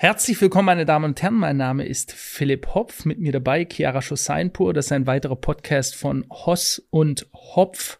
Herzlich 0.00 0.40
willkommen, 0.40 0.66
meine 0.66 0.86
Damen 0.86 1.06
und 1.06 1.20
Herren. 1.20 1.34
Mein 1.34 1.56
Name 1.56 1.84
ist 1.84 2.12
Philipp 2.12 2.68
Hopf. 2.72 3.04
Mit 3.04 3.18
mir 3.18 3.32
dabei 3.32 3.66
Chiara 3.68 4.00
Schosseinpur. 4.00 4.72
Das 4.72 4.86
ist 4.86 4.92
ein 4.92 5.08
weiterer 5.08 5.34
Podcast 5.34 5.96
von 5.96 6.24
Hoss 6.30 6.86
und 6.90 7.26
Hopf. 7.34 7.98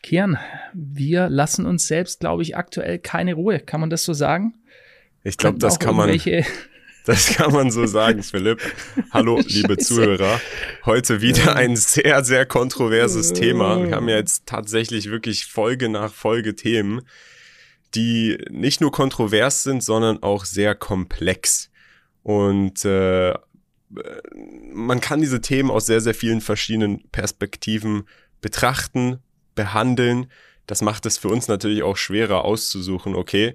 Kian, 0.00 0.38
wir 0.74 1.28
lassen 1.28 1.66
uns 1.66 1.88
selbst, 1.88 2.20
glaube 2.20 2.44
ich, 2.44 2.56
aktuell 2.56 3.00
keine 3.00 3.34
Ruhe. 3.34 3.58
Kann 3.58 3.80
man 3.80 3.90
das 3.90 4.04
so 4.04 4.12
sagen? 4.12 4.54
Ich 5.24 5.38
glaube, 5.38 5.58
das 5.58 5.80
kann 5.80 5.96
man. 5.96 6.08
Das 7.06 7.34
kann 7.34 7.52
man 7.52 7.70
so 7.70 7.84
sagen, 7.84 8.22
Philipp. 8.22 8.62
Hallo, 9.10 9.38
liebe 9.46 9.76
Zuhörer. 9.76 10.40
Heute 10.86 11.20
wieder 11.20 11.54
ein 11.54 11.76
sehr, 11.76 12.24
sehr 12.24 12.46
kontroverses 12.46 13.34
Thema. 13.34 13.84
Wir 13.84 13.96
haben 13.96 14.08
ja 14.08 14.16
jetzt 14.16 14.46
tatsächlich 14.46 15.10
wirklich 15.10 15.44
Folge 15.44 15.90
nach 15.90 16.14
Folge 16.14 16.54
Themen 16.54 17.02
die 17.94 18.38
nicht 18.50 18.80
nur 18.80 18.92
kontrovers 18.92 19.62
sind, 19.62 19.82
sondern 19.82 20.22
auch 20.22 20.44
sehr 20.44 20.74
komplex. 20.74 21.70
Und 22.22 22.84
äh, 22.84 23.34
man 24.72 25.00
kann 25.00 25.20
diese 25.20 25.40
Themen 25.40 25.70
aus 25.70 25.86
sehr, 25.86 26.00
sehr 26.00 26.14
vielen 26.14 26.40
verschiedenen 26.40 27.08
Perspektiven 27.10 28.08
betrachten, 28.40 29.20
behandeln. 29.54 30.26
Das 30.66 30.82
macht 30.82 31.06
es 31.06 31.18
für 31.18 31.28
uns 31.28 31.48
natürlich 31.48 31.82
auch 31.82 31.96
schwerer 31.96 32.44
auszusuchen, 32.44 33.14
okay, 33.14 33.54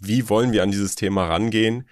wie 0.00 0.28
wollen 0.28 0.52
wir 0.52 0.62
an 0.62 0.70
dieses 0.70 0.94
Thema 0.94 1.26
rangehen? 1.26 1.88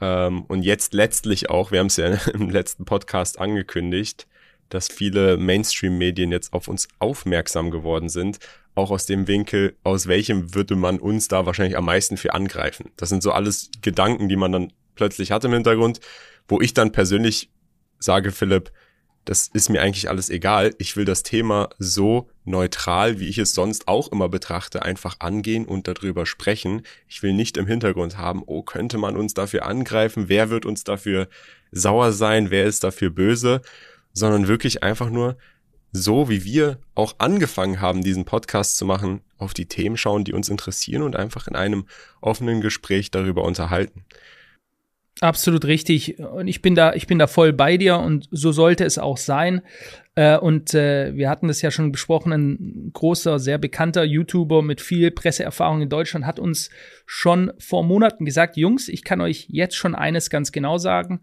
Ähm, 0.00 0.42
und 0.44 0.62
jetzt 0.62 0.94
letztlich 0.94 1.50
auch, 1.50 1.70
wir 1.70 1.80
haben 1.80 1.86
es 1.86 1.96
ja 1.96 2.08
im 2.32 2.50
letzten 2.50 2.84
Podcast 2.84 3.38
angekündigt, 3.38 4.26
dass 4.68 4.88
viele 4.88 5.36
Mainstream-Medien 5.36 6.32
jetzt 6.32 6.52
auf 6.52 6.68
uns 6.68 6.88
aufmerksam 6.98 7.70
geworden 7.70 8.08
sind, 8.08 8.38
auch 8.74 8.90
aus 8.90 9.06
dem 9.06 9.26
Winkel, 9.28 9.76
aus 9.82 10.06
welchem 10.06 10.54
würde 10.54 10.76
man 10.76 10.98
uns 10.98 11.28
da 11.28 11.46
wahrscheinlich 11.46 11.76
am 11.76 11.84
meisten 11.84 12.16
für 12.16 12.34
angreifen. 12.34 12.90
Das 12.96 13.08
sind 13.08 13.22
so 13.22 13.32
alles 13.32 13.70
Gedanken, 13.82 14.28
die 14.28 14.36
man 14.36 14.52
dann 14.52 14.72
plötzlich 14.94 15.30
hat 15.30 15.44
im 15.44 15.52
Hintergrund, 15.52 16.00
wo 16.48 16.60
ich 16.60 16.74
dann 16.74 16.92
persönlich 16.92 17.50
sage, 17.98 18.32
Philipp, 18.32 18.72
das 19.24 19.48
ist 19.48 19.70
mir 19.70 19.80
eigentlich 19.80 20.10
alles 20.10 20.28
egal. 20.28 20.74
Ich 20.78 20.96
will 20.96 21.06
das 21.06 21.22
Thema 21.22 21.70
so 21.78 22.28
neutral, 22.44 23.20
wie 23.20 23.28
ich 23.28 23.38
es 23.38 23.54
sonst 23.54 23.88
auch 23.88 24.12
immer 24.12 24.28
betrachte, 24.28 24.82
einfach 24.82 25.16
angehen 25.20 25.64
und 25.64 25.88
darüber 25.88 26.26
sprechen. 26.26 26.82
Ich 27.08 27.22
will 27.22 27.32
nicht 27.32 27.56
im 27.56 27.66
Hintergrund 27.66 28.18
haben, 28.18 28.42
oh, 28.44 28.62
könnte 28.62 28.98
man 28.98 29.16
uns 29.16 29.32
dafür 29.32 29.64
angreifen? 29.64 30.28
Wer 30.28 30.50
wird 30.50 30.66
uns 30.66 30.84
dafür 30.84 31.28
sauer 31.72 32.12
sein? 32.12 32.50
Wer 32.50 32.66
ist 32.66 32.84
dafür 32.84 33.10
böse? 33.10 33.62
Sondern 34.12 34.46
wirklich 34.46 34.82
einfach 34.82 35.08
nur 35.08 35.38
so 35.96 36.28
wie 36.28 36.44
wir 36.44 36.78
auch 36.96 37.14
angefangen 37.18 37.80
haben, 37.80 38.02
diesen 38.02 38.24
Podcast 38.24 38.76
zu 38.76 38.84
machen, 38.84 39.20
auf 39.38 39.54
die 39.54 39.66
Themen 39.66 39.96
schauen, 39.96 40.24
die 40.24 40.32
uns 40.32 40.48
interessieren 40.48 41.02
und 41.02 41.14
einfach 41.14 41.46
in 41.46 41.54
einem 41.54 41.86
offenen 42.20 42.60
Gespräch 42.60 43.12
darüber 43.12 43.44
unterhalten. 43.44 44.04
Absolut 45.20 45.64
richtig. 45.64 46.18
Und 46.18 46.48
ich 46.48 46.60
bin 46.60 46.74
da, 46.74 46.94
ich 46.94 47.06
bin 47.06 47.20
da 47.20 47.28
voll 47.28 47.52
bei 47.52 47.76
dir 47.76 47.98
und 47.98 48.28
so 48.32 48.50
sollte 48.50 48.84
es 48.84 48.98
auch 48.98 49.16
sein. 49.16 49.62
Äh, 50.16 50.36
und 50.36 50.74
äh, 50.74 51.14
wir 51.14 51.30
hatten 51.30 51.46
das 51.46 51.62
ja 51.62 51.70
schon 51.70 51.92
besprochen, 51.92 52.32
ein 52.32 52.90
großer, 52.92 53.38
sehr 53.38 53.58
bekannter 53.58 54.02
YouTuber 54.02 54.62
mit 54.62 54.80
viel 54.80 55.12
Presseerfahrung 55.12 55.82
in 55.82 55.88
Deutschland 55.88 56.26
hat 56.26 56.40
uns 56.40 56.70
schon 57.06 57.52
vor 57.58 57.84
Monaten 57.84 58.24
gesagt, 58.24 58.56
Jungs, 58.56 58.88
ich 58.88 59.04
kann 59.04 59.20
euch 59.20 59.46
jetzt 59.48 59.76
schon 59.76 59.94
eines 59.94 60.28
ganz 60.28 60.50
genau 60.50 60.78
sagen 60.78 61.20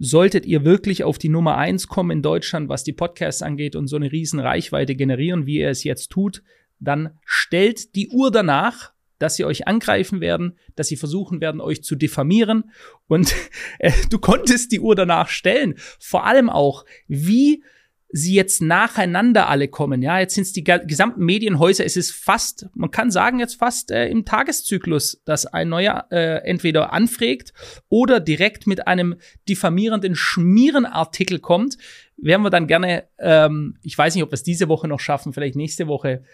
solltet 0.00 0.46
ihr 0.46 0.64
wirklich 0.64 1.04
auf 1.04 1.18
die 1.18 1.28
Nummer 1.28 1.58
eins 1.58 1.86
kommen 1.86 2.10
in 2.10 2.22
Deutschland, 2.22 2.70
was 2.70 2.84
die 2.84 2.94
Podcasts 2.94 3.42
angeht 3.42 3.76
und 3.76 3.86
so 3.86 3.96
eine 3.96 4.10
riesen 4.10 4.40
Reichweite 4.40 4.96
generieren, 4.96 5.44
wie 5.44 5.58
ihr 5.58 5.68
es 5.68 5.84
jetzt 5.84 6.08
tut, 6.08 6.42
dann 6.80 7.18
stellt 7.26 7.94
die 7.94 8.08
Uhr 8.08 8.30
danach, 8.30 8.94
dass 9.18 9.36
sie 9.36 9.44
euch 9.44 9.68
angreifen 9.68 10.22
werden, 10.22 10.56
dass 10.74 10.88
sie 10.88 10.96
versuchen 10.96 11.42
werden, 11.42 11.60
euch 11.60 11.84
zu 11.84 11.96
diffamieren. 11.96 12.70
Und 13.08 13.34
äh, 13.78 13.92
du 14.08 14.18
konntest 14.18 14.72
die 14.72 14.80
Uhr 14.80 14.96
danach 14.96 15.28
stellen. 15.28 15.74
Vor 15.98 16.24
allem 16.24 16.48
auch, 16.48 16.86
wie 17.06 17.62
sie 18.12 18.34
jetzt 18.34 18.60
nacheinander 18.60 19.48
alle 19.48 19.68
kommen. 19.68 20.02
Ja, 20.02 20.18
jetzt 20.18 20.34
sind 20.34 20.42
es 20.42 20.52
die 20.52 20.64
gesamten 20.64 21.24
Medienhäuser. 21.24 21.84
Es 21.84 21.96
ist 21.96 22.12
fast, 22.12 22.66
man 22.74 22.90
kann 22.90 23.10
sagen 23.10 23.38
jetzt 23.38 23.54
fast 23.54 23.90
äh, 23.90 24.08
im 24.08 24.24
Tageszyklus, 24.24 25.22
dass 25.24 25.46
ein 25.46 25.68
neuer 25.68 26.06
äh, 26.10 26.38
entweder 26.44 26.92
anfragt 26.92 27.52
oder 27.88 28.20
direkt 28.20 28.66
mit 28.66 28.86
einem 28.86 29.16
diffamierenden 29.48 30.14
Schmierenartikel 30.14 31.38
kommt. 31.38 31.76
Werden 32.16 32.42
wir 32.42 32.50
dann 32.50 32.66
gerne, 32.66 33.04
ähm, 33.18 33.76
ich 33.82 33.96
weiß 33.96 34.14
nicht, 34.14 34.24
ob 34.24 34.30
wir 34.30 34.34
es 34.34 34.42
diese 34.42 34.68
Woche 34.68 34.88
noch 34.88 35.00
schaffen, 35.00 35.32
vielleicht 35.32 35.56
nächste 35.56 35.86
Woche 35.86 36.24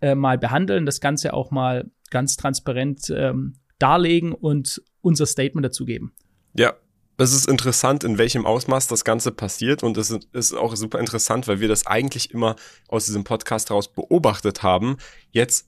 äh, 0.00 0.14
mal 0.14 0.38
behandeln, 0.38 0.86
das 0.86 1.00
Ganze 1.00 1.34
auch 1.34 1.50
mal 1.50 1.90
ganz 2.10 2.36
transparent 2.36 3.12
ähm, 3.14 3.54
darlegen 3.78 4.32
und 4.32 4.82
unser 5.02 5.26
Statement 5.26 5.64
dazu 5.64 5.84
geben. 5.84 6.12
Ja, 6.54 6.74
es 7.18 7.32
ist 7.32 7.48
interessant, 7.48 8.04
in 8.04 8.18
welchem 8.18 8.44
Ausmaß 8.44 8.88
das 8.88 9.04
Ganze 9.04 9.32
passiert. 9.32 9.82
Und 9.82 9.96
es 9.96 10.10
ist 10.32 10.54
auch 10.54 10.76
super 10.76 10.98
interessant, 10.98 11.48
weil 11.48 11.60
wir 11.60 11.68
das 11.68 11.86
eigentlich 11.86 12.32
immer 12.32 12.56
aus 12.88 13.06
diesem 13.06 13.24
Podcast 13.24 13.70
heraus 13.70 13.88
beobachtet 13.88 14.62
haben, 14.62 14.98
jetzt 15.30 15.66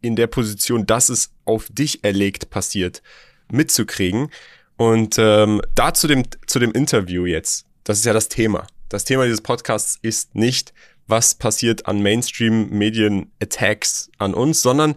in 0.00 0.16
der 0.16 0.26
Position, 0.26 0.86
dass 0.86 1.08
es 1.08 1.30
auf 1.44 1.68
dich 1.70 2.04
erlegt 2.04 2.50
passiert, 2.50 3.02
mitzukriegen. 3.50 4.30
Und 4.76 5.16
ähm, 5.18 5.60
da 5.74 5.94
zu 5.94 6.06
dem, 6.06 6.24
zu 6.46 6.58
dem 6.58 6.72
Interview 6.72 7.26
jetzt, 7.26 7.66
das 7.84 7.98
ist 7.98 8.04
ja 8.04 8.12
das 8.12 8.28
Thema. 8.28 8.66
Das 8.88 9.04
Thema 9.04 9.24
dieses 9.24 9.40
Podcasts 9.40 9.98
ist 10.02 10.34
nicht, 10.34 10.72
was 11.06 11.34
passiert 11.34 11.86
an 11.86 12.02
Mainstream-Medien-Attacks 12.02 14.10
an 14.18 14.34
uns, 14.34 14.62
sondern 14.62 14.94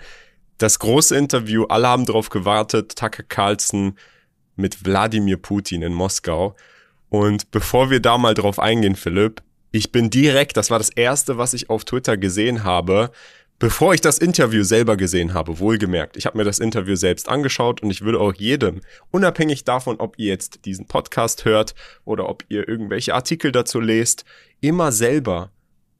das 0.57 0.79
große 0.79 1.16
Interview, 1.16 1.66
alle 1.66 1.88
haben 1.88 2.06
darauf 2.06 2.29
gewartet, 2.29 2.95
Tucker 2.95 3.23
Carlson 3.23 3.97
mit 4.56 4.85
Wladimir 4.85 5.38
Putin 5.38 5.81
in 5.81 5.94
Moskau. 5.94 6.56
Und 7.09 7.51
bevor 7.51 7.89
wir 7.89 8.00
da 8.00 8.17
mal 8.17 8.34
drauf 8.34 8.59
eingehen, 8.59 8.95
Philipp, 8.95 9.41
ich 9.72 9.91
bin 9.91 10.09
direkt, 10.09 10.57
das 10.57 10.69
war 10.69 10.79
das 10.79 10.89
erste, 10.89 11.38
was 11.38 11.53
ich 11.53 11.69
auf 11.69 11.85
Twitter 11.85 12.17
gesehen 12.17 12.63
habe, 12.63 13.12
bevor 13.62 13.94
ich 13.94 14.01
das 14.01 14.17
Interview 14.17 14.63
selber 14.63 14.97
gesehen 14.97 15.34
habe, 15.34 15.59
wohlgemerkt. 15.59 16.17
Ich 16.17 16.25
habe 16.25 16.38
mir 16.38 16.44
das 16.44 16.59
Interview 16.59 16.95
selbst 16.95 17.29
angeschaut 17.29 17.81
und 17.84 17.91
ich 17.91 18.01
würde 18.01 18.19
auch 18.19 18.34
jedem, 18.34 18.81
unabhängig 19.12 19.63
davon, 19.63 19.97
ob 20.00 20.17
ihr 20.17 20.28
jetzt 20.28 20.66
diesen 20.66 20.88
Podcast 20.88 21.45
hört 21.45 21.75
oder 22.03 22.28
ob 22.28 22.44
ihr 22.50 22.68
irgendwelche 22.68 23.13
Artikel 23.13 23.51
dazu 23.51 23.79
lest, 23.79 24.25
immer 24.62 24.91
selber 24.91 25.51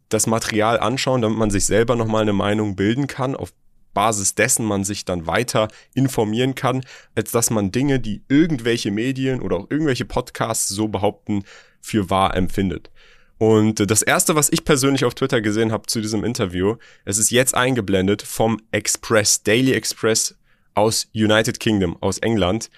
das 0.09 0.28
Material 0.28 0.79
anschauen, 0.79 1.22
damit 1.22 1.38
man 1.38 1.51
sich 1.51 1.66
selber 1.66 1.95
nochmal 1.95 2.23
eine 2.23 2.33
Meinung 2.33 2.75
bilden 2.75 3.07
kann, 3.07 3.35
auf 3.35 3.53
Basis 3.94 4.35
dessen 4.35 4.66
man 4.66 4.84
sich 4.84 5.06
dann 5.06 5.28
weiter 5.28 5.68
informieren 5.94 6.56
kann, 6.56 6.84
als 7.16 7.31
dass 7.31 7.50
man 7.50 7.72
Dinge, 7.72 8.00
die 8.00 8.24
irgendwelche 8.28 8.91
Medien 8.91 9.41
oder 9.41 9.57
auch 9.57 9.68
irgendwelche 9.69 10.06
Podcasts 10.06 10.69
so 10.69 10.88
behaupten, 10.88 11.44
für 11.81 12.09
wahr 12.09 12.35
empfindet. 12.35 12.91
Und 13.38 13.90
das 13.90 14.03
erste, 14.03 14.35
was 14.35 14.51
ich 14.51 14.66
persönlich 14.66 15.03
auf 15.03 15.16
Twitter 15.16 15.41
gesehen 15.41 15.72
habe 15.72 15.88
zu 15.88 16.00
diesem 16.00 16.24
Interview, 16.24 16.75
es 17.06 17.18
ist 17.18 17.31
jetzt 17.31 17.56
eingeblendet 17.56 18.22
vom 18.22 18.59
Express, 18.72 19.41
Daily 19.41 19.74
Express 19.74 20.35
aus 20.75 21.07
United 21.16 21.59
Kingdom, 21.59 21.97
aus 22.01 22.19
England. 22.19 22.69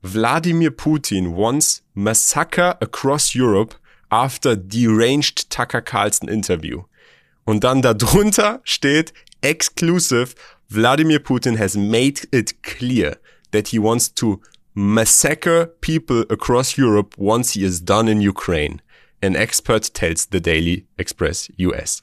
Wladimir 0.00 0.70
Putin 0.70 1.36
wants 1.36 1.82
massacre 1.94 2.80
across 2.80 3.32
Europe 3.34 3.76
after 4.10 4.56
deranged 4.56 5.50
Tucker 5.50 5.82
Carlson 5.82 6.28
interview. 6.28 6.84
Und 7.44 7.64
dann 7.64 7.82
darunter 7.82 8.60
steht 8.62 9.12
exclusive 9.40 10.34
Vladimir 10.72 11.20
Putin 11.20 11.58
has 11.58 11.76
made 11.76 12.26
it 12.32 12.62
clear 12.62 13.16
that 13.50 13.68
he 13.68 13.78
wants 13.78 14.08
to 14.14 14.40
massacre 14.74 15.66
people 15.80 16.24
across 16.30 16.78
Europe 16.78 17.14
once 17.18 17.52
he 17.52 17.62
is 17.62 17.80
done 17.80 18.08
in 18.08 18.20
Ukraine. 18.20 18.80
An 19.22 19.36
expert 19.36 19.92
tells 19.94 20.26
the 20.26 20.40
Daily 20.40 20.86
Express 20.98 21.50
US. 21.58 22.02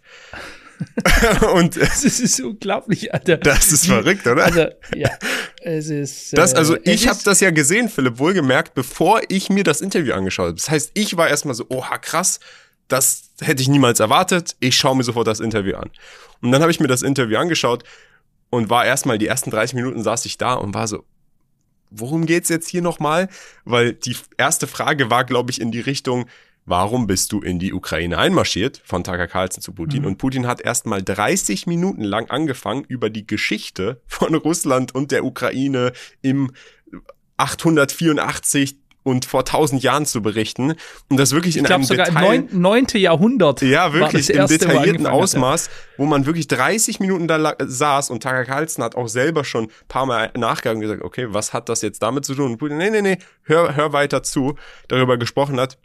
und 1.53 1.75
das 1.75 2.05
ist 2.05 2.39
unglaublich, 2.39 3.13
Alter. 3.13 3.37
Das 3.37 3.71
ist 3.71 3.87
verrückt, 3.87 4.25
oder? 4.25 4.45
Also, 4.45 4.67
ja, 4.95 5.09
es 5.61 5.89
ist. 5.89 6.37
Das, 6.37 6.53
also 6.53 6.75
äh, 6.75 6.91
ich 6.93 7.09
habe 7.09 7.19
das 7.25 7.41
ja 7.41 7.51
gesehen, 7.51 7.89
Philipp, 7.89 8.17
wohlgemerkt, 8.17 8.75
bevor 8.75 9.21
ich 9.27 9.49
mir 9.49 9.65
das 9.65 9.81
Interview 9.81 10.13
angeschaut 10.13 10.45
habe. 10.45 10.55
Das 10.55 10.69
heißt, 10.69 10.91
ich 10.93 11.17
war 11.17 11.27
erstmal 11.27 11.55
so, 11.55 11.65
oha, 11.67 11.97
krass, 11.97 12.39
das 12.87 13.31
hätte 13.41 13.61
ich 13.61 13.67
niemals 13.67 13.99
erwartet. 13.99 14.55
Ich 14.61 14.77
schaue 14.77 14.95
mir 14.95 15.03
sofort 15.03 15.27
das 15.27 15.41
Interview 15.41 15.75
an. 15.75 15.89
Und 16.41 16.53
dann 16.53 16.61
habe 16.61 16.71
ich 16.71 16.79
mir 16.79 16.87
das 16.87 17.01
Interview 17.01 17.37
angeschaut 17.37 17.83
und 18.49 18.69
war 18.69 18.85
erstmal 18.85 19.17
die 19.17 19.27
ersten 19.27 19.51
30 19.51 19.75
Minuten 19.75 20.03
saß 20.03 20.25
ich 20.25 20.37
da 20.37 20.53
und 20.53 20.73
war 20.73 20.87
so, 20.87 21.03
worum 21.89 22.25
geht's 22.25 22.49
jetzt 22.49 22.67
hier 22.67 22.81
nochmal? 22.81 23.29
Weil 23.65 23.93
die 23.93 24.15
erste 24.37 24.67
Frage 24.67 25.09
war, 25.09 25.23
glaube 25.23 25.51
ich, 25.51 25.61
in 25.61 25.71
die 25.71 25.79
Richtung, 25.79 26.25
warum 26.65 27.07
bist 27.07 27.31
du 27.31 27.41
in 27.41 27.59
die 27.59 27.73
Ukraine 27.73 28.17
einmarschiert? 28.17 28.81
Von 28.83 29.03
Tucker 29.03 29.27
Carlson 29.27 29.61
zu 29.61 29.73
Putin. 29.73 30.01
Mhm. 30.01 30.07
Und 30.07 30.17
Putin 30.17 30.47
hat 30.47 30.61
erstmal 30.61 31.01
30 31.01 31.67
Minuten 31.67 32.03
lang 32.03 32.29
angefangen, 32.29 32.85
über 32.87 33.09
die 33.09 33.25
Geschichte 33.25 34.01
von 34.07 34.35
Russland 34.35 34.93
und 34.93 35.11
der 35.11 35.25
Ukraine 35.25 35.93
im 36.21 36.51
884 37.37 38.77
und 39.09 39.25
vor 39.25 39.45
tausend 39.45 39.83
Jahren 39.83 40.05
zu 40.05 40.21
berichten 40.21 40.75
und 41.09 41.17
das 41.17 41.31
wirklich 41.31 41.57
in 41.57 41.63
ich 41.63 41.67
glaub, 41.67 41.77
einem 41.77 41.85
sogar 41.85 42.05
Detail, 42.05 42.47
im 42.51 42.61
neunte 42.61 42.97
Jahrhundert. 42.97 43.61
Ja, 43.61 43.93
wirklich 43.93 44.29
im 44.29 44.47
detaillierten 44.47 45.07
Ausmaß, 45.07 45.69
wo 45.97 46.05
man 46.05 46.25
wirklich 46.25 46.47
30 46.47 46.99
Minuten 46.99 47.27
da 47.27 47.55
saß 47.59 48.09
und 48.09 48.23
Tucker 48.23 48.45
Carlson 48.45 48.83
hat 48.83 48.95
auch 48.95 49.07
selber 49.07 49.43
schon 49.43 49.65
ein 49.65 49.71
paar 49.87 50.05
Mal 50.05 50.31
nachgegangen 50.37 50.77
und 50.77 50.81
gesagt, 50.89 51.03
okay, 51.03 51.27
was 51.29 51.53
hat 51.53 51.69
das 51.69 51.81
jetzt 51.81 52.01
damit 52.01 52.25
zu 52.25 52.35
tun? 52.35 52.51
Und 52.51 52.57
Putin, 52.57 52.77
nee, 52.77 52.89
nee, 52.89 53.01
nee, 53.01 53.17
hör, 53.43 53.75
hör 53.75 53.93
weiter 53.93 54.23
zu, 54.23 54.55
darüber 54.87 55.17
gesprochen 55.17 55.59
hat, 55.59 55.77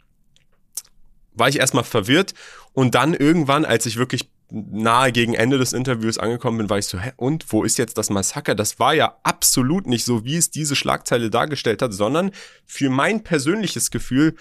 war 1.33 1.49
ich 1.49 1.59
erstmal 1.59 1.83
verwirrt 1.83 2.33
und 2.73 2.95
dann 2.95 3.13
irgendwann, 3.13 3.65
als 3.65 3.85
ich 3.85 3.97
wirklich 3.97 4.29
nahe 4.51 5.11
gegen 5.11 5.33
Ende 5.33 5.57
des 5.57 5.73
Interviews 5.73 6.17
angekommen 6.17 6.59
bin, 6.59 6.69
war 6.69 6.77
ich 6.77 6.85
so, 6.85 6.99
hä, 6.99 7.11
und 7.17 7.45
wo 7.51 7.63
ist 7.63 7.77
jetzt 7.77 7.97
das 7.97 8.09
Massaker? 8.09 8.55
Das 8.55 8.79
war 8.79 8.93
ja 8.93 9.17
absolut 9.23 9.87
nicht 9.87 10.05
so, 10.05 10.23
wie 10.23 10.37
es 10.37 10.51
diese 10.51 10.75
Schlagzeile 10.75 11.29
dargestellt 11.29 11.81
hat, 11.81 11.93
sondern 11.93 12.31
für 12.65 12.89
mein 12.89 13.23
persönliches 13.23 13.91
Gefühl 13.91 14.35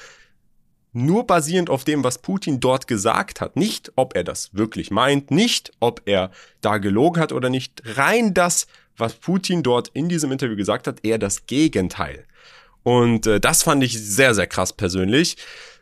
nur 0.92 1.26
basierend 1.26 1.70
auf 1.70 1.84
dem, 1.84 2.04
was 2.04 2.18
Putin 2.18 2.60
dort 2.60 2.86
gesagt 2.86 3.40
hat. 3.40 3.56
Nicht, 3.56 3.92
ob 3.96 4.14
er 4.14 4.24
das 4.24 4.54
wirklich 4.54 4.90
meint, 4.90 5.30
nicht, 5.30 5.72
ob 5.80 6.02
er 6.04 6.30
da 6.60 6.78
gelogen 6.78 7.20
hat 7.20 7.32
oder 7.32 7.50
nicht. 7.50 7.82
Rein 7.84 8.32
das, 8.32 8.68
was 8.96 9.14
Putin 9.14 9.62
dort 9.62 9.88
in 9.88 10.08
diesem 10.08 10.30
Interview 10.30 10.56
gesagt 10.56 10.86
hat, 10.86 11.04
eher 11.04 11.18
das 11.18 11.46
Gegenteil. 11.46 12.24
Und 12.84 13.26
äh, 13.26 13.40
das 13.40 13.64
fand 13.64 13.82
ich 13.82 13.98
sehr, 13.98 14.34
sehr 14.34 14.46
krass 14.46 14.72
persönlich. 14.72 15.36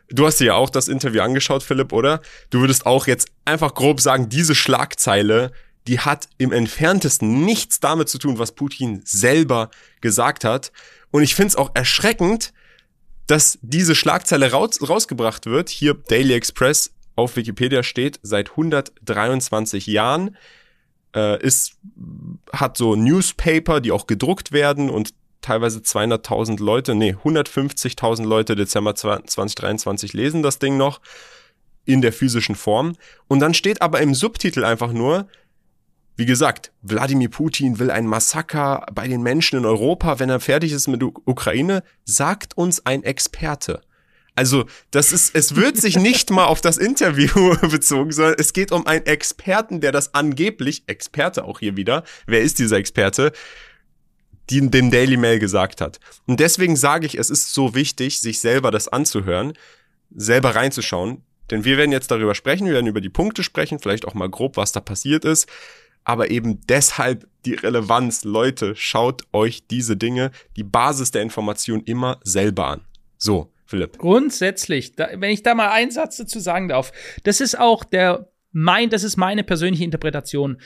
Du 0.09 0.25
hast 0.25 0.39
dir 0.39 0.45
ja 0.45 0.53
auch 0.55 0.69
das 0.69 0.87
Interview 0.87 1.21
angeschaut, 1.21 1.63
Philipp, 1.63 1.93
oder? 1.93 2.21
Du 2.49 2.59
würdest 2.59 2.85
auch 2.85 3.07
jetzt 3.07 3.29
einfach 3.45 3.73
grob 3.73 4.01
sagen, 4.01 4.29
diese 4.29 4.55
Schlagzeile, 4.55 5.51
die 5.87 5.99
hat 5.99 6.27
im 6.37 6.51
entferntesten 6.51 7.43
nichts 7.45 7.79
damit 7.79 8.09
zu 8.09 8.17
tun, 8.17 8.39
was 8.39 8.53
Putin 8.53 9.01
selber 9.05 9.69
gesagt 10.01 10.43
hat. 10.43 10.71
Und 11.11 11.23
ich 11.23 11.35
finde 11.35 11.49
es 11.49 11.55
auch 11.55 11.71
erschreckend, 11.73 12.53
dass 13.27 13.59
diese 13.61 13.95
Schlagzeile 13.95 14.51
raus, 14.51 14.79
rausgebracht 14.87 15.45
wird. 15.45 15.69
Hier 15.69 15.93
Daily 15.93 16.33
Express 16.33 16.91
auf 17.15 17.35
Wikipedia 17.35 17.83
steht 17.83 18.19
seit 18.23 18.51
123 18.51 19.87
Jahren. 19.87 20.35
Äh, 21.15 21.41
ist, 21.43 21.77
hat 22.51 22.77
so 22.77 22.95
Newspaper, 22.95 23.81
die 23.81 23.91
auch 23.91 24.07
gedruckt 24.07 24.51
werden 24.51 24.89
und 24.89 25.13
teilweise 25.43 25.79
200.000 25.79 26.63
Leute, 26.63 26.95
nee, 26.95 27.13
150.000 27.13 28.25
Leute 28.25 28.55
Dezember 28.55 28.95
2023 28.95 30.13
lesen 30.13 30.41
das 30.41 30.57
Ding 30.57 30.77
noch 30.77 30.99
in 31.85 32.01
der 32.01 32.13
physischen 32.13 32.55
Form. 32.55 32.93
Und 33.27 33.39
dann 33.39 33.53
steht 33.53 33.81
aber 33.81 34.01
im 34.01 34.15
Subtitel 34.15 34.63
einfach 34.63 34.91
nur, 34.91 35.27
wie 36.15 36.25
gesagt, 36.25 36.71
Wladimir 36.81 37.29
Putin 37.29 37.79
will 37.79 37.91
ein 37.91 38.07
Massaker 38.07 38.85
bei 38.93 39.07
den 39.07 39.21
Menschen 39.21 39.59
in 39.59 39.65
Europa, 39.65 40.19
wenn 40.19 40.29
er 40.29 40.39
fertig 40.39 40.71
ist 40.71 40.87
mit 40.87 41.03
U 41.03 41.13
Ukraine, 41.25 41.83
sagt 42.05 42.55
uns 42.55 42.85
ein 42.85 43.03
Experte. 43.03 43.81
Also, 44.35 44.65
das 44.89 45.11
ist, 45.11 45.35
es 45.35 45.55
wird 45.55 45.77
sich 45.77 45.95
nicht 45.95 46.31
mal 46.31 46.45
auf 46.45 46.61
das 46.61 46.77
Interview 46.77 47.55
bezogen, 47.69 48.11
sondern 48.11 48.35
es 48.39 48.53
geht 48.53 48.71
um 48.71 48.87
einen 48.87 49.05
Experten, 49.05 49.79
der 49.79 49.91
das 49.91 50.13
angeblich, 50.15 50.83
Experte 50.87 51.45
auch 51.45 51.59
hier 51.59 51.77
wieder, 51.77 52.03
wer 52.25 52.41
ist 52.41 52.57
dieser 52.57 52.77
Experte, 52.77 53.31
die 54.49 54.69
dem 54.69 54.91
Daily 54.91 55.17
Mail 55.17 55.39
gesagt 55.39 55.81
hat. 55.81 55.99
Und 56.27 56.39
deswegen 56.39 56.75
sage 56.75 57.05
ich, 57.05 57.17
es 57.17 57.29
ist 57.29 57.53
so 57.53 57.75
wichtig, 57.75 58.19
sich 58.19 58.39
selber 58.39 58.71
das 58.71 58.87
anzuhören, 58.87 59.53
selber 60.13 60.55
reinzuschauen. 60.55 61.23
Denn 61.51 61.65
wir 61.65 61.77
werden 61.77 61.91
jetzt 61.91 62.11
darüber 62.11 62.35
sprechen, 62.35 62.65
wir 62.65 62.73
werden 62.73 62.87
über 62.87 63.01
die 63.01 63.09
Punkte 63.09 63.43
sprechen, 63.43 63.79
vielleicht 63.79 64.05
auch 64.05 64.13
mal 64.13 64.29
grob, 64.29 64.57
was 64.57 64.71
da 64.71 64.79
passiert 64.79 65.25
ist. 65.25 65.47
Aber 66.05 66.31
eben 66.31 66.61
deshalb 66.67 67.27
die 67.45 67.53
Relevanz. 67.53 68.23
Leute, 68.23 68.75
schaut 68.75 69.23
euch 69.31 69.67
diese 69.67 69.95
Dinge, 69.95 70.31
die 70.55 70.63
Basis 70.63 71.11
der 71.11 71.21
Information 71.21 71.81
immer 71.83 72.19
selber 72.23 72.67
an. 72.67 72.81
So, 73.17 73.51
Philipp. 73.65 73.97
Grundsätzlich, 73.97 74.95
da, 74.95 75.09
wenn 75.15 75.31
ich 75.31 75.43
da 75.43 75.55
mal 75.55 75.69
einen 75.69 75.91
Satz 75.91 76.17
dazu 76.17 76.39
sagen 76.39 76.67
darf, 76.67 76.91
das 77.23 77.41
ist 77.41 77.57
auch 77.57 77.83
der 77.83 78.29
mein, 78.53 78.89
das 78.89 79.03
ist 79.03 79.17
meine 79.17 79.43
persönliche 79.43 79.83
Interpretation. 79.83 80.61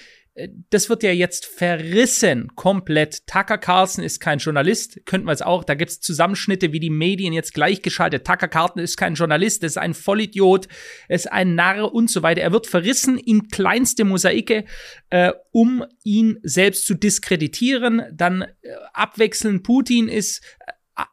Das 0.70 0.88
wird 0.88 1.02
ja 1.02 1.12
jetzt 1.12 1.48
verrissen 1.48 2.56
komplett. 2.56 3.26
Tucker 3.26 3.58
Carlson 3.58 4.04
ist 4.04 4.20
kein 4.20 4.38
Journalist, 4.38 5.04
könnten 5.06 5.26
wir 5.26 5.32
es 5.32 5.42
auch. 5.42 5.64
Da 5.64 5.74
gibt's 5.74 6.00
Zusammenschnitte, 6.00 6.72
wie 6.74 6.80
die 6.80 6.92
Medien 6.92 7.34
jetzt 7.34 7.56
gleichgeschaltet. 7.56 8.26
Tucker 8.26 8.48
Carlson 8.48 8.84
ist 8.84 8.98
kein 8.98 9.16
Journalist, 9.16 9.64
ist 9.64 9.80
ein 9.80 9.96
Vollidiot, 9.96 10.68
ist 11.10 11.32
ein 11.32 11.56
Narr 11.56 11.92
und 11.92 12.12
so 12.12 12.22
weiter. 12.22 12.42
Er 12.42 12.52
wird 12.52 12.68
verrissen 12.68 13.18
in 13.18 13.48
kleinste 13.48 14.06
Mosaike, 14.06 14.66
äh, 15.10 15.32
um 15.52 15.84
ihn 16.04 16.38
selbst 16.44 16.86
zu 16.86 16.94
diskreditieren. 16.94 18.04
Dann 18.14 18.44
äh, 18.44 18.48
abwechselnd 18.94 19.64
Putin 19.64 20.08
ist 20.08 20.44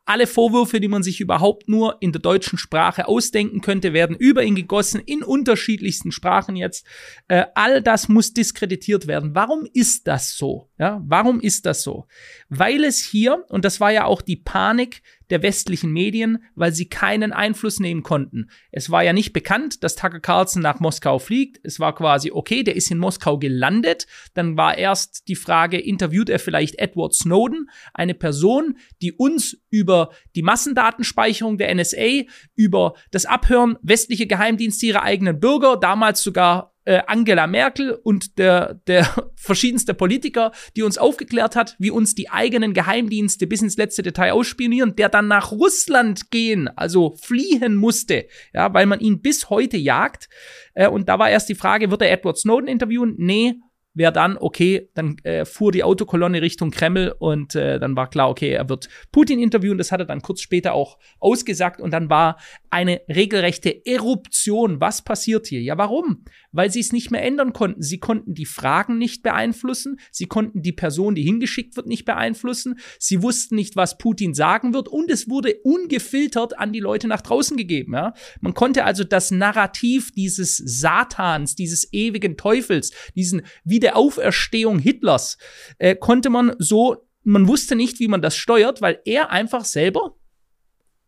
alle 0.06 0.26
Vorwürfe, 0.26 0.81
die 0.81 0.88
man 0.88 1.02
sich 1.02 1.20
überhaupt 1.20 1.69
nur 1.69 1.96
in 2.00 2.12
der 2.12 2.20
deutschen 2.20 2.58
Sprache 2.58 3.06
ausdenken 3.06 3.60
könnte, 3.60 3.92
werden 3.92 4.16
über 4.16 4.42
ihn 4.42 4.54
gegossen, 4.54 5.00
in 5.04 5.22
unterschiedlichsten 5.22 6.12
Sprachen 6.12 6.56
jetzt. 6.56 6.86
Äh, 7.28 7.46
all 7.54 7.82
das 7.82 8.08
muss 8.08 8.32
diskreditiert 8.32 9.06
werden. 9.06 9.34
Warum 9.34 9.66
ist 9.72 10.06
das 10.06 10.36
so? 10.36 10.70
Ja, 10.78 11.02
warum 11.06 11.40
ist 11.40 11.66
das 11.66 11.82
so? 11.82 12.06
Weil 12.48 12.84
es 12.84 13.00
hier, 13.00 13.44
und 13.48 13.64
das 13.64 13.81
war 13.81 13.92
ja 13.92 14.04
auch 14.04 14.22
die 14.22 14.36
Panik 14.36 15.02
der 15.31 15.43
westlichen 15.43 15.93
Medien, 15.93 16.44
weil 16.55 16.73
sie 16.73 16.88
keinen 16.88 17.32
Einfluss 17.32 17.81
nehmen 17.81 18.03
konnten. 18.03 18.50
Es 18.71 18.91
war 18.91 19.03
ja 19.03 19.12
nicht 19.12 19.32
bekannt, 19.32 19.82
dass 19.82 19.97
Tucker 19.97 20.21
Carlson 20.21 20.62
nach 20.62 20.81
Moskau 20.81 21.19
fliegt. 21.19 21.61
Es 21.62 21.81
war 21.81 21.94
quasi, 21.94 22.31
okay, 22.31 22.62
der 22.62 22.76
ist 22.76 22.91
in 22.91 22.99
Moskau 22.99 23.38
gelandet. 23.38 24.06
Dann 24.35 24.56
war 24.56 24.76
erst 24.76 25.29
die 25.29 25.37
Frage, 25.37 25.79
interviewt 25.79 26.29
er 26.29 26.38
vielleicht 26.38 26.79
Edward 26.79 27.15
Snowden, 27.15 27.71
eine 27.93 28.15
Person, 28.15 28.76
die 29.03 29.12
uns 29.12 29.56
über 29.71 30.11
die 30.35 30.43
Massendatenspeicherung 30.43 31.59
der 31.59 31.75
NSA, 31.75 32.25
über 32.55 32.94
das 33.11 33.27
Abhören 33.27 33.77
westliche 33.82 34.27
Geheimdienste 34.27 34.87
ihrer 34.87 35.03
eigenen 35.03 35.41
Bürger, 35.41 35.77
damals 35.77 36.23
sogar 36.23 36.74
äh, 36.84 37.02
Angela 37.06 37.46
Merkel 37.46 37.92
und 37.92 38.38
der, 38.38 38.75
der 38.86 39.04
verschiedenste 39.34 39.94
Politiker, 39.94 40.52
die 40.76 40.82
uns 40.82 40.98
aufgeklärt 40.98 41.56
hat, 41.56 41.76
wie 41.78 41.90
uns 41.90 42.14
die 42.14 42.31
eigenen 42.31 42.75
Geheimdienste 42.75 43.46
bis 43.46 43.62
ins 43.62 43.76
letzte 43.76 44.02
Detail 44.02 44.32
ausspionieren, 44.32 44.96
der 44.96 45.08
dann 45.08 45.28
nach 45.28 45.52
Russland 45.52 46.31
gehen, 46.31 46.69
also 46.76 47.16
fliehen 47.20 47.76
musste, 47.76 48.26
ja, 48.52 48.72
weil 48.72 48.86
man 48.86 49.00
ihn 49.00 49.20
bis 49.20 49.50
heute 49.50 49.76
jagt. 49.76 50.28
Äh, 50.75 50.88
und 50.88 51.08
da 51.08 51.19
war 51.19 51.31
erst 51.31 51.48
die 51.48 51.54
Frage, 51.54 51.90
wird 51.90 52.02
er 52.02 52.12
Edward 52.12 52.38
Snowden 52.38 52.69
interviewen? 52.69 53.14
Nee, 53.19 53.54
wäre 53.94 54.12
dann, 54.12 54.37
okay, 54.37 54.91
dann 54.94 55.17
äh, 55.23 55.44
fuhr 55.44 55.73
die 55.73 55.85
Autokolonne 55.85 56.43
Richtung 56.43 56.70
Kreml 56.70 57.14
und 57.19 57.55
äh, 57.55 57.79
dann 57.79 57.96
war 57.96 58.11
klar, 58.11 58.29
okay, 58.29 58.50
er 58.50 58.69
wird 58.69 58.88
Putin 59.12 59.38
interviewen. 59.38 59.79
Das 59.79 59.93
hat 59.93 60.00
er 60.00 60.06
dann 60.06 60.20
kurz 60.20 60.41
später 60.41 60.75
auch 60.75 60.99
ausgesagt 61.20 61.81
und 61.81 61.93
dann 61.93 62.11
war 62.11 62.38
eine 62.70 63.00
regelrechte 63.08 63.87
Eruption. 63.87 64.81
Was 64.81 65.02
passiert 65.02 65.46
hier? 65.46 65.62
Ja, 65.62 65.79
warum? 65.79 66.25
Weil 66.50 66.70
sie 66.70 66.81
es 66.81 66.93
nicht 66.93 67.11
mehr 67.12 67.23
ändern 67.23 67.52
konnten. 67.52 67.82
Sie 67.82 67.99
konnten 67.99 68.35
die 68.35 68.46
Fragen 68.46 68.99
nicht 68.99 69.23
beeinflussen. 69.23 70.00
Sie 70.11 70.26
konnten 70.26 70.62
die 70.62 70.73
Person, 70.73 71.14
die 71.14 71.23
hingeschickt 71.23 71.76
wird, 71.76 71.87
nicht 71.87 72.05
beeinflussen. 72.05 72.79
Sie 72.99 73.23
wussten 73.23 73.55
nicht, 73.55 73.76
was 73.76 73.96
Putin 73.96 74.35
sagen 74.35 74.75
wird 74.75 74.88
und 74.88 75.11
es 75.11 75.29
wurde 75.29 75.55
ungefiltert 75.62 76.58
an 76.58 76.72
die 76.72 76.81
Leute 76.81 77.06
nach 77.06 77.20
draußen 77.20 77.56
gegeben. 77.56 77.94
Ja? 77.94 78.13
Man 78.41 78.55
konnte 78.55 78.84
also 78.84 79.05
das 79.05 79.31
Narrativ 79.31 80.10
dieses 80.13 80.56
Satans, 80.56 81.55
dieses 81.55 81.93
ewigen 81.93 82.36
Teufels, 82.36 82.91
diesen 83.15 83.43
wieder 83.65 83.83
der 83.84 83.96
Auferstehung 83.96 84.79
Hitlers 84.79 85.38
äh, 85.79 85.94
konnte 85.94 86.31
man 86.31 86.56
so, 86.58 87.06
man 87.22 87.46
wusste 87.46 87.76
nicht, 87.76 88.00
wie 88.00 88.08
man 88.08 88.22
das 88.22 88.36
steuert, 88.36 88.82
weil 88.82 89.00
er 89.05 89.31
einfach 89.31 89.64
selber, 89.64 90.17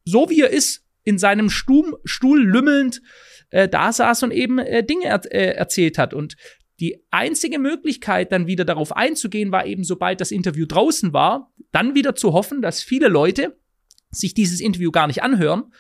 so 0.04 0.30
wie 0.30 0.42
er 0.42 0.50
ist, 0.50 0.85
in 1.02 1.18
seinem 1.18 1.50
Stuhl, 1.50 1.99
Stuhl 2.04 2.45
lümmelnd 2.45 3.00
äh, 3.50 3.68
da 3.68 3.92
saß 3.92 4.25
und 4.25 4.30
eben 4.30 4.59
äh, 4.59 4.85
Dinge 4.85 5.06
er, 5.06 5.25
äh, 5.33 5.54
erzählt 5.54 5.99
hat. 5.99 6.14
Und 6.14 6.37
die 6.78 7.02
einzige 7.11 7.59
Möglichkeit, 7.59 8.33
dann 8.33 8.47
wieder 8.47 8.64
darauf 8.64 8.95
einzugehen, 8.95 9.52
war 9.52 9.66
eben, 9.66 9.83
sobald 9.83 10.21
das 10.21 10.30
Interview 10.30 10.66
draußen 10.66 11.12
war, 11.12 11.52
dann 11.73 11.95
wieder 11.95 12.14
zu 12.14 12.35
hoffen, 12.35 12.61
dass 12.61 12.83
viele 12.83 13.09
Leute 13.09 13.59
sich 14.11 14.35
dieses 14.35 14.61
Interview 14.61 14.90
gar 14.90 15.06
nicht 15.06 15.23
anhören, 15.23 15.73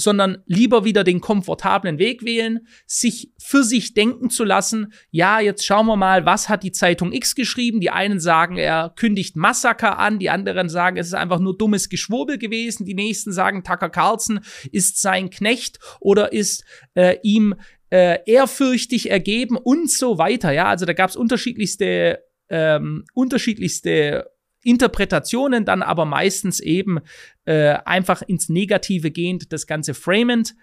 sondern 0.00 0.38
lieber 0.46 0.84
wieder 0.84 1.04
den 1.04 1.20
komfortablen 1.20 1.98
Weg 1.98 2.24
wählen, 2.24 2.66
sich 2.86 3.32
für 3.38 3.62
sich 3.62 3.94
denken 3.94 4.30
zu 4.30 4.44
lassen, 4.44 4.92
ja, 5.10 5.40
jetzt 5.40 5.64
schauen 5.64 5.86
wir 5.86 5.96
mal, 5.96 6.26
was 6.26 6.48
hat 6.48 6.62
die 6.62 6.72
Zeitung 6.72 7.12
X 7.12 7.34
geschrieben? 7.34 7.80
Die 7.80 7.90
einen 7.90 8.20
sagen, 8.20 8.56
er 8.56 8.92
kündigt 8.96 9.36
Massaker 9.36 9.98
an, 9.98 10.18
die 10.18 10.30
anderen 10.30 10.68
sagen, 10.68 10.96
es 10.96 11.08
ist 11.08 11.14
einfach 11.14 11.40
nur 11.40 11.56
dummes 11.56 11.88
Geschwurbel 11.88 12.38
gewesen, 12.38 12.86
die 12.86 12.94
nächsten 12.94 13.32
sagen, 13.32 13.64
Tucker 13.64 13.90
Carlson 13.90 14.40
ist 14.72 15.00
sein 15.00 15.30
Knecht 15.30 15.78
oder 16.00 16.32
ist 16.32 16.64
äh, 16.94 17.16
ihm 17.22 17.54
äh, 17.90 18.18
ehrfürchtig 18.26 19.10
ergeben 19.10 19.56
und 19.56 19.90
so 19.90 20.18
weiter. 20.18 20.52
Ja, 20.52 20.66
also 20.66 20.86
da 20.86 20.92
gab 20.92 21.10
es 21.10 21.16
unterschiedlichste 21.16 22.20
ähm, 22.50 23.04
unterschiedlichste 23.14 24.26
Interpretationen 24.62 25.64
dann 25.64 25.82
aber 25.82 26.04
meistens 26.04 26.60
eben 26.60 27.00
äh, 27.44 27.78
einfach 27.84 28.22
ins 28.22 28.48
Negative 28.48 29.10
gehend 29.10 29.52
das 29.52 29.66
Ganze 29.66 29.94
framend. 29.94 30.54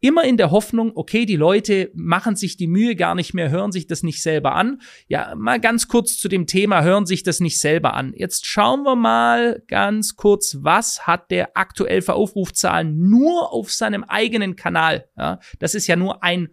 immer 0.00 0.22
in 0.24 0.36
der 0.36 0.52
Hoffnung, 0.52 0.92
okay, 0.94 1.26
die 1.26 1.36
Leute 1.36 1.90
machen 1.92 2.36
sich 2.36 2.56
die 2.56 2.68
Mühe 2.68 2.94
gar 2.94 3.16
nicht 3.16 3.34
mehr, 3.34 3.50
hören 3.50 3.72
sich 3.72 3.86
das 3.86 4.04
nicht 4.04 4.22
selber 4.22 4.54
an. 4.54 4.80
Ja, 5.08 5.34
mal 5.36 5.58
ganz 5.60 5.88
kurz 5.88 6.18
zu 6.18 6.28
dem 6.28 6.46
Thema, 6.46 6.82
hören 6.82 7.06
sich 7.06 7.24
das 7.24 7.40
nicht 7.40 7.58
selber 7.58 7.94
an. 7.94 8.12
Jetzt 8.14 8.46
schauen 8.46 8.84
wir 8.84 8.94
mal 8.94 9.62
ganz 9.66 10.14
kurz, 10.14 10.58
was 10.60 11.06
hat 11.06 11.30
der 11.32 11.56
aktuell 11.56 12.00
für 12.02 12.14
Aufrufzahlen 12.14 13.08
nur 13.08 13.52
auf 13.52 13.72
seinem 13.72 14.04
eigenen 14.04 14.54
Kanal? 14.54 15.08
Ja, 15.16 15.40
das 15.58 15.74
ist 15.74 15.88
ja 15.88 15.96
nur 15.96 16.22
ein 16.22 16.50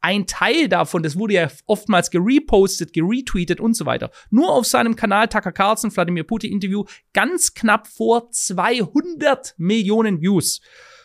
ein 0.00 0.26
Teil 0.26 0.68
davon, 0.68 1.02
das 1.02 1.18
wurde 1.18 1.34
ja 1.34 1.48
oftmals 1.66 2.10
gerepostet, 2.10 2.92
geretweetet 2.92 3.60
und 3.60 3.74
so 3.74 3.86
weiter. 3.86 4.10
Nur 4.30 4.52
auf 4.52 4.66
seinem 4.66 4.96
Kanal 4.96 5.28
Tucker 5.28 5.52
Carlson, 5.52 5.90
Vladimir 5.90 6.24
Putin 6.24 6.52
Interview, 6.52 6.84
ganz 7.12 7.54
knapp 7.54 7.88
vor 7.88 8.30
200 8.30 9.54
Millionen 9.56 10.20
Views. 10.20 10.60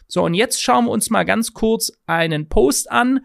So, 0.07 0.24
und 0.25 0.33
jetzt 0.33 0.62
schauen 0.62 0.86
wir 0.86 0.91
uns 0.91 1.10
mal 1.10 1.24
ganz 1.24 1.53
kurz 1.53 1.91
einen 2.05 2.50
Post 2.50 2.91
an. 2.91 3.21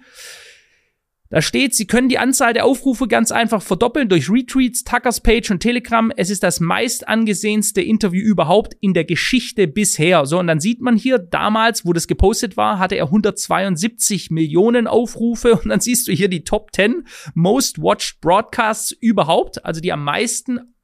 Da 1.29 1.43
steht, 1.43 1.75
Sie 1.75 1.87
können 1.87 2.09
die 2.09 2.19
Anzahl 2.19 2.53
der 2.53 2.65
Aufrufe 2.65 3.09
ganz 3.09 3.33
einfach 3.33 3.61
verdoppeln 3.61 4.09
durch 4.09 4.31
Retweets, 4.31 4.85
Tuckers 4.85 5.21
Page 5.21 5.51
und 5.51 5.61
Telegram. 5.61 6.13
Es 6.17 6.31
ist 6.31 6.43
das 6.43 6.61
meist 6.61 7.09
angesehenste 7.09 7.81
Interview 7.81 8.23
überhaupt 8.23 8.75
in 8.81 8.95
der 8.95 9.05
Geschichte 9.05 9.67
bisher. 9.67 10.27
So, 10.27 10.39
und 10.39 10.47
dann 10.47 10.61
sieht 10.61 10.81
man 10.81 10.97
hier, 10.97 11.19
damals, 11.19 11.85
wo 11.85 11.93
das 11.93 12.07
gepostet 12.07 12.57
war, 12.57 12.79
hatte 12.79 12.95
er 12.95 13.07
172 13.07 14.31
Millionen 14.31 14.87
Aufrufe. 14.87 15.57
Und 15.67 15.71
dann 15.71 15.81
siehst 15.81 16.07
du 16.07 16.13
hier 16.13 16.29
die 16.29 16.45
Top 16.45 16.71
10 16.75 17.07
Most 17.35 17.81
Watched 17.83 18.21
Broadcasts 18.21 18.93
überhaupt, 18.93 19.65
also 19.65 19.81
die 19.81 19.93
am 19.93 20.05
meisten 20.05 20.76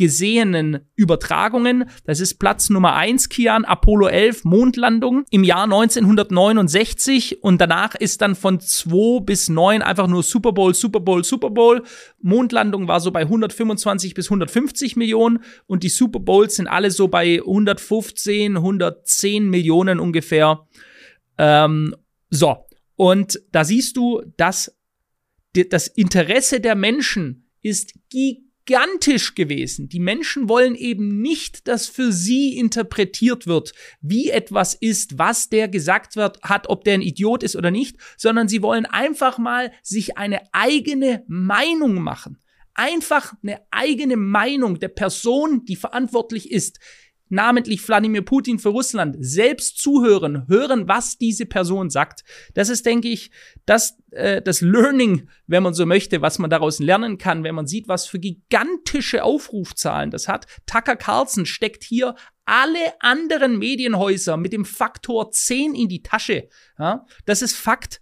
gesehenen 0.00 0.80
Übertragungen. 0.96 1.84
Das 2.04 2.20
ist 2.20 2.38
Platz 2.38 2.70
Nummer 2.70 2.94
eins, 2.94 3.28
Kian, 3.28 3.66
Apollo 3.66 4.06
11, 4.08 4.44
Mondlandung 4.44 5.26
im 5.30 5.44
Jahr 5.44 5.64
1969 5.64 7.44
und 7.44 7.60
danach 7.60 7.94
ist 7.94 8.22
dann 8.22 8.34
von 8.34 8.60
2 8.60 9.20
bis 9.20 9.50
9 9.50 9.82
einfach 9.82 10.06
nur 10.06 10.22
Super 10.22 10.52
Bowl, 10.52 10.72
Super 10.72 11.00
Bowl, 11.00 11.22
Super 11.22 11.50
Bowl. 11.50 11.82
Mondlandung 12.18 12.88
war 12.88 13.00
so 13.00 13.10
bei 13.10 13.20
125 13.20 14.14
bis 14.14 14.28
150 14.28 14.96
Millionen 14.96 15.40
und 15.66 15.82
die 15.82 15.90
Super 15.90 16.20
Bowls 16.20 16.56
sind 16.56 16.66
alle 16.66 16.90
so 16.90 17.08
bei 17.08 17.40
115, 17.40 18.56
110 18.56 19.50
Millionen 19.50 20.00
ungefähr. 20.00 20.66
Ähm, 21.36 21.94
so, 22.30 22.56
und 22.96 23.38
da 23.52 23.64
siehst 23.64 23.98
du, 23.98 24.22
dass 24.38 24.74
das 25.52 25.88
Interesse 25.88 26.60
der 26.60 26.74
Menschen 26.74 27.50
ist 27.60 27.92
gigantisch 28.08 28.49
gigantisch 28.70 29.34
gewesen. 29.34 29.88
Die 29.88 29.98
Menschen 29.98 30.48
wollen 30.48 30.76
eben 30.76 31.20
nicht, 31.20 31.66
dass 31.66 31.88
für 31.88 32.12
sie 32.12 32.56
interpretiert 32.56 33.48
wird, 33.48 33.72
wie 34.00 34.30
etwas 34.30 34.74
ist, 34.74 35.18
was 35.18 35.48
der 35.48 35.66
gesagt 35.66 36.14
wird, 36.14 36.40
hat, 36.42 36.68
ob 36.68 36.84
der 36.84 36.94
ein 36.94 37.02
Idiot 37.02 37.42
ist 37.42 37.56
oder 37.56 37.72
nicht, 37.72 37.96
sondern 38.16 38.46
sie 38.46 38.62
wollen 38.62 38.86
einfach 38.86 39.38
mal 39.38 39.72
sich 39.82 40.16
eine 40.18 40.42
eigene 40.52 41.24
Meinung 41.26 41.94
machen. 42.00 42.38
Einfach 42.72 43.34
eine 43.42 43.60
eigene 43.72 44.16
Meinung 44.16 44.78
der 44.78 44.88
Person, 44.88 45.64
die 45.64 45.74
verantwortlich 45.74 46.52
ist 46.52 46.78
namentlich 47.30 47.86
Wladimir 47.86 48.22
Putin 48.22 48.58
für 48.58 48.68
Russland, 48.68 49.16
selbst 49.18 49.78
zuhören, 49.78 50.46
hören, 50.48 50.88
was 50.88 51.16
diese 51.16 51.46
Person 51.46 51.88
sagt. 51.88 52.24
Das 52.54 52.68
ist, 52.68 52.84
denke 52.84 53.08
ich, 53.08 53.30
das, 53.64 53.96
äh, 54.10 54.42
das 54.42 54.60
Learning, 54.60 55.28
wenn 55.46 55.62
man 55.62 55.72
so 55.72 55.86
möchte, 55.86 56.20
was 56.20 56.38
man 56.38 56.50
daraus 56.50 56.78
lernen 56.78 57.16
kann, 57.16 57.44
wenn 57.44 57.54
man 57.54 57.66
sieht, 57.66 57.88
was 57.88 58.06
für 58.06 58.18
gigantische 58.18 59.24
Aufrufzahlen 59.24 60.10
das 60.10 60.28
hat. 60.28 60.46
Tucker 60.66 60.96
Carlson 60.96 61.46
steckt 61.46 61.84
hier 61.84 62.14
alle 62.44 63.00
anderen 63.00 63.58
Medienhäuser 63.58 64.36
mit 64.36 64.52
dem 64.52 64.64
Faktor 64.64 65.30
10 65.30 65.74
in 65.74 65.88
die 65.88 66.02
Tasche. 66.02 66.48
Ja, 66.78 67.06
das 67.24 67.42
ist 67.42 67.56
Fakt. 67.56 68.00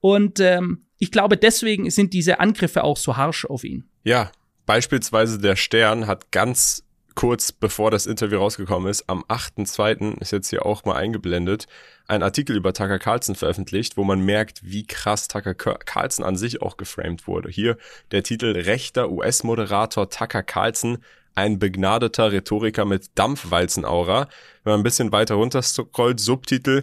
Und 0.00 0.40
ähm, 0.40 0.86
ich 0.98 1.10
glaube, 1.10 1.36
deswegen 1.36 1.90
sind 1.90 2.14
diese 2.14 2.40
Angriffe 2.40 2.82
auch 2.82 2.96
so 2.96 3.18
harsch 3.18 3.44
auf 3.44 3.64
ihn. 3.64 3.90
Ja, 4.02 4.32
beispielsweise 4.64 5.38
der 5.38 5.56
Stern 5.56 6.06
hat 6.06 6.32
ganz 6.32 6.84
kurz 7.14 7.52
bevor 7.52 7.90
das 7.90 8.06
Interview 8.06 8.38
rausgekommen 8.38 8.90
ist, 8.90 9.08
am 9.08 9.24
8.2. 9.24 10.20
ist 10.20 10.32
jetzt 10.32 10.50
hier 10.50 10.66
auch 10.66 10.84
mal 10.84 10.96
eingeblendet, 10.96 11.66
ein 12.08 12.22
Artikel 12.22 12.56
über 12.56 12.72
Tucker 12.72 12.98
Carlson 12.98 13.34
veröffentlicht, 13.34 13.96
wo 13.96 14.04
man 14.04 14.20
merkt, 14.20 14.60
wie 14.62 14.86
krass 14.86 15.28
Tucker 15.28 15.54
Carlson 15.54 16.24
an 16.24 16.36
sich 16.36 16.62
auch 16.62 16.76
geframed 16.76 17.26
wurde. 17.26 17.48
Hier 17.48 17.76
der 18.10 18.22
Titel 18.22 18.52
Rechter 18.52 19.10
US-Moderator 19.10 20.10
Tucker 20.10 20.42
Carlson, 20.42 20.98
ein 21.34 21.58
begnadeter 21.58 22.32
Rhetoriker 22.32 22.84
mit 22.84 23.10
Dampfwalzenaura. 23.14 24.28
Wenn 24.64 24.72
man 24.72 24.80
ein 24.80 24.84
bisschen 24.84 25.12
weiter 25.12 25.36
runter 25.36 25.62
scrollt, 25.62 26.20
Subtitel 26.20 26.82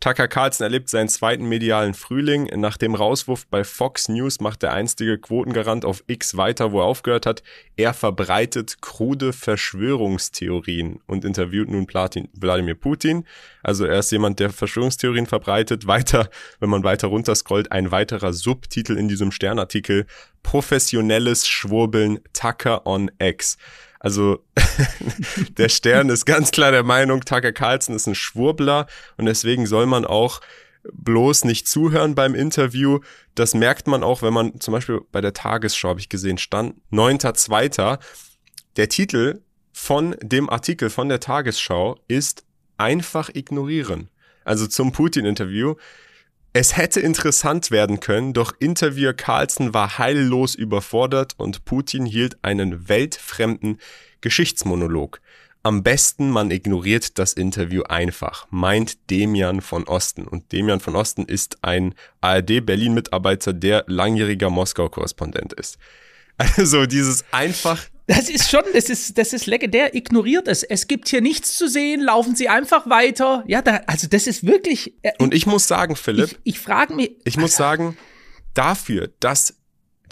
Tucker 0.00 0.28
Carlson 0.28 0.64
erlebt 0.64 0.88
seinen 0.88 1.08
zweiten 1.08 1.48
medialen 1.48 1.94
Frühling. 1.94 2.44
Nach 2.56 2.76
dem 2.76 2.94
Rauswurf 2.94 3.46
bei 3.46 3.64
Fox 3.64 4.08
News 4.08 4.40
macht 4.40 4.62
der 4.62 4.72
einstige 4.72 5.18
Quotengarant 5.18 5.84
auf 5.84 6.04
X 6.06 6.36
weiter, 6.36 6.72
wo 6.72 6.80
er 6.80 6.86
aufgehört 6.86 7.26
hat. 7.26 7.42
Er 7.76 7.94
verbreitet 7.94 8.82
krude 8.82 9.32
Verschwörungstheorien 9.32 11.00
und 11.06 11.24
interviewt 11.24 11.70
nun 11.70 11.86
Platin, 11.86 12.28
Wladimir 12.34 12.74
Putin. 12.74 13.24
Also 13.62 13.84
er 13.84 13.98
ist 13.98 14.12
jemand, 14.12 14.38
der 14.38 14.50
Verschwörungstheorien 14.50 15.26
verbreitet. 15.26 15.86
Weiter, 15.86 16.28
wenn 16.60 16.70
man 16.70 16.84
weiter 16.84 17.08
runterscrollt, 17.08 17.72
ein 17.72 17.90
weiterer 17.90 18.32
Subtitel 18.32 18.96
in 18.96 19.08
diesem 19.08 19.32
Sternartikel. 19.32 20.06
Professionelles 20.42 21.48
Schwurbeln 21.48 22.20
Tucker 22.32 22.86
on 22.86 23.10
X. 23.18 23.56
Also 24.06 24.38
der 25.58 25.68
Stern 25.68 26.10
ist 26.10 26.26
ganz 26.26 26.52
klar 26.52 26.70
der 26.70 26.84
Meinung, 26.84 27.22
Tucker 27.22 27.50
Carlson 27.50 27.96
ist 27.96 28.06
ein 28.06 28.14
Schwurbler 28.14 28.86
und 29.16 29.26
deswegen 29.26 29.66
soll 29.66 29.86
man 29.86 30.04
auch 30.04 30.40
bloß 30.92 31.44
nicht 31.44 31.66
zuhören 31.66 32.14
beim 32.14 32.36
Interview. 32.36 33.00
Das 33.34 33.52
merkt 33.52 33.88
man 33.88 34.04
auch, 34.04 34.22
wenn 34.22 34.32
man 34.32 34.60
zum 34.60 34.70
Beispiel 34.70 35.00
bei 35.10 35.20
der 35.20 35.32
Tagesschau, 35.32 35.88
habe 35.88 35.98
ich 35.98 36.08
gesehen, 36.08 36.38
stand 36.38 36.76
9.2. 36.92 37.98
Der 38.76 38.88
Titel 38.88 39.40
von 39.72 40.14
dem 40.22 40.50
Artikel 40.50 40.88
von 40.88 41.08
der 41.08 41.18
Tagesschau 41.18 41.98
ist 42.06 42.44
einfach 42.76 43.30
ignorieren. 43.34 44.08
Also 44.44 44.68
zum 44.68 44.92
Putin-Interview. 44.92 45.74
Es 46.58 46.74
hätte 46.74 47.00
interessant 47.00 47.70
werden 47.70 48.00
können, 48.00 48.32
doch 48.32 48.54
Interviewer 48.58 49.12
Carlson 49.12 49.74
war 49.74 49.98
heillos 49.98 50.54
überfordert 50.54 51.34
und 51.36 51.66
Putin 51.66 52.06
hielt 52.06 52.42
einen 52.42 52.88
weltfremden 52.88 53.78
Geschichtsmonolog. 54.22 55.20
Am 55.62 55.82
besten 55.82 56.30
man 56.30 56.50
ignoriert 56.50 57.18
das 57.18 57.34
Interview 57.34 57.82
einfach, 57.82 58.46
meint 58.48 59.10
Demian 59.10 59.60
von 59.60 59.84
Osten. 59.84 60.26
Und 60.26 60.50
Demian 60.50 60.80
von 60.80 60.96
Osten 60.96 61.26
ist 61.26 61.58
ein 61.60 61.94
ARD-Berlin-Mitarbeiter, 62.22 63.52
der 63.52 63.84
langjähriger 63.86 64.48
Moskau-Korrespondent 64.48 65.52
ist. 65.52 65.76
Also 66.56 66.86
dieses 66.86 67.22
einfach 67.32 67.82
das 68.06 68.28
ist 68.28 68.50
schon, 68.50 68.62
das 68.72 68.88
ist, 68.88 69.18
das 69.18 69.32
ist 69.32 69.46
legendär. 69.46 69.94
Ignoriert 69.94 70.48
es. 70.48 70.62
Es 70.62 70.86
gibt 70.86 71.08
hier 71.08 71.20
nichts 71.20 71.56
zu 71.56 71.68
sehen. 71.68 72.00
Laufen 72.00 72.36
Sie 72.36 72.48
einfach 72.48 72.88
weiter. 72.88 73.44
Ja, 73.46 73.62
da, 73.62 73.80
also 73.86 74.06
das 74.08 74.26
ist 74.26 74.46
wirklich. 74.46 74.94
Äh, 75.02 75.12
Und 75.18 75.34
ich 75.34 75.46
muss 75.46 75.66
sagen, 75.66 75.96
Philipp. 75.96 76.38
Ich, 76.44 76.54
ich 76.54 76.60
frage 76.60 76.94
mich. 76.94 77.16
Ich 77.24 77.36
muss 77.36 77.56
sagen, 77.56 77.96
dafür, 78.54 79.10
dass 79.20 79.54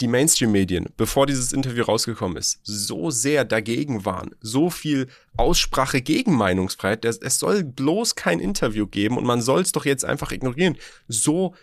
die 0.01 0.07
Mainstream-Medien, 0.07 0.89
bevor 0.97 1.25
dieses 1.25 1.53
Interview 1.53 1.83
rausgekommen 1.83 2.37
ist, 2.37 2.59
so 2.63 3.11
sehr 3.11 3.45
dagegen 3.45 4.03
waren, 4.03 4.35
so 4.41 4.69
viel 4.69 5.07
Aussprache 5.37 6.01
gegen 6.01 6.35
Meinungsfreiheit, 6.35 7.05
es 7.05 7.39
soll 7.39 7.63
bloß 7.63 8.15
kein 8.15 8.41
Interview 8.41 8.87
geben 8.87 9.17
und 9.17 9.25
man 9.25 9.41
soll 9.41 9.61
es 9.61 9.71
doch 9.71 9.85
jetzt 9.85 10.03
einfach 10.03 10.31
ignorieren. 10.33 10.77
So 11.07 11.55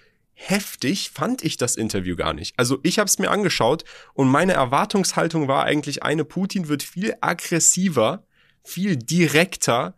heftig 0.49 1.11
fand 1.11 1.45
ich 1.45 1.57
das 1.57 1.77
Interview 1.77 2.17
gar 2.17 2.33
nicht. 2.33 2.55
Also 2.59 2.79
ich 2.83 2.99
habe 2.99 3.09
es 3.09 3.19
mir 3.19 3.31
angeschaut 3.31 3.85
und 4.15 4.29
meine 4.29 4.55
Erwartungshaltung 4.55 5.49
war 5.49 5.65
eigentlich 5.65 6.03
eine, 6.03 6.25
Putin 6.25 6.69
wird 6.69 6.83
viel 6.83 7.15
aggressiver, 7.21 8.25
viel 8.65 8.97
direkter 8.97 9.95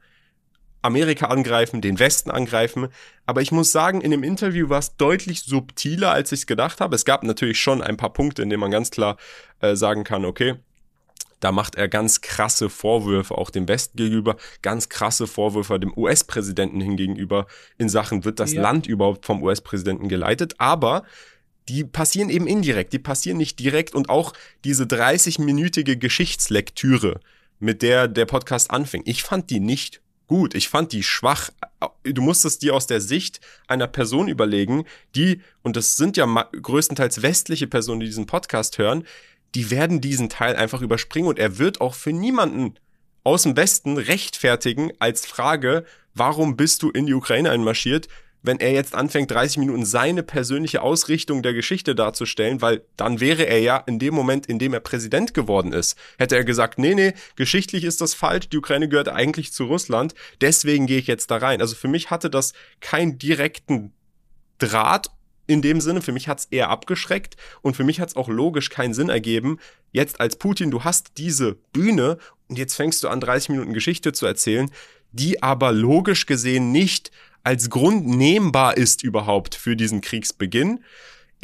Amerika 0.83 1.27
angreifen, 1.27 1.81
den 1.81 1.99
Westen 1.99 2.31
angreifen. 2.31 2.89
Aber 3.25 3.41
ich 3.41 3.53
muss 3.53 3.73
sagen, 3.73 4.03
in 4.03 4.11
dem 4.11 4.23
Interview 4.23 4.69
war 4.69 4.81
es 4.81 4.97
deutlich 4.97 5.41
subtiler, 5.43 6.11
als 6.11 6.31
ich 6.31 6.41
es 6.41 6.47
gedacht 6.47 6.81
habe. 6.81 6.95
Es 6.95 7.07
gab 7.07 7.23
natürlich 7.23 7.59
schon 7.59 7.81
ein 7.81 7.97
paar 7.97 8.13
Punkte, 8.13 8.43
in 8.43 8.51
denen 8.51 8.61
man 8.61 8.71
ganz 8.71 8.91
klar 8.91 9.17
äh, 9.61 9.77
sagen 9.77 10.05
kann, 10.05 10.27
okay, 10.27 10.57
da 11.45 11.53
macht 11.53 11.75
er 11.75 11.89
ganz 11.89 12.23
krasse 12.23 12.71
Vorwürfe 12.71 13.37
auch 13.37 13.51
dem 13.51 13.69
Westen 13.69 13.99
gegenüber, 13.99 14.37
ganz 14.63 14.89
krasse 14.89 15.27
Vorwürfe 15.27 15.79
dem 15.79 15.93
US-Präsidenten 15.95 16.81
hingegenüber 16.81 17.47
in 17.77 17.91
Sachen, 17.91 18.25
wird 18.25 18.41
das 18.41 18.55
ja. 18.55 18.63
Land 18.63 18.87
überhaupt 18.87 19.27
vom 19.27 19.43
US-Präsidenten 19.43 20.09
geleitet? 20.09 20.55
Aber 20.57 21.05
die 21.69 21.85
passieren 21.85 22.31
eben 22.31 22.47
indirekt, 22.47 22.95
die 22.95 22.99
passieren 22.99 23.37
nicht 23.37 23.59
direkt 23.59 23.95
und 23.95 24.09
auch 24.09 24.33
diese 24.65 24.85
30-minütige 24.85 25.97
Geschichtslektüre, 25.97 27.21
mit 27.59 27.83
der 27.83 28.09
der 28.09 28.25
Podcast 28.25 28.71
anfing, 28.71 29.03
ich 29.05 29.23
fand 29.23 29.51
die 29.51 29.61
nicht 29.61 30.01
gut. 30.27 30.55
Ich 30.55 30.69
fand 30.69 30.93
die 30.93 31.03
schwach. 31.03 31.51
Du 32.03 32.23
musst 32.23 32.45
es 32.45 32.59
dir 32.59 32.75
aus 32.75 32.87
der 32.87 33.01
Sicht 33.01 33.41
einer 33.67 33.87
Person 33.87 34.29
überlegen, 34.29 34.85
die, 35.15 35.43
und 35.63 35.77
das 35.77 35.97
sind 35.97 36.17
ja 36.17 36.27
größtenteils 36.27 37.23
westliche 37.23 37.67
Personen, 37.67 38.01
die 38.01 38.07
diesen 38.07 38.27
Podcast 38.27 38.79
hören, 38.79 39.05
die 39.55 39.71
werden 39.71 40.01
diesen 40.01 40.29
Teil 40.29 40.57
einfach 40.57 40.83
überspringen 40.83 41.29
und 41.29 41.39
er 41.39 41.59
wird 41.59 41.81
auch 41.81 41.95
für 41.95 42.13
niemanden 42.13 42.75
aus 43.23 43.43
dem 43.43 43.57
Westen 43.57 43.97
rechtfertigen 43.97 44.93
als 44.99 45.27
Frage, 45.27 45.85
warum 46.15 46.57
bist 46.57 46.83
du 46.83 46.91
in 46.91 47.07
die 47.07 47.15
Ukraine 47.15 47.51
einmarschiert? 47.51 48.09
wenn 48.45 48.61
er 48.61 48.73
jetzt 48.73 48.95
anfängt, 48.95 49.31
30 49.31 49.57
Minuten 49.57 49.87
seine 49.87 50.23
persönliche 50.23 50.83
Ausrichtung 50.83 51.43
der 51.43 51.55
Geschichte 51.55 51.95
darzustellen, 51.95 52.61
weil 52.61 52.83
dann 52.97 53.19
wäre 53.19 53.45
er 53.45 53.59
ja 53.61 53.79
in 53.79 53.99
dem 53.99 54.13
Moment, 54.15 54.47
in 54.47 54.59
dem 54.59 54.75
er 54.75 54.81
Präsident 54.81 55.33
geworden 55.33 55.73
ist, 55.73 55.97
hätte 56.19 56.37
er 56.37 56.45
gesagt, 56.45 56.79
nee, 56.79 56.95
nee, 56.95 57.15
geschichtlich 57.37 57.85
ist 57.85 58.03
das 58.03 58.13
falsch, 58.13 58.51
die 58.51 58.59
Ukraine 58.59 58.89
gehört 58.89 59.09
eigentlich 59.09 59.55
zu 59.55 59.65
Russland, 59.65 60.15
deswegen 60.43 60.87
gehe 60.87 60.99
ich 60.99 61.07
jetzt 61.07 61.31
da 61.31 61.39
rein. 61.39 61.63
Also 61.63 61.75
für 61.75 61.89
mich 61.89 62.11
hatte 62.11 62.29
das 62.29 62.53
keinen 62.81 63.19
direkten 63.19 63.95
Draht 64.59 65.11
in 65.47 65.63
dem 65.63 65.81
Sinne, 65.81 66.03
für 66.03 66.13
mich 66.13 66.29
hat's 66.29 66.49
eher 66.51 66.71
abgeschreckt 66.71 67.37
und 67.63 67.77
für 67.77 67.85
mich 67.85 68.01
hat's 68.01 68.17
auch 68.17 68.29
logisch 68.29 68.71
keinen 68.71 68.95
Sinn 68.95 69.09
ergeben. 69.09 69.59
Jetzt 69.93 70.21
als 70.21 70.37
Putin, 70.37 70.71
du 70.71 70.85
hast 70.85 71.13
diese 71.19 71.57
Bühne 71.73 72.19
und 72.49 72.59
jetzt 72.59 72.75
fängst 72.75 73.03
du 73.05 73.09
an, 73.09 73.21
30 73.21 73.51
Minuten 73.51 73.75
Geschichte 73.75 74.13
zu 74.13 74.27
erzählen, 74.27 74.71
die 75.13 75.43
aber 75.43 75.73
logisch 75.73 76.27
gesehen 76.27 76.73
nicht 76.73 77.11
als 77.43 77.69
Grund 77.71 78.07
nehmbar 78.07 78.77
ist 78.77 79.03
überhaupt 79.03 79.55
für 79.55 79.77
diesen 79.77 80.01
Kriegsbeginn. 80.01 80.81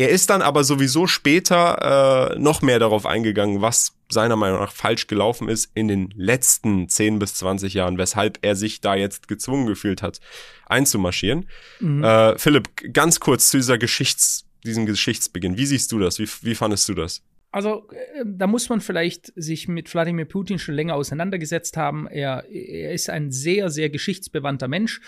Er 0.00 0.08
ist 0.08 0.30
dann 0.30 0.40
aber 0.40 0.64
sowieso 0.64 1.06
später 1.06 2.32
äh, 2.32 2.38
noch 2.38 2.62
mehr 2.62 2.78
darauf 2.78 3.04
eingegangen, 3.04 3.60
was 3.60 3.98
seiner 4.08 4.34
Meinung 4.34 4.58
nach 4.58 4.72
falsch 4.72 5.08
gelaufen 5.08 5.50
ist 5.50 5.70
in 5.74 5.88
den 5.88 6.08
letzten 6.16 6.88
10 6.88 7.18
bis 7.18 7.34
20 7.34 7.74
Jahren, 7.74 7.98
weshalb 7.98 8.38
er 8.40 8.56
sich 8.56 8.80
da 8.80 8.94
jetzt 8.94 9.28
gezwungen 9.28 9.66
gefühlt 9.66 10.00
hat, 10.00 10.20
einzumarschieren. 10.64 11.50
Mhm. 11.80 12.02
Äh, 12.02 12.38
Philipp, 12.38 12.70
ganz 12.94 13.20
kurz 13.20 13.50
zu 13.50 13.58
dieser 13.58 13.76
Geschichts, 13.76 14.46
diesem 14.64 14.86
Geschichtsbeginn. 14.86 15.58
Wie 15.58 15.66
siehst 15.66 15.92
du 15.92 15.98
das? 15.98 16.18
Wie, 16.18 16.28
wie 16.40 16.54
fandest 16.54 16.88
du 16.88 16.94
das? 16.94 17.22
Also, 17.50 17.86
äh, 17.90 18.24
da 18.24 18.46
muss 18.46 18.70
man 18.70 18.80
vielleicht 18.80 19.34
sich 19.36 19.68
mit 19.68 19.92
Wladimir 19.92 20.24
Putin 20.24 20.58
schon 20.58 20.76
länger 20.76 20.94
auseinandergesetzt 20.94 21.76
haben. 21.76 22.06
Er, 22.06 22.46
er 22.48 22.94
ist 22.94 23.10
ein 23.10 23.32
sehr, 23.32 23.68
sehr 23.68 23.90
geschichtsbewandter 23.90 24.66
Mensch 24.66 25.02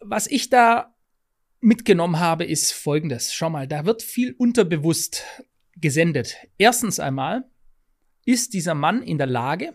was 0.00 0.26
ich 0.26 0.50
da 0.50 0.94
mitgenommen 1.62 2.18
habe, 2.18 2.44
ist 2.44 2.72
folgendes. 2.72 3.32
Schau 3.32 3.50
mal, 3.50 3.66
da 3.66 3.84
wird 3.86 4.02
viel 4.02 4.34
unterbewusst 4.36 5.24
gesendet. 5.76 6.36
Erstens 6.58 7.00
einmal 7.00 7.44
ist 8.24 8.54
dieser 8.54 8.74
Mann 8.74 9.02
in 9.02 9.18
der 9.18 9.26
Lage, 9.26 9.74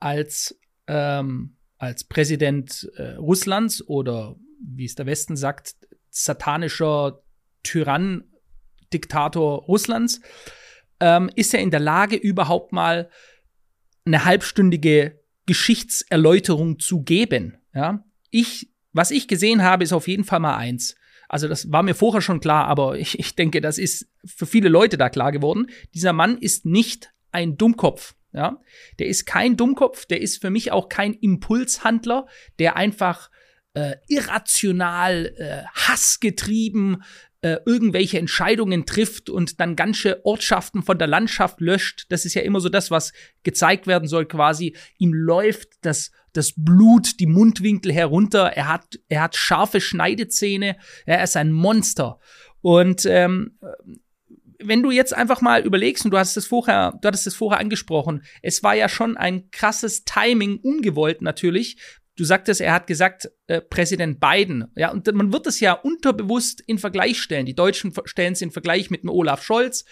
als, 0.00 0.58
ähm, 0.86 1.56
als 1.78 2.04
Präsident 2.04 2.90
äh, 2.96 3.14
Russlands 3.16 3.86
oder 3.86 4.36
wie 4.60 4.84
es 4.84 4.94
der 4.94 5.06
Westen 5.06 5.36
sagt, 5.36 5.74
satanischer 6.10 7.22
Tyrann, 7.62 8.24
Diktator 8.92 9.64
Russlands, 9.64 10.20
ähm, 11.00 11.30
ist 11.34 11.52
er 11.52 11.60
in 11.60 11.70
der 11.70 11.80
Lage, 11.80 12.16
überhaupt 12.16 12.72
mal 12.72 13.10
eine 14.04 14.24
halbstündige 14.24 15.20
Geschichtserläuterung 15.46 16.78
zu 16.78 17.02
geben. 17.02 17.58
Ja? 17.74 18.04
Ich 18.30 18.74
was 18.94 19.10
ich 19.10 19.28
gesehen 19.28 19.62
habe, 19.62 19.84
ist 19.84 19.92
auf 19.92 20.08
jeden 20.08 20.24
Fall 20.24 20.40
mal 20.40 20.56
eins. 20.56 20.94
Also 21.34 21.48
das 21.48 21.72
war 21.72 21.82
mir 21.82 21.96
vorher 21.96 22.20
schon 22.20 22.38
klar, 22.38 22.68
aber 22.68 22.96
ich, 22.96 23.18
ich 23.18 23.34
denke, 23.34 23.60
das 23.60 23.76
ist 23.76 24.08
für 24.24 24.46
viele 24.46 24.68
Leute 24.68 24.96
da 24.96 25.08
klar 25.08 25.32
geworden. 25.32 25.66
Dieser 25.92 26.12
Mann 26.12 26.38
ist 26.38 26.64
nicht 26.64 27.12
ein 27.32 27.56
Dummkopf. 27.56 28.14
Ja, 28.32 28.60
der 29.00 29.08
ist 29.08 29.26
kein 29.26 29.56
Dummkopf, 29.56 30.06
der 30.06 30.20
ist 30.20 30.40
für 30.40 30.50
mich 30.50 30.70
auch 30.70 30.88
kein 30.88 31.12
Impulshandler, 31.12 32.26
der 32.60 32.76
einfach 32.76 33.30
äh, 33.74 33.96
irrational, 34.08 35.34
äh, 35.36 35.64
hassgetrieben 35.74 37.02
äh, 37.44 37.60
irgendwelche 37.66 38.18
Entscheidungen 38.18 38.86
trifft 38.86 39.28
und 39.28 39.60
dann 39.60 39.76
ganze 39.76 40.24
Ortschaften 40.24 40.82
von 40.82 40.96
der 40.96 41.08
Landschaft 41.08 41.60
löscht. 41.60 42.06
Das 42.08 42.24
ist 42.24 42.32
ja 42.32 42.40
immer 42.40 42.58
so 42.58 42.70
das, 42.70 42.90
was 42.90 43.12
gezeigt 43.42 43.86
werden 43.86 44.08
soll, 44.08 44.24
quasi. 44.24 44.74
Ihm 44.96 45.12
läuft 45.12 45.68
das 45.82 46.10
das 46.32 46.54
Blut, 46.56 47.20
die 47.20 47.26
Mundwinkel 47.26 47.92
herunter. 47.92 48.46
Er 48.54 48.68
hat, 48.68 48.98
er 49.08 49.20
hat 49.20 49.36
scharfe 49.36 49.82
Schneidezähne. 49.82 50.76
Er 51.04 51.22
ist 51.22 51.36
ein 51.36 51.52
Monster. 51.52 52.18
Und 52.62 53.04
ähm, 53.04 53.58
wenn 54.58 54.82
du 54.82 54.90
jetzt 54.90 55.14
einfach 55.14 55.42
mal 55.42 55.66
überlegst, 55.66 56.06
und 56.06 56.12
du 56.12 56.18
hast 56.18 56.38
es 56.38 56.46
vorher, 56.46 56.98
du 57.00 57.06
hattest 57.06 57.26
es 57.26 57.34
vorher 57.34 57.60
angesprochen, 57.60 58.24
es 58.40 58.62
war 58.62 58.74
ja 58.74 58.88
schon 58.88 59.18
ein 59.18 59.50
krasses 59.50 60.04
Timing, 60.04 60.60
ungewollt 60.62 61.20
natürlich. 61.20 61.76
Du 62.16 62.24
sagtest, 62.24 62.60
er 62.60 62.72
hat 62.72 62.86
gesagt, 62.86 63.30
äh, 63.46 63.60
Präsident 63.60 64.20
Biden. 64.20 64.66
Ja, 64.76 64.90
und 64.92 65.12
man 65.12 65.32
wird 65.32 65.46
es 65.46 65.60
ja 65.60 65.72
unterbewusst 65.72 66.60
in 66.60 66.78
Vergleich 66.78 67.20
stellen. 67.20 67.46
Die 67.46 67.56
Deutschen 67.56 67.92
stellen 68.04 68.34
es 68.34 68.42
in 68.42 68.52
Vergleich 68.52 68.90
mit 68.90 69.02
dem 69.02 69.10
Olaf 69.10 69.42
Scholz, 69.42 69.84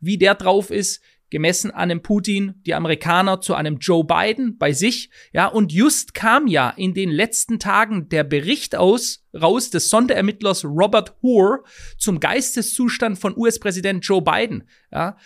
wie 0.00 0.18
der 0.18 0.34
drauf 0.34 0.70
ist 0.70 1.00
gemessen 1.30 1.70
an 1.70 1.88
dem 1.88 2.02
Putin, 2.02 2.54
die 2.66 2.74
Amerikaner 2.74 3.40
zu 3.40 3.54
einem 3.54 3.78
Joe 3.78 4.04
Biden 4.04 4.56
bei 4.58 4.72
sich. 4.72 5.10
Ja, 5.32 5.46
und 5.46 5.72
just 5.72 6.14
kam 6.14 6.46
ja 6.46 6.70
in 6.70 6.94
den 6.94 7.10
letzten 7.10 7.58
Tagen 7.58 8.08
der 8.08 8.24
Bericht 8.24 8.76
aus, 8.76 9.24
raus 9.38 9.70
des 9.70 9.90
Sonderermittlers 9.90 10.64
Robert 10.64 11.16
Hoare 11.22 11.62
zum 11.98 12.20
Geisteszustand 12.20 13.18
von 13.18 13.36
US-Präsident 13.36 14.04
Joe 14.04 14.22
Biden. 14.22 14.68
Ja, 14.90 15.16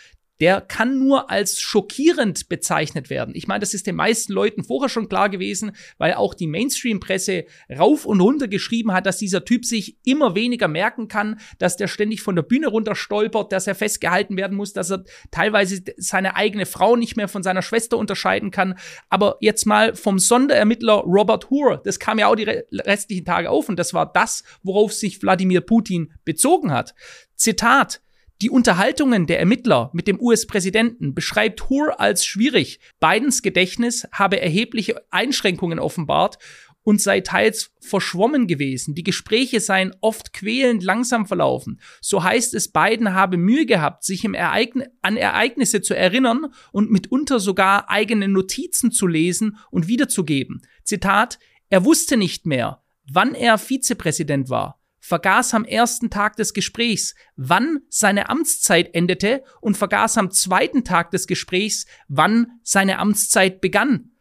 der 0.42 0.61
kann 0.61 0.98
nur 0.98 1.31
als 1.31 1.61
schockierend 1.61 2.48
bezeichnet 2.48 3.11
werden. 3.11 3.33
Ich 3.37 3.46
meine, 3.46 3.61
das 3.61 3.74
ist 3.74 3.87
den 3.87 3.94
meisten 3.94 4.33
Leuten 4.33 4.64
vorher 4.64 4.88
schon 4.88 5.09
klar 5.09 5.28
gewesen, 5.28 5.70
weil 5.98 6.14
auch 6.14 6.35
die 6.35 6.48
Mainstream-Presse 6.48 7.44
rauf 7.78 8.05
und 8.07 8.20
runter 8.20 8.48
geschrieben 8.48 8.92
hat, 8.92 9.07
dass 9.07 9.18
dieser 9.18 9.44
Typ 9.44 9.64
sich 9.64 9.98
immer 10.05 10.35
weniger 10.35 10.66
merken 10.66 11.07
kann, 11.07 11.38
dass 11.61 11.76
der 11.76 11.87
ständig 11.87 12.22
von 12.22 12.35
der 12.35 12.42
Bühne 12.42 12.66
runter 12.66 12.96
stolpert, 12.96 13.52
dass 13.52 13.68
er 13.68 13.76
festgehalten 13.76 14.37
werden 14.37 14.57
muss, 14.57 14.72
dass 14.72 14.90
er 14.90 15.05
teilweise 15.31 15.81
seine 15.96 16.35
eigene 16.35 16.66
Frau 16.66 16.96
nicht 16.96 17.16
mehr 17.16 17.28
von 17.28 17.44
seiner 17.44 17.62
Schwester 17.62 17.96
unterscheiden 17.96 18.50
kann. 18.50 18.76
Aber 19.11 19.37
jetzt 19.38 19.64
mal 19.64 19.94
vom 19.94 20.18
Sonderermittler 20.18 21.05
Robert 21.07 21.50
Hoare, 21.50 21.81
das 21.85 22.00
kam 22.00 22.18
ja 22.18 22.26
auch 22.26 22.35
die 22.35 22.50
restlichen 22.72 23.24
Tage 23.24 23.48
auf 23.48 23.68
und 23.68 23.78
das 23.78 23.94
war 23.94 24.12
das, 24.12 24.42
worauf 24.64 24.92
sich 24.92 25.22
Wladimir 25.22 25.61
Putin 25.61 26.12
bezogen 26.24 26.72
hat. 26.72 26.96
Zitat, 27.37 28.00
die 28.42 28.50
Unterhaltungen 28.50 29.26
der 29.28 29.38
Ermittler 29.38 29.90
mit 29.92 30.09
dem 30.09 30.20
US-Präsidenten 30.20 31.14
beschreibt 31.14 31.70
Hoare 31.70 32.00
als 32.00 32.26
schwierig. 32.26 32.81
Bidens 32.98 33.40
Gedächtnis 33.40 34.09
habe 34.11 34.40
erhebliche 34.40 35.00
Einschränkungen 35.11 35.78
offenbart 35.78 36.38
und 36.83 37.00
sei 37.00 37.20
teils 37.20 37.70
verschwommen 37.78 38.48
gewesen. 38.48 38.96
Die 38.96 39.05
Gespräche 39.05 39.61
seien 39.61 39.94
oft 40.00 40.33
quälend 40.33 40.83
langsam 40.83 41.26
verlaufen. 41.26 41.81
So 42.00 42.24
heißt 42.24 42.55
es, 42.55 42.72
Biden 42.72 43.14
habe 43.14 43.37
Mühe 43.37 43.64
gehabt, 43.64 44.02
sich 44.02 44.24
Ereign 44.24 44.87
an 45.02 45.16
Ereignisse 45.16 45.81
zu 45.81 45.94
erinnern 45.94 46.52
und 46.72 46.90
mitunter 46.90 47.38
sogar 47.38 47.90
eigene 47.90 48.26
Notizen 48.26 48.90
zu 48.90 49.07
lesen 49.07 49.59
und 49.70 49.87
wiederzugeben. 49.87 50.62
Zitat, 50.83 51.38
er 51.68 51.85
wusste 51.85 52.16
nicht 52.16 52.44
mehr, 52.44 52.83
wann 53.09 53.37
er 53.37 53.57
Vizepräsident 53.57 54.50
war 54.50 54.81
vergaß 55.02 55.54
am 55.54 55.64
ersten 55.64 56.10
Tag 56.10 56.36
des 56.36 56.54
Gesprächs, 56.54 57.14
wann 57.36 57.80
seine 57.88 58.30
Amtszeit 58.30 58.94
endete 58.94 59.42
und 59.60 59.76
vergaß 59.76 60.16
am 60.16 60.30
zweiten 60.30 60.84
Tag 60.84 61.10
des 61.10 61.26
Gesprächs, 61.26 61.86
wann 62.08 62.60
seine 62.62 62.98
Amtszeit 62.98 63.60
begann. 63.60 64.12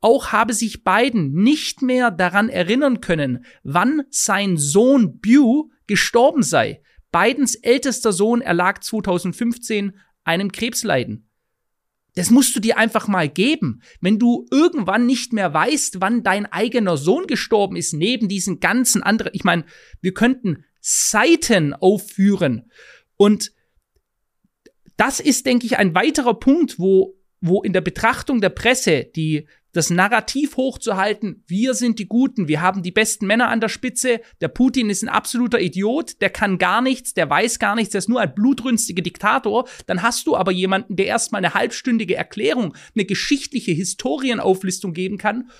Auch 0.00 0.32
habe 0.32 0.54
sich 0.54 0.82
Biden 0.82 1.34
nicht 1.34 1.82
mehr 1.82 2.10
daran 2.10 2.48
erinnern 2.48 3.02
können, 3.02 3.44
wann 3.62 4.02
sein 4.08 4.56
Sohn 4.56 5.20
Bew 5.20 5.70
gestorben 5.86 6.42
sei. 6.42 6.82
Bidens 7.12 7.54
ältester 7.54 8.12
Sohn 8.12 8.40
erlag 8.40 8.82
2015 8.82 9.98
einem 10.24 10.50
Krebsleiden. 10.52 11.29
Das 12.14 12.30
musst 12.30 12.54
du 12.56 12.60
dir 12.60 12.78
einfach 12.78 13.08
mal 13.08 13.28
geben. 13.28 13.82
Wenn 14.00 14.18
du 14.18 14.46
irgendwann 14.50 15.06
nicht 15.06 15.32
mehr 15.32 15.54
weißt, 15.54 16.00
wann 16.00 16.22
dein 16.22 16.46
eigener 16.46 16.96
Sohn 16.96 17.26
gestorben 17.26 17.76
ist, 17.76 17.92
neben 17.92 18.28
diesen 18.28 18.60
ganzen 18.60 19.02
anderen, 19.02 19.32
ich 19.34 19.44
meine, 19.44 19.64
wir 20.00 20.14
könnten 20.14 20.64
Seiten 20.80 21.74
aufführen. 21.74 22.70
Und 23.16 23.52
das 24.96 25.20
ist, 25.20 25.46
denke 25.46 25.66
ich, 25.66 25.78
ein 25.78 25.94
weiterer 25.94 26.34
Punkt, 26.34 26.78
wo, 26.78 27.16
wo 27.40 27.62
in 27.62 27.72
der 27.72 27.80
Betrachtung 27.80 28.40
der 28.40 28.50
Presse 28.50 29.04
die 29.04 29.46
das 29.72 29.90
Narrativ 29.90 30.56
hochzuhalten, 30.56 31.44
wir 31.46 31.74
sind 31.74 31.98
die 31.98 32.08
Guten, 32.08 32.48
wir 32.48 32.60
haben 32.60 32.82
die 32.82 32.90
besten 32.90 33.26
Männer 33.26 33.48
an 33.48 33.60
der 33.60 33.68
Spitze, 33.68 34.20
der 34.40 34.48
Putin 34.48 34.90
ist 34.90 35.02
ein 35.02 35.08
absoluter 35.08 35.60
Idiot, 35.60 36.20
der 36.20 36.30
kann 36.30 36.58
gar 36.58 36.82
nichts, 36.82 37.14
der 37.14 37.30
weiß 37.30 37.58
gar 37.58 37.74
nichts, 37.74 37.92
der 37.92 38.00
ist 38.00 38.08
nur 38.08 38.20
ein 38.20 38.34
blutrünstiger 38.34 39.02
Diktator, 39.02 39.68
dann 39.86 40.02
hast 40.02 40.26
du 40.26 40.36
aber 40.36 40.52
jemanden, 40.52 40.96
der 40.96 41.06
erstmal 41.06 41.44
eine 41.44 41.54
halbstündige 41.54 42.16
Erklärung, 42.16 42.74
eine 42.94 43.04
geschichtliche 43.04 43.72
Historienauflistung 43.72 44.92
geben 44.92 45.18
kann 45.18 45.50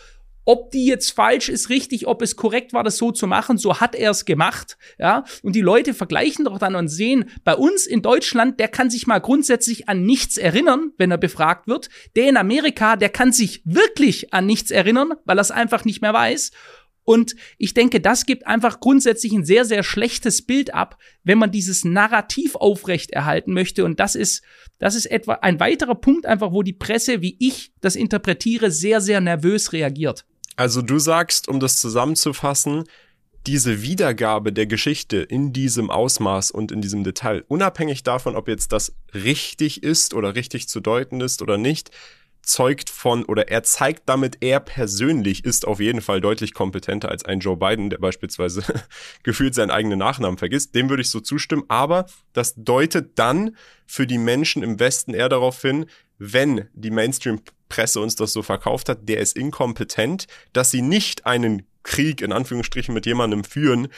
ob 0.51 0.73
die 0.73 0.85
jetzt 0.85 1.13
falsch 1.13 1.49
ist, 1.49 1.69
richtig, 1.69 2.09
ob 2.09 2.23
es 2.23 2.35
korrekt 2.35 2.73
war, 2.73 2.83
das 2.83 2.97
so 2.97 3.13
zu 3.13 3.29
machen, 3.29 3.57
so 3.57 3.79
hat 3.79 3.95
er 3.95 4.11
es 4.11 4.25
gemacht, 4.25 4.79
ja. 4.99 5.23
Und 5.45 5.55
die 5.55 5.61
Leute 5.61 5.95
vergleichen 5.95 6.45
doch 6.45 6.59
dann 6.59 6.75
und 6.75 6.89
sehen, 6.89 7.31
bei 7.45 7.55
uns 7.55 7.87
in 7.87 8.03
Deutschland, 8.03 8.59
der 8.59 8.67
kann 8.67 8.91
sich 8.91 9.07
mal 9.07 9.21
grundsätzlich 9.21 9.89
an 9.89 10.03
nichts 10.03 10.39
erinnern, 10.39 10.91
wenn 10.99 11.13
er 11.13 11.19
befragt 11.19 11.69
wird. 11.69 11.89
Der 12.17 12.29
in 12.29 12.37
Amerika, 12.37 12.97
der 12.97 13.11
kann 13.11 13.33
sich 13.33 13.63
wirklich 13.65 14.35
an 14.35 14.45
nichts 14.45 14.73
erinnern, 14.73 15.13
weil 15.25 15.39
er 15.39 15.43
es 15.43 15.53
einfach 15.53 15.85
nicht 15.85 16.03
mehr 16.03 16.15
weiß. 16.15 16.51
Und 17.05 17.37
ich 17.57 17.73
denke, 17.73 18.01
das 18.01 18.27
gibt 18.27 18.49
einfach 18.49 18.81
grundsätzlich 18.81 19.33
ein 19.33 19.45
sehr, 19.45 19.65
sehr 19.65 19.85
schlechtes 19.85 20.43
Bild 20.43 20.75
ab, 20.75 20.99
wenn 21.23 21.39
man 21.39 21.53
dieses 21.53 21.85
Narrativ 21.85 22.57
aufrecht 22.57 23.13
erhalten 23.13 23.53
möchte. 23.53 23.85
Und 23.85 24.01
das 24.01 24.17
ist, 24.17 24.43
das 24.81 24.97
ist 24.97 25.07
etwa 25.07 25.35
ein 25.35 25.61
weiterer 25.61 25.95
Punkt 25.95 26.27
einfach, 26.27 26.51
wo 26.51 26.65
die 26.65 26.73
Presse, 26.73 27.23
wie 27.23 27.37
ich 27.39 27.73
das 27.81 27.95
interpretiere, 27.95 28.73
sehr, 28.73 29.01
sehr 29.01 29.21
nervös 29.21 29.73
reagiert. 29.73 30.27
Also 30.61 30.83
du 30.83 30.99
sagst, 30.99 31.49
um 31.49 31.59
das 31.59 31.81
zusammenzufassen, 31.81 32.85
diese 33.47 33.81
Wiedergabe 33.81 34.53
der 34.53 34.67
Geschichte 34.67 35.17
in 35.17 35.55
diesem 35.55 35.91
Ausmaß 35.91 36.51
und 36.51 36.71
in 36.71 36.83
diesem 36.83 37.03
Detail, 37.03 37.47
unabhängig 37.49 38.03
davon, 38.03 38.37
ob 38.37 38.47
jetzt 38.47 38.71
das 38.71 38.95
richtig 39.15 39.83
ist 39.83 40.13
oder 40.13 40.35
richtig 40.35 40.69
zu 40.69 40.81
deuten 40.81 41.23
ist 41.23 41.41
oder 41.41 41.57
nicht, 41.57 41.93
zeugt 42.43 42.91
von 42.91 43.25
oder 43.25 43.49
er 43.49 43.63
zeigt 43.63 44.03
damit, 44.05 44.37
er 44.43 44.61
persönlich 44.61 45.47
ist 45.47 45.67
auf 45.67 45.81
jeden 45.81 46.03
Fall 46.03 46.21
deutlich 46.21 46.53
kompetenter 46.53 47.09
als 47.09 47.25
ein 47.25 47.41
Joe 47.41 47.57
Biden, 47.57 47.89
der 47.89 47.97
beispielsweise 47.97 48.63
gefühlt 49.23 49.55
seinen 49.55 49.71
eigenen 49.71 49.99
Nachnamen 49.99 50.37
vergisst. 50.37 50.75
Dem 50.75 50.91
würde 50.91 51.01
ich 51.01 51.09
so 51.09 51.21
zustimmen. 51.21 51.65
Aber 51.69 52.05
das 52.35 52.53
deutet 52.55 53.19
dann 53.19 53.57
für 53.87 54.07
die 54.07 54.19
Menschen 54.19 54.63
im 54.63 54.79
Westen 54.79 55.15
eher 55.15 55.31
darauf 55.31 55.63
hin, 55.63 55.87
wenn 56.19 56.69
die 56.75 56.91
Mainstream-Presse 57.71 58.01
uns 58.01 58.17
das 58.17 58.33
so 58.33 58.43
verkauft 58.43 58.89
hat, 58.89 59.09
der 59.09 59.21
ist 59.21 59.37
inkompetent, 59.37 60.27
dass 60.53 60.71
sie 60.71 60.83
nicht 60.83 61.27
einen 61.27 61.63
Krieg 61.83 62.21
in 62.21 62.33
Anführungsstrichen 62.33 62.93
mit 62.93 63.07
jemandem 63.07 63.45
führen, 63.45 63.89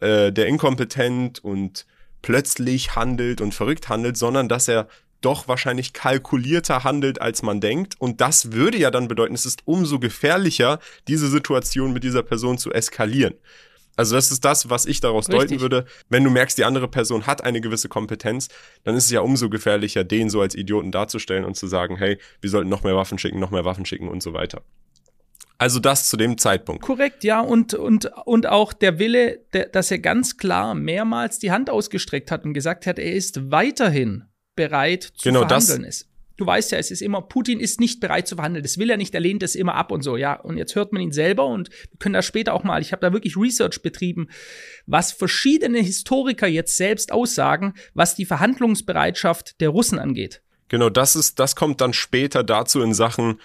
äh, 0.00 0.32
der 0.32 0.46
inkompetent 0.46 1.44
und 1.44 1.86
plötzlich 2.22 2.96
handelt 2.96 3.40
und 3.40 3.54
verrückt 3.54 3.88
handelt, 3.88 4.16
sondern 4.16 4.48
dass 4.48 4.68
er 4.68 4.88
doch 5.20 5.48
wahrscheinlich 5.48 5.92
kalkulierter 5.92 6.84
handelt, 6.84 7.20
als 7.20 7.42
man 7.42 7.60
denkt. 7.60 7.94
Und 7.98 8.20
das 8.20 8.52
würde 8.52 8.78
ja 8.78 8.90
dann 8.90 9.08
bedeuten, 9.08 9.34
es 9.34 9.46
ist 9.46 9.62
umso 9.64 9.98
gefährlicher, 9.98 10.78
diese 11.08 11.28
Situation 11.28 11.92
mit 11.92 12.04
dieser 12.04 12.22
Person 12.22 12.58
zu 12.58 12.70
eskalieren. 12.72 13.34
Also 13.96 14.14
das 14.14 14.30
ist 14.30 14.44
das, 14.44 14.68
was 14.68 14.86
ich 14.86 15.00
daraus 15.00 15.28
Richtig. 15.28 15.48
deuten 15.48 15.60
würde. 15.60 15.86
Wenn 16.08 16.22
du 16.22 16.30
merkst, 16.30 16.56
die 16.58 16.64
andere 16.64 16.88
Person 16.88 17.26
hat 17.26 17.42
eine 17.42 17.60
gewisse 17.60 17.88
Kompetenz, 17.88 18.48
dann 18.84 18.94
ist 18.94 19.06
es 19.06 19.10
ja 19.10 19.20
umso 19.20 19.48
gefährlicher, 19.48 20.04
den 20.04 20.30
so 20.30 20.40
als 20.40 20.54
Idioten 20.54 20.92
darzustellen 20.92 21.44
und 21.44 21.56
zu 21.56 21.66
sagen, 21.66 21.96
hey, 21.96 22.18
wir 22.40 22.50
sollten 22.50 22.68
noch 22.68 22.82
mehr 22.82 22.94
Waffen 22.94 23.18
schicken, 23.18 23.40
noch 23.40 23.50
mehr 23.50 23.64
Waffen 23.64 23.86
schicken 23.86 24.08
und 24.08 24.22
so 24.22 24.34
weiter. 24.34 24.62
Also 25.58 25.80
das 25.80 26.08
zu 26.10 26.18
dem 26.18 26.36
Zeitpunkt. 26.36 26.82
Korrekt, 26.82 27.24
ja. 27.24 27.40
Und, 27.40 27.72
und, 27.72 28.10
und 28.26 28.46
auch 28.46 28.74
der 28.74 28.98
Wille, 28.98 29.40
der, 29.54 29.68
dass 29.68 29.90
er 29.90 29.98
ganz 29.98 30.36
klar 30.36 30.74
mehrmals 30.74 31.38
die 31.38 31.50
Hand 31.50 31.70
ausgestreckt 31.70 32.30
hat 32.30 32.44
und 32.44 32.52
gesagt 32.52 32.86
hat, 32.86 32.98
er 32.98 33.12
ist 33.12 33.50
weiterhin 33.50 34.24
bereit 34.54 35.04
zu 35.04 35.30
genau 35.30 35.46
verhandeln 35.46 35.82
das, 35.82 36.02
ist. 36.02 36.08
Du 36.36 36.46
weißt 36.46 36.72
ja, 36.72 36.78
es 36.78 36.90
ist 36.90 37.00
immer, 37.00 37.22
Putin 37.22 37.60
ist 37.60 37.80
nicht 37.80 38.00
bereit 38.00 38.28
zu 38.28 38.36
verhandeln. 38.36 38.62
Das 38.62 38.78
will 38.78 38.90
er 38.90 38.96
nicht, 38.96 39.14
er 39.14 39.20
lehnt 39.20 39.42
es 39.42 39.54
immer 39.54 39.74
ab 39.74 39.90
und 39.90 40.02
so, 40.02 40.16
ja. 40.16 40.34
Und 40.34 40.58
jetzt 40.58 40.74
hört 40.74 40.92
man 40.92 41.02
ihn 41.02 41.12
selber 41.12 41.46
und 41.46 41.70
wir 41.70 41.98
können 41.98 42.12
da 42.12 42.22
später 42.22 42.52
auch 42.54 42.64
mal, 42.64 42.82
ich 42.82 42.92
habe 42.92 43.00
da 43.00 43.12
wirklich 43.12 43.36
Research 43.36 43.82
betrieben, 43.82 44.28
was 44.86 45.12
verschiedene 45.12 45.78
Historiker 45.78 46.46
jetzt 46.46 46.76
selbst 46.76 47.12
aussagen, 47.12 47.74
was 47.94 48.14
die 48.14 48.26
Verhandlungsbereitschaft 48.26 49.60
der 49.60 49.70
Russen 49.70 49.98
angeht. 49.98 50.42
Genau, 50.68 50.90
das 50.90 51.16
ist, 51.16 51.38
das 51.38 51.56
kommt 51.56 51.80
dann 51.80 51.92
später 51.92 52.42
dazu 52.42 52.82
in 52.82 52.92
Sachen, 52.92 53.40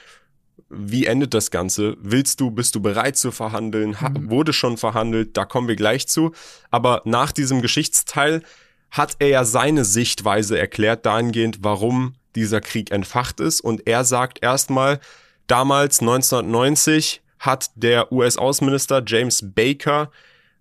wie 0.69 1.06
endet 1.06 1.34
das 1.34 1.51
Ganze? 1.51 1.97
Willst 1.99 2.39
du, 2.39 2.49
bist 2.49 2.75
du 2.75 2.82
bereit 2.82 3.17
zu 3.17 3.32
verhandeln? 3.32 3.99
Ha, 3.99 4.10
mhm. 4.10 4.30
Wurde 4.30 4.54
schon 4.54 4.77
verhandelt? 4.77 5.36
Da 5.36 5.45
kommen 5.45 5.67
wir 5.67 5.75
gleich 5.75 6.08
zu. 6.08 6.32
Aber 6.69 7.01
nach 7.06 7.32
diesem 7.32 7.62
Geschichtsteil 7.62 8.41
hat 8.89 9.17
er 9.19 9.27
ja 9.27 9.45
seine 9.45 9.84
Sichtweise 9.86 10.58
erklärt 10.58 11.06
dahingehend, 11.06 11.60
warum 11.62 12.13
dieser 12.36 12.62
Krieg 12.62 12.91
entfacht 12.91 13.39
ist. 13.39 13.62
Und 13.62 13.88
er 13.88 14.04
sagt 14.04 14.44
erstmal, 14.44 15.00
damals 15.48 16.00
1990 16.00 17.22
hat 17.39 17.72
der 17.76 18.12
US-Außenminister 18.12 19.04
James 19.06 19.44
Baker 19.44 20.12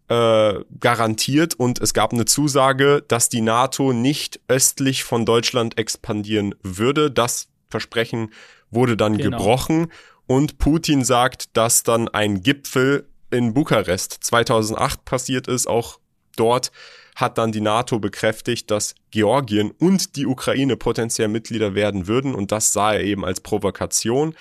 äh, 0.08 0.54
garantiert 0.80 1.54
und 1.54 1.80
es 1.80 1.94
gab 1.94 2.12
eine 2.12 2.24
Zusage, 2.24 3.04
dass 3.06 3.28
die 3.28 3.42
NATO 3.42 3.92
nicht 3.92 4.40
östlich 4.48 5.04
von 5.04 5.24
Deutschland 5.24 5.78
expandieren 5.78 6.54
würde. 6.62 7.10
Das 7.10 7.48
Versprechen 7.68 8.32
wurde 8.70 8.96
dann 8.96 9.16
genau. 9.16 9.38
gebrochen 9.38 9.92
und 10.26 10.58
Putin 10.58 11.04
sagt, 11.04 11.56
dass 11.56 11.82
dann 11.82 12.08
ein 12.08 12.42
Gipfel 12.42 13.08
in 13.30 13.54
Bukarest 13.54 14.18
2008 14.20 15.04
passiert 15.04 15.46
ist, 15.46 15.66
auch 15.68 16.00
dort 16.36 16.72
hat 17.20 17.38
dann 17.38 17.52
die 17.52 17.60
NATO 17.60 17.98
bekräftigt, 17.98 18.70
dass 18.70 18.94
Georgien 19.10 19.70
und 19.72 20.16
die 20.16 20.26
Ukraine 20.26 20.76
potenziell 20.76 21.28
Mitglieder 21.28 21.74
werden 21.74 22.06
würden 22.06 22.34
und 22.34 22.52
das 22.52 22.72
sah 22.72 22.94
er 22.94 23.04
eben 23.04 23.24
als 23.24 23.40
Provokation. 23.40 24.34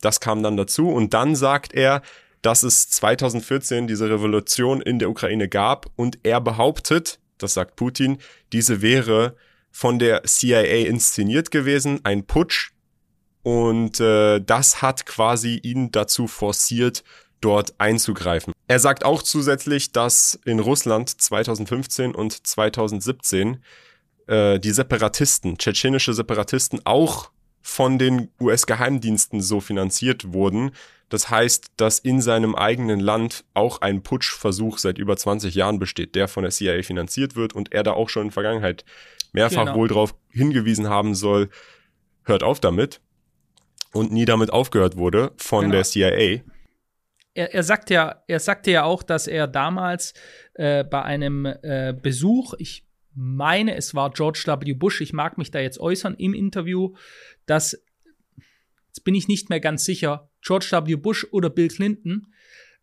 Das 0.00 0.20
kam 0.20 0.42
dann 0.42 0.56
dazu 0.56 0.88
und 0.88 1.12
dann 1.14 1.36
sagt 1.36 1.74
er, 1.74 2.02
dass 2.42 2.62
es 2.62 2.88
2014 2.90 3.86
diese 3.86 4.08
Revolution 4.08 4.80
in 4.80 4.98
der 4.98 5.10
Ukraine 5.10 5.48
gab 5.48 5.86
und 5.96 6.18
er 6.22 6.40
behauptet, 6.40 7.18
das 7.38 7.54
sagt 7.54 7.76
Putin, 7.76 8.18
diese 8.52 8.82
wäre 8.82 9.36
von 9.70 9.98
der 9.98 10.22
CIA 10.24 10.86
inszeniert 10.86 11.50
gewesen, 11.50 12.00
ein 12.04 12.24
Putsch 12.24 12.72
und 13.42 14.00
äh, 14.00 14.40
das 14.40 14.82
hat 14.82 15.06
quasi 15.06 15.60
ihn 15.62 15.92
dazu 15.92 16.26
forciert, 16.26 17.04
dort 17.40 17.74
einzugreifen. 17.78 18.52
Er 18.70 18.78
sagt 18.78 19.04
auch 19.04 19.24
zusätzlich, 19.24 19.90
dass 19.90 20.38
in 20.44 20.60
Russland 20.60 21.08
2015 21.08 22.14
und 22.14 22.46
2017 22.46 23.64
äh, 24.28 24.60
die 24.60 24.70
Separatisten, 24.70 25.58
tschetschenische 25.58 26.14
Separatisten, 26.14 26.80
auch 26.84 27.32
von 27.62 27.98
den 27.98 28.28
US-Geheimdiensten 28.40 29.40
so 29.40 29.58
finanziert 29.58 30.32
wurden. 30.32 30.70
Das 31.08 31.30
heißt, 31.30 31.72
dass 31.78 31.98
in 31.98 32.22
seinem 32.22 32.54
eigenen 32.54 33.00
Land 33.00 33.42
auch 33.54 33.80
ein 33.80 34.04
Putschversuch 34.04 34.78
seit 34.78 34.98
über 34.98 35.16
20 35.16 35.52
Jahren 35.56 35.80
besteht, 35.80 36.14
der 36.14 36.28
von 36.28 36.44
der 36.44 36.52
CIA 36.52 36.84
finanziert 36.84 37.34
wird 37.34 37.54
und 37.54 37.72
er 37.72 37.82
da 37.82 37.94
auch 37.94 38.08
schon 38.08 38.22
in 38.22 38.28
der 38.28 38.34
Vergangenheit 38.34 38.84
mehrfach 39.32 39.64
genau. 39.64 39.78
wohl 39.78 39.88
darauf 39.88 40.14
hingewiesen 40.30 40.88
haben 40.88 41.16
soll, 41.16 41.48
hört 42.22 42.44
auf 42.44 42.60
damit 42.60 43.00
und 43.92 44.12
nie 44.12 44.26
damit 44.26 44.52
aufgehört 44.52 44.96
wurde 44.96 45.32
von 45.38 45.62
genau. 45.62 45.72
der 45.72 45.82
CIA 45.82 46.42
er, 47.34 47.54
er 47.54 47.62
sagt 47.62 47.90
ja, 47.90 48.22
er 48.26 48.40
sagte 48.40 48.70
ja 48.70 48.84
auch, 48.84 49.02
dass 49.02 49.26
er 49.26 49.46
damals 49.46 50.14
äh, 50.54 50.84
bei 50.84 51.02
einem 51.02 51.46
äh, 51.46 51.94
Besuch, 52.00 52.54
ich 52.58 52.86
meine, 53.14 53.76
es 53.76 53.94
war 53.94 54.10
George 54.10 54.44
W. 54.46 54.74
Bush, 54.74 55.00
ich 55.00 55.12
mag 55.12 55.38
mich 55.38 55.50
da 55.50 55.60
jetzt 55.60 55.78
äußern 55.78 56.14
im 56.14 56.34
Interview, 56.34 56.94
dass, 57.46 57.82
jetzt 58.88 59.04
bin 59.04 59.14
ich 59.14 59.28
nicht 59.28 59.50
mehr 59.50 59.60
ganz 59.60 59.84
sicher, 59.84 60.30
George 60.42 60.70
W. 60.72 60.96
Bush 60.96 61.26
oder 61.32 61.50
Bill 61.50 61.68
Clinton 61.68 62.32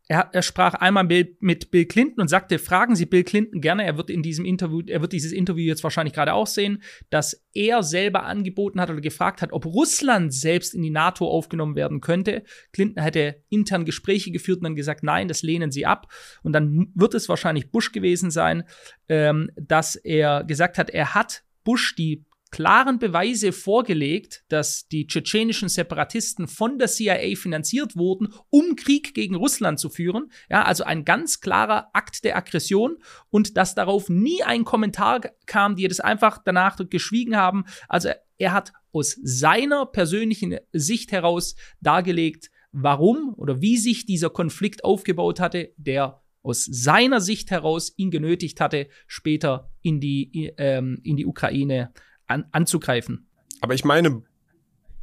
er, 0.07 0.29
er 0.31 0.41
sprach 0.41 0.73
einmal 0.73 1.03
mit 1.39 1.71
Bill 1.71 1.85
Clinton 1.85 2.21
und 2.21 2.27
sagte, 2.29 2.59
fragen 2.59 2.95
Sie 2.95 3.05
Bill 3.05 3.23
Clinton 3.23 3.59
gerne, 3.61 3.83
er 3.83 3.97
wird 3.97 4.09
in 4.09 4.23
diesem 4.23 4.45
Interview, 4.45 4.81
er 4.87 5.01
wird 5.01 5.11
dieses 5.11 5.31
Interview 5.31 5.65
jetzt 5.65 5.83
wahrscheinlich 5.83 6.13
gerade 6.13 6.33
auch 6.33 6.47
sehen, 6.47 6.81
dass 7.09 7.45
er 7.53 7.83
selber 7.83 8.23
angeboten 8.23 8.79
hat 8.79 8.89
oder 8.89 9.01
gefragt 9.01 9.41
hat, 9.41 9.51
ob 9.51 9.65
Russland 9.65 10.33
selbst 10.33 10.73
in 10.73 10.81
die 10.81 10.89
NATO 10.89 11.27
aufgenommen 11.27 11.75
werden 11.75 11.99
könnte. 11.99 12.43
Clinton 12.71 13.03
hätte 13.03 13.43
intern 13.49 13.83
Gespräche 13.83 14.31
geführt 14.31 14.59
und 14.59 14.63
dann 14.63 14.75
gesagt, 14.75 15.03
nein, 15.03 15.27
das 15.27 15.41
lehnen 15.41 15.71
Sie 15.71 15.85
ab. 15.85 16.07
Und 16.43 16.53
dann 16.53 16.91
wird 16.95 17.13
es 17.13 17.27
wahrscheinlich 17.27 17.71
Bush 17.71 17.91
gewesen 17.91 18.31
sein, 18.31 18.63
ähm, 19.09 19.49
dass 19.55 19.95
er 19.95 20.43
gesagt 20.45 20.77
hat, 20.77 20.89
er 20.89 21.15
hat 21.15 21.43
Bush 21.65 21.95
die 21.95 22.23
klaren 22.51 22.99
Beweise 22.99 23.51
vorgelegt, 23.51 24.43
dass 24.49 24.87
die 24.87 25.07
tschetschenischen 25.07 25.69
Separatisten 25.69 26.47
von 26.47 26.79
der 26.79 26.87
CIA 26.87 27.35
finanziert 27.35 27.95
wurden, 27.95 28.33
um 28.49 28.75
Krieg 28.75 29.13
gegen 29.13 29.35
Russland 29.35 29.79
zu 29.79 29.89
führen. 29.89 30.31
Ja, 30.49 30.63
also 30.63 30.83
ein 30.83 31.05
ganz 31.05 31.39
klarer 31.41 31.89
Akt 31.93 32.23
der 32.23 32.37
Aggression 32.37 32.97
und 33.29 33.57
dass 33.57 33.75
darauf 33.75 34.09
nie 34.09 34.43
ein 34.43 34.65
Kommentar 34.65 35.21
kam, 35.45 35.75
die 35.75 35.87
das 35.87 35.99
einfach 35.99 36.39
danach 36.43 36.77
geschwiegen 36.89 37.35
haben. 37.35 37.65
Also 37.87 38.09
er 38.37 38.53
hat 38.53 38.73
aus 38.91 39.17
seiner 39.23 39.85
persönlichen 39.85 40.57
Sicht 40.71 41.11
heraus 41.11 41.55
dargelegt, 41.81 42.49
warum 42.71 43.33
oder 43.35 43.61
wie 43.61 43.77
sich 43.77 44.05
dieser 44.05 44.29
Konflikt 44.29 44.83
aufgebaut 44.83 45.39
hatte, 45.39 45.73
der 45.77 46.21
aus 46.43 46.63
seiner 46.63 47.19
Sicht 47.19 47.51
heraus 47.51 47.93
ihn 47.97 48.09
genötigt 48.09 48.61
hatte, 48.61 48.87
später 49.05 49.69
in 49.81 49.99
die, 49.99 50.53
ähm, 50.57 50.99
in 51.03 51.17
die 51.17 51.25
Ukraine 51.25 51.91
an, 52.27 52.45
anzugreifen. 52.51 53.27
Aber 53.61 53.73
ich 53.73 53.83
meine, 53.83 54.21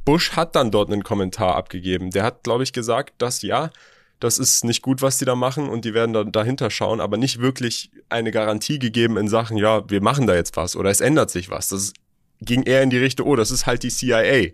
Bush 0.05 0.31
hat 0.31 0.55
dann 0.55 0.71
dort 0.71 0.91
einen 0.91 1.03
Kommentar 1.03 1.55
abgegeben. 1.55 2.11
Der 2.11 2.23
hat, 2.23 2.43
glaube 2.43 2.63
ich, 2.63 2.73
gesagt, 2.73 3.15
dass 3.17 3.41
ja, 3.41 3.71
das 4.19 4.37
ist 4.37 4.63
nicht 4.63 4.81
gut, 4.81 5.01
was 5.01 5.17
die 5.17 5.25
da 5.25 5.35
machen 5.35 5.67
und 5.67 5.83
die 5.83 5.93
werden 5.93 6.13
dann 6.13 6.31
dahinter 6.31 6.69
schauen, 6.69 7.01
aber 7.01 7.17
nicht 7.17 7.39
wirklich 7.39 7.91
eine 8.07 8.31
Garantie 8.31 8.79
gegeben 8.79 9.17
in 9.17 9.27
Sachen, 9.27 9.57
ja, 9.57 9.89
wir 9.89 10.01
machen 10.01 10.25
da 10.25 10.35
jetzt 10.35 10.55
was 10.55 10.75
oder 10.75 10.89
es 10.89 11.01
ändert 11.01 11.31
sich 11.31 11.49
was. 11.49 11.69
Das 11.69 11.93
ging 12.39 12.63
eher 12.63 12.81
in 12.81 12.89
die 12.89 12.97
Richtung, 12.97 13.27
oh, 13.27 13.35
das 13.35 13.51
ist 13.51 13.65
halt 13.65 13.83
die 13.83 13.89
CIA. 13.89 14.51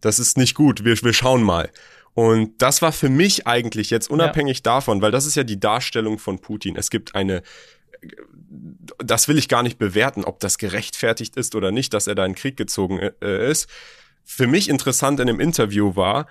Das 0.00 0.18
ist 0.18 0.36
nicht 0.36 0.54
gut, 0.54 0.84
wir, 0.84 1.00
wir 1.00 1.12
schauen 1.12 1.42
mal. 1.42 1.70
Und 2.14 2.60
das 2.60 2.82
war 2.82 2.92
für 2.92 3.08
mich 3.08 3.46
eigentlich 3.46 3.88
jetzt 3.88 4.10
unabhängig 4.10 4.58
ja. 4.58 4.62
davon, 4.62 5.00
weil 5.00 5.10
das 5.10 5.24
ist 5.24 5.36
ja 5.36 5.44
die 5.44 5.58
Darstellung 5.60 6.18
von 6.18 6.40
Putin. 6.40 6.76
Es 6.76 6.90
gibt 6.90 7.14
eine 7.14 7.42
das 8.98 9.28
will 9.28 9.38
ich 9.38 9.48
gar 9.48 9.62
nicht 9.62 9.78
bewerten, 9.78 10.24
ob 10.24 10.40
das 10.40 10.58
gerechtfertigt 10.58 11.36
ist 11.36 11.54
oder 11.54 11.70
nicht, 11.70 11.94
dass 11.94 12.06
er 12.06 12.14
da 12.14 12.24
in 12.26 12.34
Krieg 12.34 12.56
gezogen 12.56 12.98
äh, 12.98 13.50
ist. 13.50 13.68
Für 14.24 14.46
mich 14.46 14.68
interessant 14.68 15.20
in 15.20 15.26
dem 15.26 15.40
Interview 15.40 15.96
war, 15.96 16.26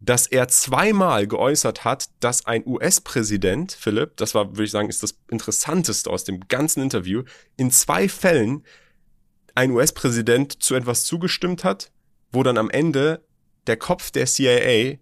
dass 0.00 0.26
er 0.26 0.48
zweimal 0.48 1.26
geäußert 1.28 1.84
hat, 1.84 2.08
dass 2.20 2.44
ein 2.44 2.66
US-Präsident, 2.66 3.72
Philipp, 3.72 4.16
das 4.16 4.34
war, 4.34 4.50
würde 4.50 4.64
ich 4.64 4.70
sagen, 4.72 4.88
ist 4.88 5.02
das 5.02 5.16
Interessanteste 5.30 6.10
aus 6.10 6.24
dem 6.24 6.40
ganzen 6.48 6.82
Interview, 6.82 7.22
in 7.56 7.70
zwei 7.70 8.08
Fällen 8.08 8.64
ein 9.54 9.70
US-Präsident 9.70 10.62
zu 10.62 10.74
etwas 10.74 11.04
zugestimmt 11.04 11.62
hat, 11.62 11.92
wo 12.32 12.42
dann 12.42 12.58
am 12.58 12.70
Ende 12.70 13.24
der 13.68 13.76
Kopf 13.76 14.10
der 14.10 14.26
CIA 14.26 14.96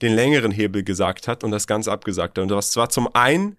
den 0.00 0.14
längeren 0.14 0.52
Hebel 0.52 0.82
gesagt 0.82 1.28
hat 1.28 1.44
und 1.44 1.50
das 1.50 1.66
Ganze 1.66 1.92
abgesagt 1.92 2.38
hat. 2.38 2.42
Und 2.42 2.48
das 2.48 2.74
war 2.76 2.88
zum 2.88 3.14
einen 3.14 3.56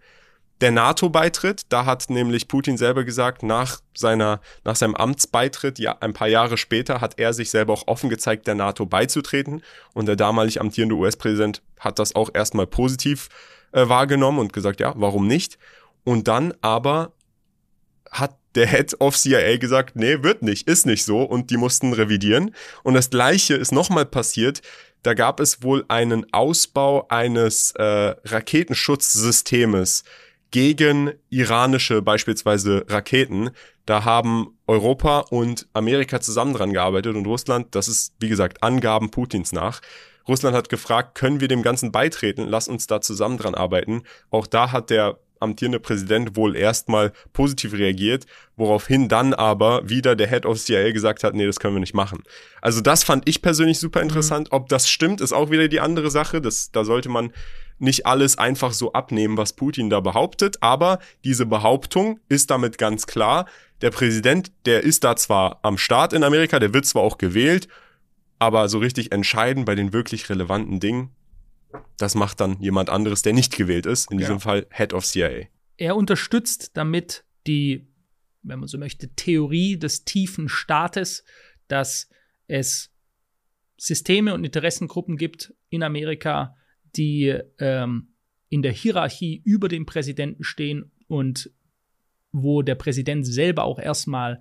der 0.62 0.72
NATO-Beitritt, 0.72 1.64
da 1.70 1.86
hat 1.86 2.10
nämlich 2.10 2.48
Putin 2.48 2.78
selber 2.78 3.06
gesagt, 3.06 3.44
nach 3.44 3.80
seiner, 3.96 4.42
nach 4.66 4.76
seinem 4.76 4.96
Amtsbeitritt, 4.96 5.80
ja, 5.80 5.98
ein 6.02 6.14
paar 6.14 6.28
Jahre 6.28 6.58
später, 6.58 7.00
hat 7.00 7.18
er 7.18 7.34
sich 7.34 7.50
selber 7.50 7.74
auch 7.74 7.88
offen 7.88 8.10
gezeigt, 8.10 8.46
der 8.46 8.56
NATO 8.56 8.86
beizutreten. 8.86 9.64
Und 9.94 10.08
der 10.08 10.18
damalig 10.18 10.60
amtierende 10.60 10.96
US-Präsident 10.96 11.62
hat 11.80 11.98
das 11.98 12.14
auch 12.16 12.30
erstmal 12.34 12.68
positiv 12.68 13.30
äh, 13.72 13.88
wahrgenommen 13.88 14.40
und 14.40 14.52
gesagt, 14.52 14.82
ja, 14.82 14.94
warum 14.98 15.28
nicht? 15.28 15.58
Und 16.04 16.28
dann 16.28 16.54
aber 16.62 17.14
hat 18.12 18.36
der 18.56 18.68
Head 18.68 19.00
of 19.00 19.16
CIA 19.16 19.58
gesagt, 19.58 19.96
nee, 19.96 20.24
wird 20.24 20.42
nicht, 20.42 20.68
ist 20.68 20.86
nicht 20.86 21.06
so 21.06 21.22
und 21.22 21.52
die 21.52 21.58
mussten 21.58 21.94
revidieren. 21.94 22.54
Und 22.84 22.96
das 22.96 23.10
gleiche 23.10 23.54
ist 23.54 23.72
nochmal 23.72 24.06
passiert. 24.06 24.62
Da 25.04 25.14
gab 25.14 25.40
es 25.40 25.64
wohl 25.64 25.86
einen 25.88 26.26
Ausbau 26.34 27.08
eines 27.08 27.72
äh, 27.72 27.84
Raketenschutzsystemes 28.26 30.04
gegen 30.52 31.12
iranische 31.30 32.02
beispielsweise 32.02 32.86
Raketen. 32.88 33.52
Da 33.86 34.06
haben 34.06 34.58
Europa 34.68 35.20
und 35.30 35.68
Amerika 35.74 36.22
zusammen 36.22 36.54
dran 36.54 36.74
gearbeitet 36.74 37.16
und 37.16 37.26
Russland, 37.26 37.76
das 37.76 37.88
ist 37.88 38.14
wie 38.20 38.30
gesagt 38.30 38.64
Angaben 38.64 39.12
Putins 39.12 39.52
nach. 39.52 39.82
Russland 40.28 40.56
hat 40.56 40.70
gefragt, 40.70 41.16
können 41.16 41.42
wir 41.42 41.48
dem 41.48 41.64
Ganzen 41.64 41.92
beitreten? 41.92 42.48
Lass 42.48 42.68
uns 42.68 42.86
da 42.88 43.02
zusammen 43.02 43.38
dran 43.38 43.56
arbeiten. 43.56 44.04
Auch 44.30 44.46
da 44.46 44.72
hat 44.72 44.92
der 44.92 45.18
amtierende 45.40 45.80
Präsident 45.80 46.36
wohl 46.36 46.56
erstmal 46.56 47.12
positiv 47.34 47.74
reagiert, 47.74 48.26
woraufhin 48.56 49.08
dann 49.08 49.34
aber 49.34 49.88
wieder 49.88 50.16
der 50.16 50.28
Head 50.28 50.46
of 50.46 50.60
CIA 50.60 50.92
gesagt 50.92 51.24
hat, 51.24 51.34
nee, 51.34 51.46
das 51.46 51.60
können 51.60 51.76
wir 51.76 51.80
nicht 51.80 51.94
machen. 51.94 52.24
Also 52.62 52.82
das 52.82 53.04
fand 53.04 53.28
ich 53.28 53.42
persönlich 53.42 53.80
super 53.80 54.02
interessant. 54.02 54.52
Mhm. 54.52 54.58
Ob 54.58 54.70
das 54.70 54.90
stimmt, 54.90 55.22
ist 55.22 55.34
auch 55.34 55.50
wieder 55.50 55.68
die 55.68 55.80
andere 55.80 56.12
Sache. 56.12 56.42
Das, 56.42 56.72
da 56.72 56.84
sollte 56.84 57.10
man 57.10 57.32
nicht 57.80 58.06
alles 58.06 58.38
einfach 58.38 58.74
so 58.74 58.94
abnehmen, 58.94 59.38
was 59.38 59.54
Putin 59.54 59.90
da 59.90 60.00
behauptet. 60.00 60.58
Aber 60.62 61.00
diese 61.24 61.46
Behauptung 61.46 62.20
ist 62.30 62.50
damit 62.52 62.78
ganz 62.78 63.08
klar. 63.08 63.48
Der 63.82 63.92
Präsident, 63.92 64.52
der 64.66 64.84
ist 64.84 65.04
da 65.04 65.16
zwar 65.16 65.60
am 65.64 65.78
Start 65.78 66.14
in 66.14 66.24
Amerika, 66.24 66.60
der 66.60 66.74
wird 66.74 66.86
zwar 66.86 67.04
auch 67.04 67.18
gewählt, 67.18 67.68
aber 68.38 68.70
so 68.70 68.80
richtig 68.80 69.12
entscheidend 69.12 69.66
bei 69.66 69.76
den 69.76 69.94
wirklich 69.94 70.30
relevanten 70.30 70.80
Dingen 70.80 71.12
das 71.98 72.16
macht 72.16 72.40
dann 72.40 72.60
jemand 72.62 72.90
anderes, 72.90 73.22
der 73.22 73.34
nicht 73.34 73.56
gewählt 73.56 73.86
ist, 73.86 74.12
in 74.12 74.18
diesem 74.18 74.36
ja. 74.36 74.40
Fall 74.40 74.68
Head 74.72 74.94
of 74.94 75.06
CIA. 75.06 75.48
Er 75.78 75.96
unterstützt 75.96 76.76
damit 76.76 77.24
die, 77.48 77.88
wenn 78.42 78.60
man 78.60 78.68
so 78.68 78.78
möchte, 78.78 79.14
Theorie 79.16 79.78
des 79.78 80.06
tiefen 80.06 80.50
Staates, 80.50 81.24
dass 81.68 82.10
es 82.48 82.92
Systeme 83.78 84.34
und 84.34 84.44
Interessengruppen 84.44 85.18
gibt 85.18 85.54
in 85.70 85.84
Amerika, 85.84 86.56
die 86.96 87.38
ähm, 87.60 88.10
in 88.50 88.62
der 88.62 88.72
Hierarchie 88.72 89.42
über 89.44 89.68
dem 89.68 89.86
Präsidenten 89.86 90.44
stehen 90.44 90.92
und 91.08 91.52
wo 92.32 92.62
der 92.62 92.76
Präsident 92.76 93.26
selber 93.26 93.64
auch 93.64 93.80
erstmal 93.80 94.40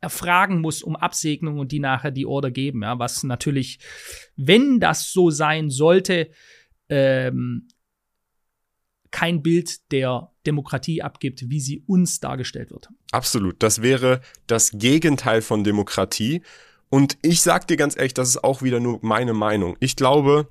erfragen 0.00 0.60
muss 0.60 0.82
um 0.82 0.96
Absegnung 0.96 1.58
und 1.58 1.72
die 1.72 1.80
nachher 1.80 2.10
die 2.10 2.26
Order 2.26 2.50
geben. 2.50 2.82
Ja, 2.82 2.98
was 2.98 3.22
natürlich, 3.22 3.78
wenn 4.36 4.80
das 4.80 5.12
so 5.12 5.30
sein 5.30 5.70
sollte, 5.70 6.30
ähm, 6.88 7.68
kein 9.10 9.42
Bild 9.42 9.90
der 9.90 10.30
Demokratie 10.46 11.02
abgibt, 11.02 11.48
wie 11.48 11.60
sie 11.60 11.82
uns 11.86 12.20
dargestellt 12.20 12.70
wird. 12.70 12.88
Absolut. 13.10 13.62
Das 13.62 13.82
wäre 13.82 14.20
das 14.46 14.72
Gegenteil 14.74 15.40
von 15.40 15.64
Demokratie. 15.64 16.42
Und 16.90 17.18
ich 17.22 17.40
sag 17.40 17.66
dir 17.66 17.76
ganz 17.76 17.96
ehrlich, 17.96 18.14
das 18.14 18.28
ist 18.28 18.44
auch 18.44 18.62
wieder 18.62 18.80
nur 18.80 18.98
meine 19.02 19.34
Meinung. 19.34 19.76
Ich 19.80 19.96
glaube, 19.96 20.48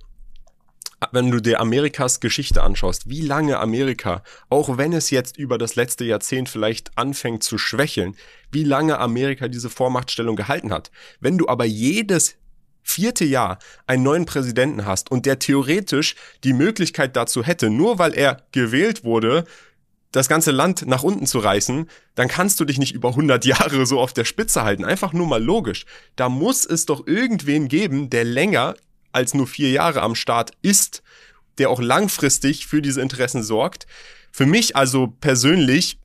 wenn 1.12 1.31
du 1.31 1.39
dir 1.39 1.60
Amerikas 1.60 2.19
Geschichte 2.19 2.63
anschaust, 2.63 3.10
wie 3.10 3.21
lange 3.21 3.60
Amerika, 3.60 4.23
auch 4.49 4.77
wenn 4.77 4.93
es 4.93 5.10
jetzt 5.10 5.38
über 5.38 5.57
das 5.57 5.75
letzte 5.75 6.05
Jahrzehnt 6.05 6.49
vielleicht 6.49 6.97
anfängt 6.97 7.43
zu 7.43 7.57
schwächeln, 7.57 8.15
wie 8.51 8.63
lange 8.63 8.99
Amerika 8.99 9.47
diese 9.47 9.69
Vormachtstellung 9.69 10.36
gehalten 10.36 10.73
hat. 10.73 10.91
Wenn 11.19 11.38
du 11.38 11.47
aber 11.47 11.65
jedes 11.65 12.36
vierte 12.81 13.25
Jahr 13.25 13.60
einen 13.86 14.03
neuen 14.03 14.25
Präsidenten 14.25 14.86
hast 14.86 15.12
und 15.12 15.25
der 15.25 15.39
theoretisch 15.39 16.15
die 16.43 16.53
Möglichkeit 16.53 17.15
dazu 17.15 17.43
hätte, 17.43 17.69
nur 17.69 17.99
weil 17.99 18.13
er 18.13 18.43
gewählt 18.51 19.03
wurde, 19.03 19.43
das 20.12 20.29
ganze 20.29 20.51
Land 20.51 20.88
nach 20.88 21.03
unten 21.03 21.27
zu 21.27 21.39
reißen, 21.39 21.89
dann 22.15 22.27
kannst 22.29 22.60
du 22.60 22.65
dich 22.65 22.79
nicht 22.79 22.95
über 22.95 23.10
100 23.10 23.45
Jahre 23.45 23.86
so 23.86 23.99
auf 23.99 24.13
der 24.13 24.25
Spitze 24.25 24.63
halten. 24.63 24.86
Einfach 24.86 25.13
nur 25.13 25.27
mal 25.27 25.43
logisch. 25.43 25.86
Da 26.15 26.29
muss 26.29 26.65
es 26.65 26.86
doch 26.86 27.05
irgendwen 27.05 27.67
geben, 27.67 28.10
der 28.10 28.23
länger 28.23 28.75
als 29.17 29.34
nur 29.34 29.47
vier 29.47 29.71
Jahre 29.71 30.03
am 30.03 30.13
Start 30.13 30.51
ist, 30.62 31.01
der 31.58 31.71
auch 31.71 31.82
langfristig 31.82 32.67
für 32.67 32.84
diese 32.84 33.01
Interessen 33.01 33.41
sorgt. 33.41 33.88
Für 34.32 34.45
mich 34.45 34.75
also 34.75 35.08
persönlich 35.08 35.99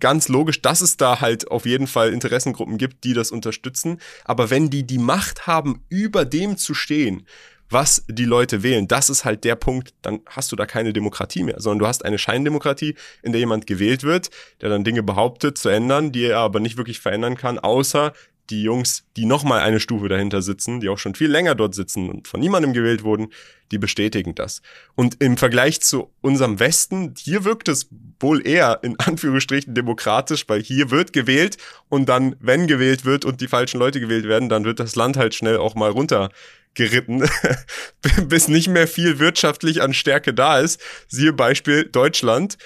ganz 0.00 0.28
logisch, 0.28 0.62
dass 0.62 0.80
es 0.80 0.96
da 0.96 1.20
halt 1.20 1.50
auf 1.50 1.66
jeden 1.66 1.86
Fall 1.86 2.12
Interessengruppen 2.12 2.78
gibt, 2.78 3.04
die 3.04 3.12
das 3.12 3.30
unterstützen. 3.30 4.00
Aber 4.24 4.48
wenn 4.48 4.70
die 4.70 4.86
die 4.86 4.98
Macht 4.98 5.46
haben, 5.46 5.84
über 5.90 6.24
dem 6.24 6.56
zu 6.56 6.72
stehen, 6.72 7.26
was 7.68 8.04
die 8.08 8.24
Leute 8.24 8.62
wählen, 8.62 8.88
das 8.88 9.10
ist 9.10 9.26
halt 9.26 9.44
der 9.44 9.56
Punkt, 9.56 9.92
dann 10.00 10.20
hast 10.26 10.50
du 10.50 10.56
da 10.56 10.64
keine 10.64 10.94
Demokratie 10.94 11.42
mehr, 11.42 11.60
sondern 11.60 11.80
du 11.80 11.86
hast 11.86 12.02
eine 12.04 12.18
Scheindemokratie, 12.18 12.94
in 13.22 13.32
der 13.32 13.40
jemand 13.40 13.66
gewählt 13.66 14.04
wird, 14.04 14.30
der 14.62 14.70
dann 14.70 14.84
Dinge 14.84 15.02
behauptet 15.02 15.58
zu 15.58 15.68
ändern, 15.68 16.12
die 16.12 16.24
er 16.24 16.38
aber 16.38 16.60
nicht 16.60 16.78
wirklich 16.78 17.00
verändern 17.00 17.36
kann, 17.36 17.58
außer 17.58 18.14
die 18.50 18.62
Jungs, 18.62 19.04
die 19.16 19.24
nochmal 19.24 19.60
eine 19.60 19.80
Stufe 19.80 20.08
dahinter 20.08 20.42
sitzen, 20.42 20.80
die 20.80 20.88
auch 20.88 20.98
schon 20.98 21.14
viel 21.14 21.30
länger 21.30 21.54
dort 21.54 21.74
sitzen 21.74 22.10
und 22.10 22.28
von 22.28 22.40
niemandem 22.40 22.72
gewählt 22.72 23.02
wurden, 23.02 23.28
die 23.70 23.78
bestätigen 23.78 24.34
das. 24.34 24.60
Und 24.94 25.22
im 25.22 25.36
Vergleich 25.36 25.80
zu 25.80 26.12
unserem 26.20 26.60
Westen, 26.60 27.14
hier 27.18 27.44
wirkt 27.44 27.68
es 27.68 27.88
wohl 28.20 28.46
eher 28.46 28.80
in 28.82 28.96
Anführungsstrichen 28.98 29.74
demokratisch, 29.74 30.44
weil 30.48 30.62
hier 30.62 30.90
wird 30.90 31.12
gewählt 31.12 31.56
und 31.88 32.08
dann, 32.08 32.36
wenn 32.40 32.66
gewählt 32.66 33.04
wird 33.04 33.24
und 33.24 33.40
die 33.40 33.48
falschen 33.48 33.78
Leute 33.78 34.00
gewählt 34.00 34.26
werden, 34.26 34.48
dann 34.48 34.64
wird 34.64 34.78
das 34.78 34.94
Land 34.94 35.16
halt 35.16 35.34
schnell 35.34 35.56
auch 35.56 35.74
mal 35.74 35.90
runtergeritten, 35.90 37.28
bis 38.28 38.48
nicht 38.48 38.68
mehr 38.68 38.86
viel 38.86 39.18
wirtschaftlich 39.18 39.80
an 39.80 39.94
Stärke 39.94 40.34
da 40.34 40.58
ist. 40.58 40.80
Siehe 41.08 41.32
Beispiel 41.32 41.84
Deutschland. 41.84 42.58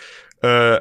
Äh, 0.43 0.81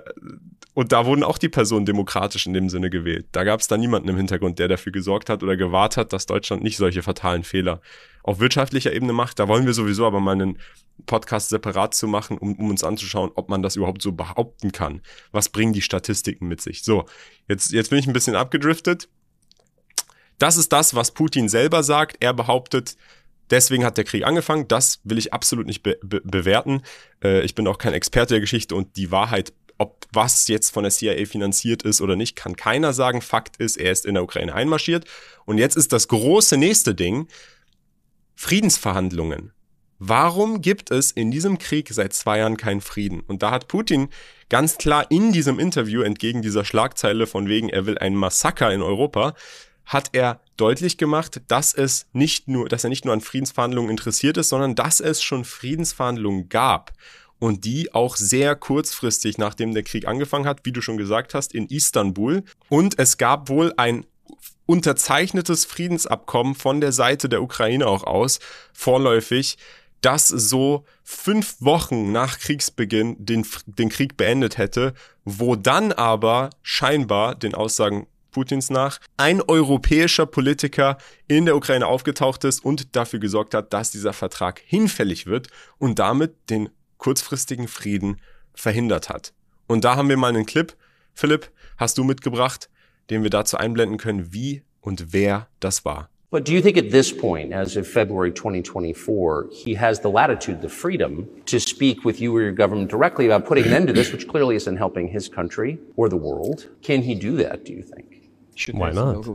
und 0.78 0.92
da 0.92 1.08
wurden 1.08 1.24
auch 1.24 1.40
die 1.40 1.50
Personen 1.50 1.88
demokratisch 1.88 2.46
in 2.46 2.54
dem 2.54 2.70
Sinne 2.70 2.92
gewählt. 2.92 3.26
Da 3.32 3.44
gab 3.44 3.62
es 3.62 3.68
da 3.68 3.78
niemanden 3.78 4.10
im 4.10 4.16
Hintergrund, 4.16 4.60
der 4.60 4.68
dafür 4.68 4.92
gesorgt 4.92 5.28
hat 5.28 5.42
oder 5.42 5.58
gewahrt 5.58 5.98
hat, 5.98 6.14
dass 6.14 6.28
Deutschland 6.28 6.62
nicht 6.62 6.78
solche 6.78 7.02
fatalen 7.02 7.44
Fehler 7.44 7.82
auf 8.22 8.40
wirtschaftlicher 8.40 8.94
Ebene 8.94 9.12
macht. 9.12 9.40
Da 9.40 9.48
wollen 9.48 9.66
wir 9.66 9.74
sowieso 9.74 10.06
aber 10.06 10.20
mal 10.20 10.34
einen 10.34 10.60
Podcast 11.08 11.50
separat 11.50 11.96
zu 11.96 12.08
machen, 12.08 12.38
um, 12.38 12.54
um 12.60 12.70
uns 12.70 12.84
anzuschauen, 12.84 13.32
ob 13.34 13.50
man 13.50 13.64
das 13.64 13.76
überhaupt 13.76 14.04
so 14.04 14.12
behaupten 14.12 14.72
kann. 14.72 15.02
Was 15.32 15.50
bringen 15.50 15.74
die 15.74 15.82
Statistiken 15.82 16.48
mit 16.48 16.62
sich? 16.62 16.84
So, 16.84 17.06
jetzt, 17.48 17.72
jetzt 17.72 17.90
bin 17.90 17.98
ich 17.98 18.06
ein 18.06 18.14
bisschen 18.14 18.36
abgedriftet. 18.36 19.10
Das 20.38 20.58
ist 20.58 20.72
das, 20.72 20.94
was 20.94 21.10
Putin 21.10 21.50
selber 21.50 21.82
sagt. 21.82 22.18
Er 22.20 22.36
behauptet, 22.36 22.98
Deswegen 23.50 23.86
hat 23.86 23.96
der 23.98 24.04
Krieg 24.04 24.26
angefangen. 24.26 24.68
Das 24.68 25.00
will 25.06 25.18
ich 25.18 25.34
absolut 25.34 25.68
nicht 25.68 25.82
be 25.82 25.98
be 26.04 26.20
bewerten. 26.22 26.82
Äh, 27.24 27.46
ich 27.46 27.56
bin 27.56 27.66
auch 27.66 27.78
kein 27.78 27.94
Experte 27.94 28.34
der 28.34 28.42
Geschichte 28.42 28.76
und 28.76 28.98
die 28.98 29.10
Wahrheit 29.10 29.54
ob 29.78 30.08
was 30.12 30.48
jetzt 30.48 30.72
von 30.72 30.84
der 30.84 30.92
CIA 30.92 31.26
finanziert 31.26 31.84
ist 31.84 32.02
oder 32.02 32.16
nicht, 32.16 32.36
kann 32.36 32.56
keiner 32.56 32.94
sagen. 32.94 33.22
Fakt 33.22 33.58
ist, 33.58 33.78
er 33.78 33.92
ist 33.92 34.06
in 34.06 34.16
der 34.16 34.24
Ukraine 34.24 34.54
einmarschiert. 34.54 35.06
Und 35.46 35.58
jetzt 35.58 35.78
ist 35.78 35.94
das 35.94 36.08
große 36.08 36.58
nächste 36.58 36.96
Ding, 36.96 37.28
Friedensverhandlungen. 38.36 39.54
Warum 40.00 40.62
gibt 40.62 40.92
es 40.92 41.12
in 41.12 41.32
diesem 41.32 41.58
Krieg 41.58 41.90
seit 41.92 42.14
zwei 42.14 42.40
Jahren 42.40 42.58
keinen 42.58 42.82
Frieden? 42.82 43.22
Und 43.22 43.42
da 43.42 43.50
hat 43.50 43.68
Putin 43.68 44.10
ganz 44.50 44.78
klar 44.78 45.10
in 45.10 45.32
diesem 45.32 45.58
Interview 45.58 46.02
entgegen 46.02 46.44
dieser 46.44 46.64
Schlagzeile 46.66 47.26
von 47.26 47.48
wegen, 47.48 47.70
er 47.70 47.88
will 47.88 47.98
ein 47.98 48.16
Massaker 48.16 48.72
in 48.72 48.84
Europa, 48.84 49.34
hat 49.86 50.10
er 50.12 50.42
deutlich 50.56 50.98
gemacht, 50.98 51.42
dass 51.48 51.74
es 51.74 52.08
nicht 52.14 52.48
nur, 52.48 52.68
dass 52.70 52.84
er 52.84 52.90
nicht 52.90 53.06
nur 53.06 53.14
an 53.14 53.22
Friedensverhandlungen 53.22 53.90
interessiert 53.90 54.38
ist, 54.38 54.50
sondern 54.50 54.76
dass 54.76 55.00
es 55.00 55.24
schon 55.24 55.46
Friedensverhandlungen 55.46 56.50
gab 56.50 56.94
und 57.40 57.66
die 57.66 57.94
auch 57.94 58.16
sehr 58.16 58.56
kurzfristig, 58.56 59.38
nachdem 59.38 59.74
der 59.74 59.84
Krieg 59.84 60.08
angefangen 60.08 60.46
hat, 60.46 60.62
wie 60.64 60.72
du 60.72 60.82
schon 60.82 60.98
gesagt 60.98 61.34
hast, 61.34 61.54
in 61.54 61.68
Istanbul. 61.68 62.44
Und 62.70 62.98
es 63.00 63.18
gab 63.18 63.50
wohl 63.50 63.74
ein 63.78 64.06
unterzeichnetes 64.66 65.66
Friedensabkommen 65.66 66.56
von 66.56 66.82
der 66.82 66.92
Seite 66.92 67.30
der 67.30 67.42
Ukraine 67.42 67.88
auch 67.88 68.04
aus, 68.04 68.40
vorläufig, 68.74 69.58
das 70.02 70.28
so 70.28 70.86
fünf 71.04 71.56
Wochen 71.60 72.12
nach 72.12 72.40
Kriegsbeginn 72.40 73.16
den, 73.18 73.46
den 73.66 73.90
Krieg 73.90 74.18
beendet 74.18 74.58
hätte, 74.58 74.94
wo 75.26 75.56
dann 75.56 75.92
aber 75.92 76.52
scheinbar 76.62 77.36
den 77.36 77.56
Aussagen 77.56 78.08
Putins 78.32 78.70
nach 78.70 79.00
ein 79.16 79.42
europäischer 79.42 80.28
Politiker 80.28 80.98
in 81.28 81.46
der 81.46 81.56
Ukraine 81.56 81.88
aufgetaucht 81.88 82.44
ist 82.44 82.64
und 82.64 82.96
dafür 82.96 83.20
gesorgt 83.20 83.56
hat, 83.56 83.74
dass 83.74 83.90
dieser 83.90 84.14
Vertrag 84.14 84.62
hinfällig 84.64 85.26
wird 85.26 85.48
und 85.80 85.98
damit 85.98 86.36
den 86.52 86.70
kurzfristigen 86.98 87.68
Frieden 87.68 88.20
verhindert 88.54 89.10
hat. 89.10 89.34
Und 89.68 89.84
da 89.84 89.96
haben 89.96 90.10
wir 90.10 90.18
mal 90.18 90.30
einen 90.30 90.46
Clip, 90.46 90.76
Philipp, 91.14 91.52
hast 91.78 91.98
du 91.98 92.04
mitgebracht, 92.04 92.70
den 93.10 93.24
wir 93.24 93.30
dazu 93.30 93.58
einblenden 93.58 93.98
können, 93.98 94.34
wie 94.34 94.64
und 94.82 95.14
wer 95.14 95.48
das 95.60 95.86
war. 95.86 96.10
But 96.30 96.46
do 96.46 96.52
you 96.52 96.62
think 96.62 96.78
at 96.78 96.92
this 96.92 97.16
point, 97.16 97.54
as 97.54 97.78
of 97.78 97.88
February 97.88 98.34
2024, 98.34 99.50
he 99.50 99.76
has 99.76 100.02
the 100.02 100.10
latitude, 100.10 100.62
the 100.62 100.68
freedom 100.68 101.26
to 101.46 101.58
speak 101.58 102.04
with 102.04 102.20
you 102.20 102.36
or 102.36 102.42
your 102.42 102.52
government 102.52 102.92
directly 102.92 103.32
about 103.32 103.48
putting 103.48 103.66
an 103.66 103.74
end 103.74 103.88
to 103.88 103.94
this, 103.94 104.12
which 104.12 104.28
clearly 104.28 104.58
isn't 104.58 104.76
helping 104.76 105.08
his 105.08 105.30
country 105.30 105.80
or 105.96 106.10
the 106.10 106.18
world? 106.18 106.68
Can 106.82 107.04
he 107.04 107.16
do 107.16 107.38
that, 107.38 107.64
do 107.64 107.72
you 107.72 107.82
think? 107.82 108.17
Why 108.72 108.92
not? 108.92 109.26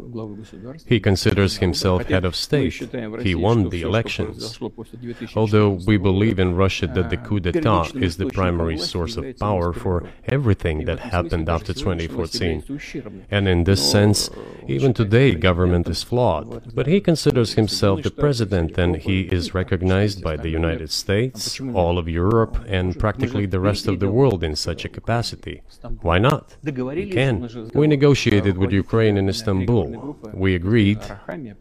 He 0.86 0.98
considers 1.00 1.58
himself 1.58 2.06
head 2.06 2.24
of 2.24 2.34
state. 2.34 2.72
He 3.20 3.34
won 3.34 3.68
the 3.68 3.82
elections. 3.82 4.58
Although 5.34 5.70
we 5.86 5.96
believe 5.96 6.38
in 6.38 6.56
Russia 6.56 6.86
that 6.88 7.10
the 7.10 7.16
coup 7.16 7.40
d'etat 7.40 7.92
is 7.94 8.16
the 8.16 8.26
primary 8.26 8.78
source 8.78 9.16
of 9.16 9.38
power 9.38 9.72
for 9.72 10.08
everything 10.26 10.84
that 10.86 10.98
happened 10.98 11.48
after 11.48 11.72
2014. 11.72 12.64
And 13.30 13.48
in 13.48 13.64
this 13.64 13.82
sense, 13.96 14.30
even 14.66 14.92
today 14.92 15.34
government 15.34 15.88
is 15.88 16.02
flawed. 16.02 16.74
But 16.74 16.86
he 16.86 17.00
considers 17.00 17.54
himself 17.54 18.02
the 18.02 18.10
president 18.10 18.78
and 18.78 18.96
he 18.96 19.22
is 19.22 19.54
recognized 19.54 20.22
by 20.22 20.36
the 20.36 20.50
United 20.50 20.90
States, 20.90 21.60
all 21.74 21.98
of 21.98 22.08
Europe, 22.08 22.64
and 22.66 22.98
practically 22.98 23.46
the 23.46 23.60
rest 23.60 23.86
of 23.86 24.00
the 24.00 24.10
world 24.10 24.42
in 24.42 24.56
such 24.56 24.84
a 24.84 24.88
capacity. 24.88 25.62
Why 26.00 26.18
not? 26.18 26.56
He 26.64 27.06
can. 27.10 27.70
We 27.74 27.86
negotiated 27.86 28.58
with 28.58 28.72
Ukraine 28.72 29.11
in 29.16 29.28
Istanbul. 29.28 30.16
We 30.32 30.54
agreed. 30.54 30.98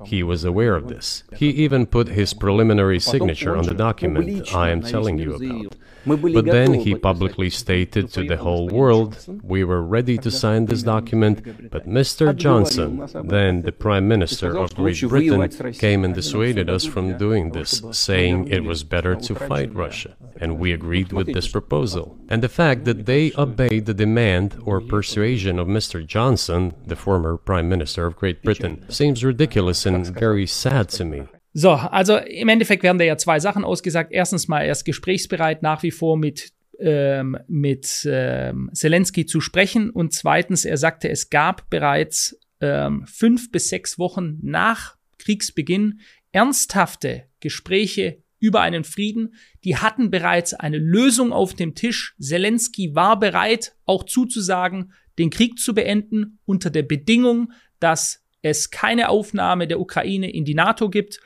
He 0.06 0.24
was 0.24 0.44
aware 0.44 0.76
of 0.76 0.88
this. 0.88 1.24
He 1.36 1.50
even 1.50 1.86
put 1.86 2.08
his 2.08 2.34
preliminary 2.34 3.00
signature 3.00 3.56
on 3.56 3.66
the 3.66 3.74
document 3.74 4.54
I 4.54 4.70
am 4.70 4.82
telling 4.82 5.18
you 5.18 5.36
about. 5.36 5.76
But 6.06 6.46
then 6.46 6.74
he 6.74 6.96
publicly 6.96 7.50
stated 7.50 8.12
to 8.14 8.24
the 8.24 8.38
whole 8.38 8.68
world, 8.68 9.18
we 9.44 9.64
were 9.64 9.82
ready 9.82 10.18
to 10.20 10.32
sign 10.32 10.66
this 10.66 10.84
document, 10.84 11.70
but 11.70 11.88
Mr. 11.88 12.36
Johnson, 12.36 13.08
then 13.28 13.62
the 13.62 13.72
Prime 13.72 14.08
Minister 14.08 14.58
of 14.58 14.74
Great 14.76 15.02
Britain, 15.02 15.74
came 15.74 16.04
and 16.04 16.14
dissuaded 16.14 16.70
us 16.70 16.86
from 16.86 17.18
doing 17.18 17.52
this, 17.52 17.82
saying 17.92 18.48
it 18.48 18.64
was 18.64 18.84
better 18.84 19.16
to 19.16 19.36
fight 19.36 19.74
Russia. 19.74 20.16
And 20.40 20.58
we 20.58 20.74
agreed 20.74 21.14
with 21.14 21.34
this 21.34 21.48
proposal. 21.48 22.18
And 22.30 22.42
the 22.42 22.50
fact 22.50 22.86
that 22.86 23.06
they 23.06 23.32
obeyed 23.38 23.86
the 23.86 23.94
demand 23.94 24.58
or 24.66 24.82
persuasion 24.82 25.60
of 25.60 25.68
Mr. 25.68 26.06
Johnson, 26.06 26.74
the 26.86 26.96
former 26.96 27.38
Prime 27.38 27.70
Minister 27.70 28.06
of 28.06 28.16
Great 28.16 28.42
Britain, 28.42 28.86
seems 28.90 29.24
ridiculous 29.24 29.86
and 29.86 30.06
very 30.08 30.48
sad 30.48 30.90
to 30.90 31.06
me. 31.06 31.28
So, 31.54 31.72
also 31.72 32.18
im 32.18 32.48
Endeffekt 32.48 32.84
werden 32.84 32.98
da 32.98 33.04
ja 33.04 33.18
zwei 33.18 33.40
Sachen 33.40 33.66
ausgesagt. 33.66 34.12
Erstens 34.12 34.48
mal, 34.48 34.62
er 34.62 34.72
ist 34.72 34.86
gesprächsbereit 34.86 35.62
nach 35.62 35.84
wie 35.84 35.92
vor 35.92 36.18
mit 36.18 36.54
ähm, 36.80 37.38
mit 37.48 38.08
ähm, 38.10 38.72
Zelensky 38.74 39.26
zu 39.26 39.40
sprechen 39.40 39.92
und 39.92 40.14
zweitens, 40.14 40.66
er 40.66 40.78
sagte, 40.78 41.10
es 41.10 41.30
gab 41.30 41.70
bereits 41.70 42.40
ähm, 42.60 43.06
fünf 43.06 43.52
bis 43.52 43.70
sechs 43.70 44.00
Wochen 44.00 44.40
nach 44.42 44.96
Kriegsbeginn 45.20 46.00
ernsthafte 46.32 47.26
Gespräche 47.40 48.24
über 48.40 48.62
einen 48.62 48.84
Frieden. 48.84 49.36
Die 49.64 49.78
hatten 49.78 50.10
bereits 50.10 50.54
eine 50.54 50.80
Lösung 50.80 51.32
auf 51.32 51.54
dem 51.54 51.76
Tisch. 51.76 52.16
Zelensky 52.20 52.96
war 52.96 53.20
bereit, 53.20 53.76
auch 53.86 54.04
zuzusagen, 54.04 54.94
den 55.20 55.30
Krieg 55.30 55.60
zu 55.60 55.76
beenden 55.76 56.40
unter 56.46 56.72
der 56.72 56.84
Bedingung, 56.84 57.52
dass 57.80 58.21
es 58.42 58.72
keine 58.72 59.10
Aufnahme 59.10 59.68
der 59.68 59.80
Ukraine 59.80 60.32
in 60.32 60.46
die 60.46 60.56
NATO 60.56 60.90
gibt 60.90 61.20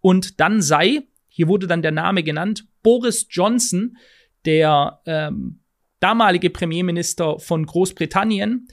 und 0.00 0.40
dann 0.40 0.62
sei, 0.62 1.02
hier 1.28 1.48
wurde 1.48 1.66
dann 1.66 1.82
der 1.82 1.92
Name 1.92 2.22
genannt, 2.22 2.66
Boris 2.82 3.26
Johnson, 3.30 3.96
der 4.44 5.00
ähm, 5.06 5.60
damalige 6.00 6.50
Premierminister 6.50 7.38
von 7.38 7.66
Großbritannien, 7.66 8.68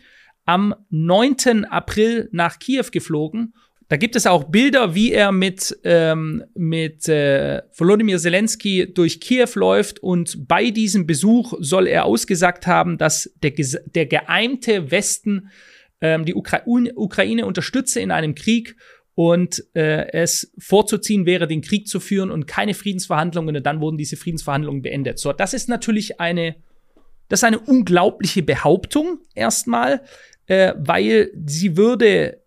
am 0.46 0.74
9. 0.90 1.66
April 1.66 2.30
nach 2.32 2.58
Kiew 2.58 2.86
geflogen. 2.92 3.54
Da 3.90 3.96
gibt 3.96 4.16
es 4.18 4.28
auch 4.28 4.46
Bilder, 4.46 4.96
wie 4.96 5.12
er 5.14 5.32
mit, 5.32 5.78
ähm, 5.84 6.44
mit 6.56 7.08
äh, 7.08 7.62
Volodymyr 7.74 8.18
Zelensky 8.18 8.94
durch 8.94 9.22
Kiew 9.22 9.50
läuft 9.56 10.00
und 10.00 10.48
bei 10.48 10.72
diesem 10.72 11.06
Besuch 11.08 11.54
soll 11.60 11.88
er 11.88 12.06
ausgesagt 12.06 12.68
haben, 12.68 12.98
dass 12.98 13.32
der, 13.44 13.54
der 13.86 14.06
geeimte 14.06 14.92
Westen 14.92 15.50
ähm, 16.02 16.26
die 16.26 16.36
Ukra 16.36 16.62
Ukraine 16.66 17.46
unterstütze 17.46 18.00
in 18.00 18.12
einem 18.12 18.36
Krieg 18.36 18.76
und 19.16 19.64
äh, 19.74 20.12
es 20.12 20.54
vorzuziehen 20.60 21.26
wäre, 21.26 21.48
den 21.48 21.62
Krieg 21.62 21.88
zu 21.88 22.00
führen 22.00 22.30
und 22.30 22.46
keine 22.46 22.76
Friedensverhandlungen. 22.76 23.56
Und 23.56 23.66
dann 23.66 23.82
wurden 23.82 23.98
diese 23.98 24.16
Friedensverhandlungen 24.16 24.84
beendet. 24.84 25.18
So, 25.18 25.34
das 25.34 25.56
ist 25.56 25.70
natürlich 25.70 26.20
eine, 26.20 26.56
das 27.28 27.40
ist 27.40 27.44
eine 27.44 27.60
unglaubliche 27.60 28.44
Behauptung 28.44 29.20
erstmal, 29.34 30.04
äh, 30.46 30.74
weil 30.78 31.32
sie 31.48 31.78
würde 31.78 32.44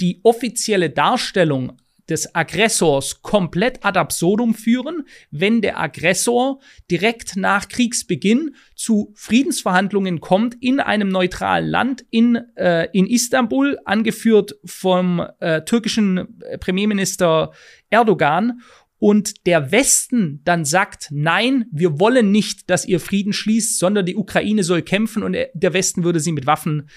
die 0.00 0.20
offizielle 0.22 0.88
Darstellung 0.88 1.76
des 2.08 2.34
Aggressors 2.34 3.22
komplett 3.22 3.84
ad 3.84 3.98
absurdum 3.98 4.54
führen, 4.54 5.04
wenn 5.30 5.60
der 5.60 5.78
Aggressor 5.78 6.60
direkt 6.90 7.36
nach 7.36 7.68
Kriegsbeginn 7.68 8.54
zu 8.74 9.12
Friedensverhandlungen 9.14 10.20
kommt 10.20 10.56
in 10.60 10.80
einem 10.80 11.08
neutralen 11.08 11.68
Land 11.68 12.04
in, 12.10 12.36
äh, 12.56 12.88
in 12.92 13.06
Istanbul, 13.06 13.78
angeführt 13.84 14.56
vom 14.64 15.22
äh, 15.40 15.62
türkischen 15.62 16.40
Premierminister 16.60 17.52
Erdogan. 17.90 18.60
Und 19.00 19.46
der 19.46 19.70
Westen 19.70 20.40
dann 20.44 20.64
sagt, 20.64 21.08
nein, 21.12 21.66
wir 21.70 22.00
wollen 22.00 22.32
nicht, 22.32 22.68
dass 22.68 22.84
ihr 22.84 22.98
Frieden 22.98 23.32
schließt, 23.32 23.78
sondern 23.78 24.04
die 24.06 24.16
Ukraine 24.16 24.64
soll 24.64 24.82
kämpfen 24.82 25.22
und 25.22 25.34
der 25.34 25.72
Westen 25.72 26.02
würde 26.02 26.18
sie 26.18 26.32
mit 26.32 26.46
Waffen 26.46 26.88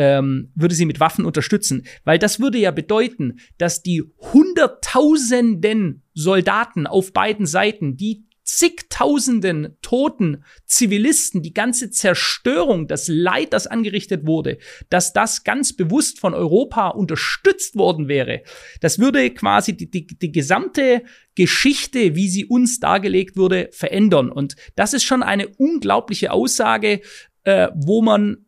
ähm, 0.00 0.50
würde 0.54 0.74
sie 0.74 0.86
mit 0.86 0.98
Waffen 0.98 1.26
unterstützen. 1.26 1.86
Weil 2.04 2.18
das 2.18 2.40
würde 2.40 2.56
ja 2.56 2.70
bedeuten, 2.70 3.38
dass 3.58 3.82
die 3.82 4.02
Hunderttausenden 4.32 6.02
Soldaten 6.14 6.86
auf 6.86 7.12
beiden 7.12 7.44
Seiten, 7.44 7.98
die 7.98 8.24
zigtausenden 8.42 9.76
toten 9.82 10.42
Zivilisten, 10.64 11.42
die 11.42 11.52
ganze 11.52 11.90
Zerstörung, 11.90 12.88
das 12.88 13.08
Leid, 13.08 13.52
das 13.52 13.66
angerichtet 13.66 14.26
wurde, 14.26 14.56
dass 14.88 15.12
das 15.12 15.44
ganz 15.44 15.76
bewusst 15.76 16.18
von 16.18 16.32
Europa 16.32 16.88
unterstützt 16.88 17.76
worden 17.76 18.08
wäre. 18.08 18.42
Das 18.80 18.98
würde 18.98 19.30
quasi 19.30 19.76
die, 19.76 19.90
die, 19.90 20.06
die 20.06 20.32
gesamte 20.32 21.02
Geschichte, 21.34 22.16
wie 22.16 22.28
sie 22.28 22.46
uns 22.46 22.80
dargelegt 22.80 23.36
wurde, 23.36 23.68
verändern. 23.70 24.32
Und 24.32 24.56
das 24.76 24.94
ist 24.94 25.04
schon 25.04 25.22
eine 25.22 25.48
unglaubliche 25.58 26.32
Aussage, 26.32 27.02
äh, 27.44 27.68
wo 27.74 28.00
man 28.00 28.46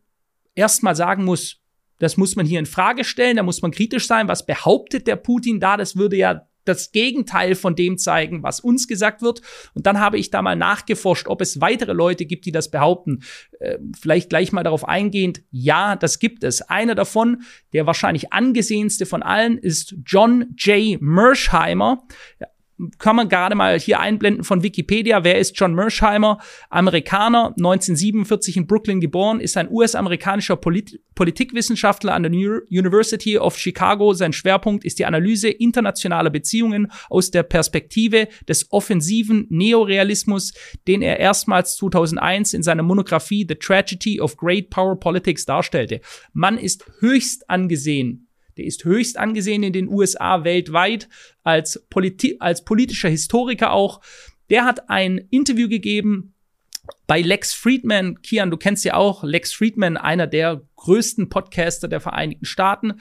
erstmal 0.55 0.95
sagen 0.95 1.25
muss, 1.25 1.59
das 1.99 2.17
muss 2.17 2.35
man 2.35 2.45
hier 2.45 2.59
in 2.59 2.65
Frage 2.65 3.03
stellen, 3.03 3.37
da 3.37 3.43
muss 3.43 3.61
man 3.61 3.71
kritisch 3.71 4.07
sein. 4.07 4.27
Was 4.27 4.45
behauptet 4.45 5.07
der 5.07 5.15
Putin 5.15 5.59
da? 5.59 5.77
Das 5.77 5.95
würde 5.95 6.17
ja 6.17 6.47
das 6.65 6.91
Gegenteil 6.91 7.55
von 7.55 7.75
dem 7.75 7.97
zeigen, 7.97 8.43
was 8.43 8.59
uns 8.59 8.87
gesagt 8.87 9.21
wird. 9.21 9.41
Und 9.73 9.85
dann 9.85 9.99
habe 9.99 10.17
ich 10.17 10.29
da 10.29 10.41
mal 10.41 10.55
nachgeforscht, 10.55 11.27
ob 11.27 11.41
es 11.41 11.61
weitere 11.61 11.93
Leute 11.93 12.25
gibt, 12.25 12.45
die 12.45 12.51
das 12.51 12.71
behaupten. 12.71 13.23
Äh, 13.59 13.79
vielleicht 13.99 14.29
gleich 14.29 14.51
mal 14.51 14.63
darauf 14.63 14.87
eingehend. 14.87 15.43
Ja, 15.51 15.95
das 15.95 16.19
gibt 16.19 16.43
es. 16.43 16.61
Einer 16.61 16.95
davon, 16.95 17.43
der 17.73 17.85
wahrscheinlich 17.85 18.31
angesehenste 18.31 19.05
von 19.05 19.23
allen, 19.23 19.57
ist 19.57 19.95
John 20.05 20.55
J. 20.57 21.01
Mersheimer 21.01 22.03
kann 22.97 23.15
man 23.15 23.29
gerade 23.29 23.55
mal 23.55 23.79
hier 23.79 23.99
einblenden 23.99 24.43
von 24.43 24.63
Wikipedia. 24.63 25.23
Wer 25.23 25.37
ist 25.37 25.57
John 25.57 25.75
Mersheimer? 25.75 26.39
Amerikaner, 26.69 27.53
1947 27.57 28.57
in 28.57 28.67
Brooklyn 28.67 28.99
geboren, 28.99 29.39
ist 29.39 29.57
ein 29.57 29.69
US-amerikanischer 29.69 30.55
Polit 30.55 30.99
Politikwissenschaftler 31.15 32.15
an 32.15 32.23
der 32.23 32.31
University 32.31 33.37
of 33.37 33.57
Chicago. 33.57 34.13
Sein 34.13 34.33
Schwerpunkt 34.33 34.83
ist 34.83 34.97
die 34.97 35.05
Analyse 35.05 35.49
internationaler 35.49 36.31
Beziehungen 36.31 36.91
aus 37.09 37.29
der 37.29 37.43
Perspektive 37.43 38.27
des 38.47 38.71
offensiven 38.71 39.45
Neorealismus, 39.49 40.53
den 40.87 41.03
er 41.03 41.19
erstmals 41.19 41.77
2001 41.77 42.55
in 42.55 42.63
seiner 42.63 42.81
Monographie 42.81 43.45
The 43.47 43.55
Tragedy 43.55 44.19
of 44.19 44.37
Great 44.37 44.71
Power 44.71 44.99
Politics 44.99 45.45
darstellte. 45.45 46.01
Man 46.33 46.57
ist 46.57 46.85
höchst 46.99 47.47
angesehen 47.47 48.22
der 48.57 48.65
ist 48.65 48.85
höchst 48.85 49.17
angesehen 49.17 49.63
in 49.63 49.73
den 49.73 49.87
USA 49.87 50.43
weltweit 50.43 51.09
als, 51.43 51.85
Politi 51.89 52.37
als 52.39 52.63
politischer 52.63 53.09
Historiker 53.09 53.71
auch. 53.71 54.01
Der 54.49 54.65
hat 54.65 54.89
ein 54.89 55.17
Interview 55.29 55.69
gegeben 55.69 56.33
bei 57.07 57.21
Lex 57.21 57.53
Friedman. 57.53 58.21
Kian, 58.21 58.51
du 58.51 58.57
kennst 58.57 58.85
ja 58.85 58.95
auch 58.95 59.23
Lex 59.23 59.53
Friedman, 59.53 59.97
einer 59.97 60.27
der 60.27 60.61
größten 60.75 61.29
Podcaster 61.29 61.87
der 61.87 62.01
Vereinigten 62.01 62.45
Staaten. 62.45 62.93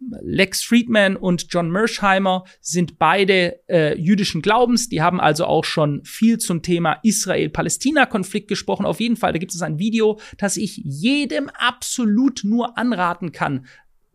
Lex 0.00 0.62
Friedman 0.62 1.16
und 1.16 1.46
John 1.50 1.70
Mersheimer 1.70 2.44
sind 2.60 2.98
beide 2.98 3.60
äh, 3.68 3.98
jüdischen 3.98 4.42
Glaubens. 4.42 4.88
Die 4.88 5.02
haben 5.02 5.20
also 5.20 5.44
auch 5.44 5.64
schon 5.64 6.04
viel 6.04 6.38
zum 6.38 6.62
Thema 6.62 6.98
Israel-Palästina-Konflikt 7.02 8.46
gesprochen. 8.46 8.86
Auf 8.86 9.00
jeden 9.00 9.16
Fall, 9.16 9.32
da 9.32 9.38
gibt 9.38 9.52
es 9.52 9.62
ein 9.62 9.80
Video, 9.80 10.20
das 10.36 10.56
ich 10.56 10.76
jedem 10.84 11.48
absolut 11.48 12.42
nur 12.44 12.78
anraten 12.78 13.32
kann, 13.32 13.66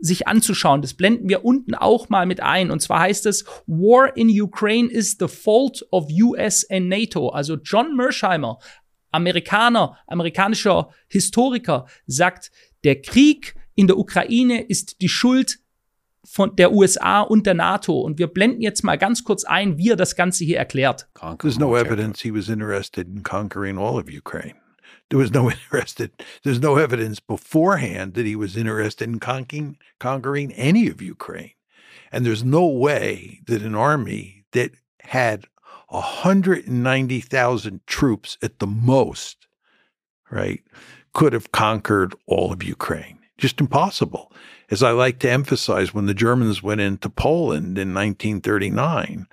sich 0.03 0.27
anzuschauen. 0.27 0.81
Das 0.81 0.93
blenden 0.93 1.29
wir 1.29 1.45
unten 1.45 1.75
auch 1.75 2.09
mal 2.09 2.25
mit 2.25 2.41
ein. 2.41 2.71
Und 2.71 2.81
zwar 2.81 2.99
heißt 2.99 3.25
es, 3.25 3.45
War 3.67 4.15
in 4.17 4.29
Ukraine 4.29 4.89
is 4.89 5.15
the 5.17 5.29
fault 5.29 5.85
of 5.91 6.07
US 6.11 6.69
and 6.69 6.89
NATO. 6.89 7.29
Also 7.29 7.55
John 7.55 7.95
Mersheimer, 7.95 8.59
Amerikaner, 9.11 9.97
amerikanischer 10.07 10.89
Historiker, 11.07 11.85
sagt, 12.05 12.51
der 12.83 13.01
Krieg 13.01 13.55
in 13.75 13.87
der 13.87 13.97
Ukraine 13.97 14.61
ist 14.61 15.01
die 15.01 15.07
Schuld 15.07 15.59
von 16.25 16.55
der 16.57 16.73
USA 16.73 17.21
und 17.21 17.45
der 17.45 17.53
NATO. 17.53 18.01
Und 18.01 18.19
wir 18.19 18.27
blenden 18.27 18.61
jetzt 18.61 18.83
mal 18.83 18.97
ganz 18.97 19.23
kurz 19.23 19.45
ein, 19.45 19.77
wie 19.77 19.91
er 19.91 19.95
das 19.95 20.17
Ganze 20.17 20.43
hier 20.43 20.57
erklärt. 20.57 21.07
There's 21.39 21.57
no 21.57 21.77
evidence 21.77 22.21
he 22.21 22.33
was 22.33 22.49
interested 22.49 23.07
in 23.07 23.23
conquering 23.23 23.77
all 23.77 23.95
of 23.95 24.07
Ukraine. 24.09 24.62
There 25.09 25.19
was 25.19 25.31
no 25.31 25.49
interested. 25.51 26.11
There's 26.43 26.61
no 26.61 26.77
evidence 26.77 27.19
beforehand 27.19 28.13
that 28.15 28.25
he 28.25 28.35
was 28.35 28.57
interested 28.57 29.07
in 29.07 29.19
conquering 29.19 29.77
conquering 29.99 30.51
any 30.53 30.87
of 30.87 31.01
Ukraine, 31.01 31.53
and 32.11 32.25
there's 32.25 32.43
no 32.43 32.65
way 32.65 33.39
that 33.47 33.61
an 33.61 33.75
army 33.75 34.45
that 34.51 34.71
had 35.01 35.45
190,000 35.89 37.81
troops 37.85 38.37
at 38.41 38.59
the 38.59 38.67
most, 38.67 39.47
right, 40.31 40.63
could 41.13 41.33
have 41.33 41.51
conquered 41.51 42.15
all 42.25 42.51
of 42.51 42.63
Ukraine. 42.63 43.19
Just 43.37 43.59
impossible. 43.59 44.31
As 44.71 44.81
I 44.81 44.91
like 44.91 45.19
to 45.19 45.29
emphasize, 45.29 45.93
when 45.93 46.07
the 46.07 46.13
Germans 46.13 46.63
went 46.63 46.81
into 46.81 47.09
Poland 47.09 47.77
in 47.77 47.93
1939, 47.93 49.27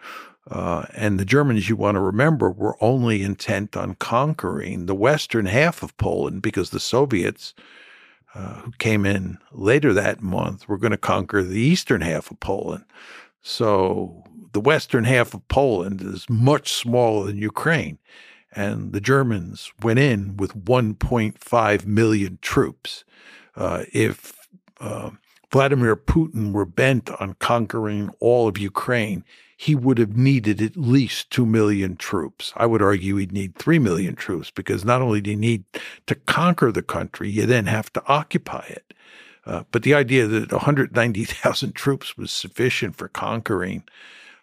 uh, 0.50 0.86
and 0.94 1.18
the 1.18 1.24
Germans, 1.24 1.68
you 1.68 1.76
want 1.76 1.94
to 1.94 2.00
remember, 2.00 2.50
were 2.50 2.76
only 2.82 3.22
intent 3.22 3.76
on 3.76 3.94
conquering 3.94 4.86
the 4.86 4.94
western 4.94 5.46
half 5.46 5.82
of 5.82 5.96
Poland 5.96 6.42
because 6.42 6.70
the 6.70 6.80
Soviets, 6.80 7.54
uh, 8.34 8.54
who 8.62 8.72
came 8.78 9.06
in 9.06 9.38
later 9.52 9.92
that 9.92 10.20
month, 10.20 10.68
were 10.68 10.78
going 10.78 10.90
to 10.90 10.98
conquer 10.98 11.42
the 11.42 11.60
eastern 11.60 12.00
half 12.00 12.32
of 12.32 12.40
Poland. 12.40 12.84
So 13.42 14.24
the 14.52 14.60
western 14.60 15.04
half 15.04 15.34
of 15.34 15.46
Poland 15.46 16.02
is 16.02 16.28
much 16.28 16.72
smaller 16.72 17.26
than 17.26 17.38
Ukraine. 17.38 17.98
And 18.52 18.92
the 18.92 19.00
Germans 19.00 19.72
went 19.80 20.00
in 20.00 20.36
with 20.36 20.56
1.5 20.56 21.86
million 21.86 22.38
troops. 22.42 23.04
Uh, 23.54 23.84
if 23.92 24.34
uh, 24.80 25.10
Vladimir 25.50 25.96
Putin 25.96 26.52
were 26.52 26.64
bent 26.64 27.10
on 27.20 27.34
conquering 27.34 28.10
all 28.20 28.46
of 28.46 28.58
Ukraine, 28.58 29.24
he 29.56 29.74
would 29.74 29.98
have 29.98 30.16
needed 30.16 30.62
at 30.62 30.76
least 30.76 31.30
2 31.30 31.44
million 31.44 31.96
troops. 31.96 32.52
I 32.56 32.66
would 32.66 32.80
argue 32.80 33.16
he'd 33.16 33.32
need 33.32 33.56
3 33.56 33.78
million 33.78 34.14
troops 34.14 34.50
because 34.50 34.84
not 34.84 35.02
only 35.02 35.20
do 35.20 35.30
you 35.30 35.36
need 35.36 35.64
to 36.06 36.14
conquer 36.14 36.72
the 36.72 36.82
country, 36.82 37.28
you 37.28 37.46
then 37.46 37.66
have 37.66 37.92
to 37.92 38.02
occupy 38.06 38.64
it. 38.68 38.94
Uh, 39.44 39.64
but 39.70 39.82
the 39.82 39.94
idea 39.94 40.26
that 40.26 40.52
190,000 40.52 41.72
troops 41.74 42.16
was 42.16 42.30
sufficient 42.30 42.96
for 42.96 43.08
conquering 43.08 43.82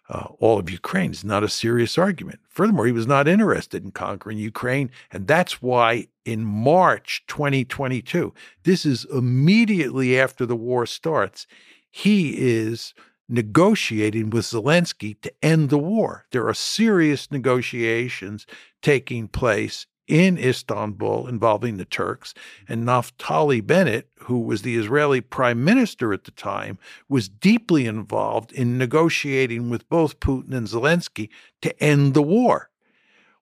uh, 0.09 0.27
all 0.39 0.59
of 0.59 0.69
Ukraine 0.69 1.11
is 1.11 1.23
not 1.23 1.43
a 1.43 1.49
serious 1.49 1.97
argument. 1.97 2.39
Furthermore, 2.49 2.85
he 2.85 2.91
was 2.91 3.07
not 3.07 3.27
interested 3.27 3.83
in 3.83 3.91
conquering 3.91 4.37
Ukraine, 4.37 4.89
and 5.11 5.27
that's 5.27 5.61
why 5.61 6.07
in 6.25 6.45
March 6.45 7.23
2022, 7.27 8.33
this 8.63 8.85
is 8.85 9.05
immediately 9.05 10.19
after 10.19 10.45
the 10.45 10.55
war 10.55 10.85
starts, 10.85 11.47
he 11.89 12.35
is 12.37 12.93
negotiating 13.29 14.29
with 14.29 14.45
Zelensky 14.45 15.19
to 15.21 15.33
end 15.43 15.69
the 15.69 15.77
war. 15.77 16.25
There 16.31 16.47
are 16.47 16.53
serious 16.53 17.29
negotiations 17.31 18.45
taking 18.81 19.27
place 19.27 19.85
in 20.07 20.37
Istanbul 20.37 21.27
involving 21.27 21.77
the 21.77 21.85
Turks. 21.85 22.33
And 22.67 22.85
Naftali 22.85 23.65
Bennett, 23.65 24.09
who 24.21 24.39
was 24.39 24.61
the 24.61 24.77
Israeli 24.77 25.21
prime 25.21 25.63
minister 25.63 26.13
at 26.13 26.23
the 26.23 26.31
time, 26.31 26.77
was 27.09 27.29
deeply 27.29 27.85
involved 27.85 28.51
in 28.53 28.77
negotiating 28.77 29.69
with 29.69 29.87
both 29.89 30.19
Putin 30.19 30.53
and 30.53 30.67
Zelensky 30.67 31.29
to 31.61 31.83
end 31.83 32.13
the 32.13 32.21
war. 32.21 32.69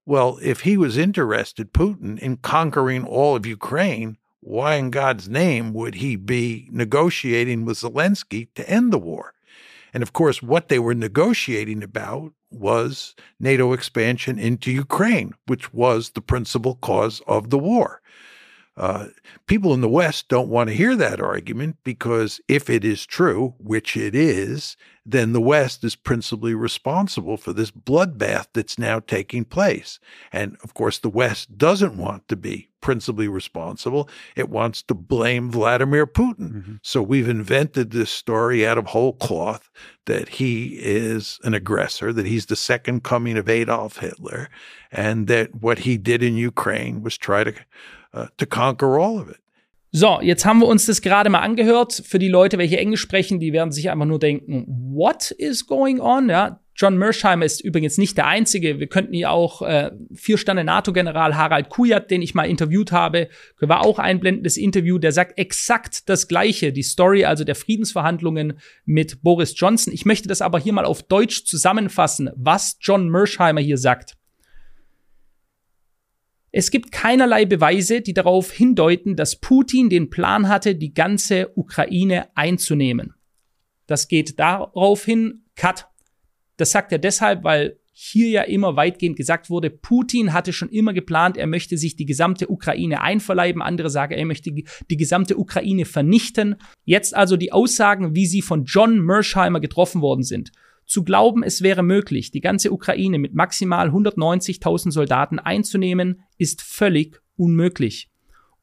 Well, 0.06 0.38
if 0.42 0.62
he 0.62 0.78
was 0.78 0.98
interested, 0.98 1.74
Putin, 1.74 2.20
in 2.20 2.38
conquering 2.38 3.06
all 3.06 3.36
of 3.36 3.46
Ukraine, 3.46 4.18
why 4.40 4.76
in 4.76 4.92
God's 4.92 5.28
name 5.28 5.74
would 5.74 5.96
he 5.96 6.16
be 6.16 6.68
negotiating 6.72 7.66
with 7.66 7.80
Zelensky 7.80 8.50
to 8.54 8.70
end 8.70 8.94
the 8.94 9.00
war? 9.00 9.35
And 9.96 10.04
of 10.04 10.12
course, 10.12 10.44
what 10.44 10.68
they 10.68 10.78
were 10.78 10.94
negotiating 10.94 11.82
about 11.82 12.34
was 12.52 13.16
NATO 13.40 13.72
expansion 13.72 14.38
into 14.38 14.70
Ukraine, 14.70 15.34
which 15.46 15.74
was 15.74 16.10
the 16.10 16.22
principal 16.22 16.76
cause 16.76 17.22
of 17.28 17.50
the 17.50 17.58
war. 17.58 18.02
Uh, 18.76 19.08
people 19.48 19.74
in 19.74 19.80
the 19.80 19.88
West 19.88 20.28
don't 20.28 20.50
want 20.50 20.68
to 20.68 20.76
hear 20.76 20.98
that 20.98 21.22
argument 21.22 21.78
because 21.86 22.42
if 22.50 22.70
it 22.70 22.84
is 22.84 23.06
true, 23.06 23.56
which 23.58 23.96
it 23.96 24.14
is, 24.14 24.76
then 25.06 25.34
the 25.34 25.42
West 25.42 25.84
is 25.84 25.96
principally 25.96 26.56
responsible 26.56 27.38
for 27.38 27.54
this 27.54 27.70
bloodbath 27.70 28.48
that's 28.54 28.80
now 28.80 29.00
taking 29.00 29.46
place. 29.46 30.00
And 30.32 30.58
of 30.64 30.74
course, 30.74 30.98
the 30.98 31.10
West 31.10 31.58
doesn't 31.58 31.98
want 31.98 32.28
to 32.28 32.36
be 32.36 32.70
principally 32.82 33.28
responsible. 33.28 34.10
It 34.36 34.50
wants 34.50 34.82
to 34.84 34.94
blame 34.94 35.52
Vladimir 35.52 36.06
Putin. 36.08 36.52
Mm-hmm. 36.52 36.76
So 36.82 37.02
we've 37.02 37.30
invented 37.30 37.92
this 37.92 38.12
story 38.12 38.66
out 38.66 38.78
of 38.78 38.88
whole 38.88 39.14
cloth 39.14 39.70
that 40.06 40.30
he 40.30 40.80
is 40.80 41.40
an 41.44 41.54
aggressor, 41.54 42.12
that 42.14 42.26
he's 42.26 42.48
the 42.48 42.56
second 42.56 43.04
coming 43.04 43.38
of 43.38 43.50
Adolf 43.50 43.98
Hitler, 43.98 44.50
and 44.92 45.28
that 45.28 45.56
what 45.56 45.80
he 45.80 45.98
did 45.98 46.22
in 46.24 46.36
Ukraine 46.36 47.02
was 47.02 47.18
try 47.18 47.44
to 47.44 47.54
uh, 48.14 48.28
to 48.38 48.46
conquer 48.46 48.98
all 48.98 49.20
of 49.20 49.30
it. 49.30 49.40
So, 49.98 50.20
jetzt 50.22 50.44
haben 50.44 50.60
wir 50.60 50.68
uns 50.68 50.88
das 50.88 51.02
gerade 51.02 51.30
mal 51.30 51.40
angehört. 51.40 52.04
Für 52.06 52.20
die 52.20 52.28
Leute, 52.28 52.58
welche 52.58 52.78
Englisch 52.78 53.00
sprechen, 53.00 53.40
die 53.40 53.54
werden 53.54 53.72
sich 53.72 53.90
einfach 53.90 54.06
nur 54.06 54.20
denken, 54.20 54.66
what 54.68 55.32
is 55.32 55.68
going 55.68 56.02
on? 56.02 56.28
Ja, 56.28 56.60
John 56.76 56.98
Mersheimer 56.98 57.46
ist 57.46 57.62
übrigens 57.62 57.98
nicht 57.98 58.18
der 58.18 58.28
Einzige. 58.28 58.82
Wir 58.82 58.88
könnten 58.88 59.14
hier 59.14 59.32
auch 59.32 59.62
äh, 59.62 59.92
Vier-Sterne-NATO-General 60.14 61.38
Harald 61.38 61.70
Kujat, 61.70 62.12
den 62.12 62.22
ich 62.22 62.36
mal 62.36 62.44
interviewt 62.44 62.92
habe, 62.92 63.30
wir 63.58 63.80
auch 63.80 63.98
einblenden, 63.98 64.44
das 64.44 64.58
Interview, 64.58 64.98
der 64.98 65.14
sagt 65.14 65.40
exakt 65.40 66.10
das 66.10 66.28
Gleiche, 66.28 66.74
die 66.74 66.84
Story 66.84 67.24
also 67.24 67.46
der 67.46 67.56
Friedensverhandlungen 67.56 68.60
mit 68.84 69.24
Boris 69.24 69.54
Johnson. 69.56 69.94
Ich 69.94 70.04
möchte 70.04 70.28
das 70.28 70.42
aber 70.42 70.60
hier 70.60 70.74
mal 70.74 70.84
auf 70.84 71.04
Deutsch 71.04 71.46
zusammenfassen, 71.46 72.32
was 72.36 72.76
John 72.82 73.08
Mersheimer 73.08 73.62
hier 73.62 73.78
sagt. 73.78 74.18
Es 76.58 76.72
gibt 76.72 76.94
keinerlei 76.94 77.44
Beweise, 77.44 78.00
die 78.00 78.14
darauf 78.14 78.50
hindeuten, 78.50 79.18
dass 79.18 79.42
Putin 79.42 79.90
den 79.90 80.10
Plan 80.10 80.48
hatte, 80.48 80.74
die 80.74 80.94
ganze 80.94 81.52
Ukraine 81.58 82.30
einzunehmen. 82.34 83.14
Das 83.88 84.08
geht 84.08 84.40
darauf 84.40 85.04
hin, 85.04 85.44
Cut. 85.58 85.88
Das 86.56 86.72
sagt 86.72 86.94
er 86.94 86.98
deshalb, 86.98 87.44
weil 87.44 87.78
hier 87.92 88.30
ja 88.30 88.42
immer 88.44 88.78
weitgehend 88.78 89.18
gesagt 89.18 89.50
wurde, 89.50 89.70
Putin 89.70 90.32
hatte 90.32 90.54
schon 90.54 90.70
immer 90.70 90.94
geplant, 90.94 91.36
er 91.36 91.48
möchte 91.48 91.78
sich 91.78 91.98
die 91.98 92.06
gesamte 92.06 92.50
Ukraine 92.50 93.02
einverleiben. 93.02 93.62
Andere 93.62 93.90
sagen, 93.90 94.14
er 94.14 94.26
möchte 94.26 94.54
die 94.54 94.98
gesamte 94.98 95.38
Ukraine 95.38 95.84
vernichten. 95.84 96.56
Jetzt 96.86 97.18
also 97.18 97.36
die 97.36 97.52
Aussagen, 97.52 98.16
wie 98.16 98.28
sie 98.28 98.42
von 98.42 98.64
John 98.64 99.02
Mersheimer 99.02 99.60
getroffen 99.60 100.00
worden 100.00 100.24
sind. 100.24 100.54
Zu 100.86 101.04
glauben, 101.04 101.44
es 101.44 101.62
wäre 101.62 101.84
möglich, 101.84 102.32
die 102.32 102.42
ganze 102.42 102.72
Ukraine 102.72 103.18
mit 103.18 103.34
maximal 103.34 103.90
190.000 103.90 104.92
Soldaten 104.92 105.40
einzunehmen, 105.40 106.22
ist 106.38 106.62
völlig 106.62 107.22
unmöglich. 107.38 108.10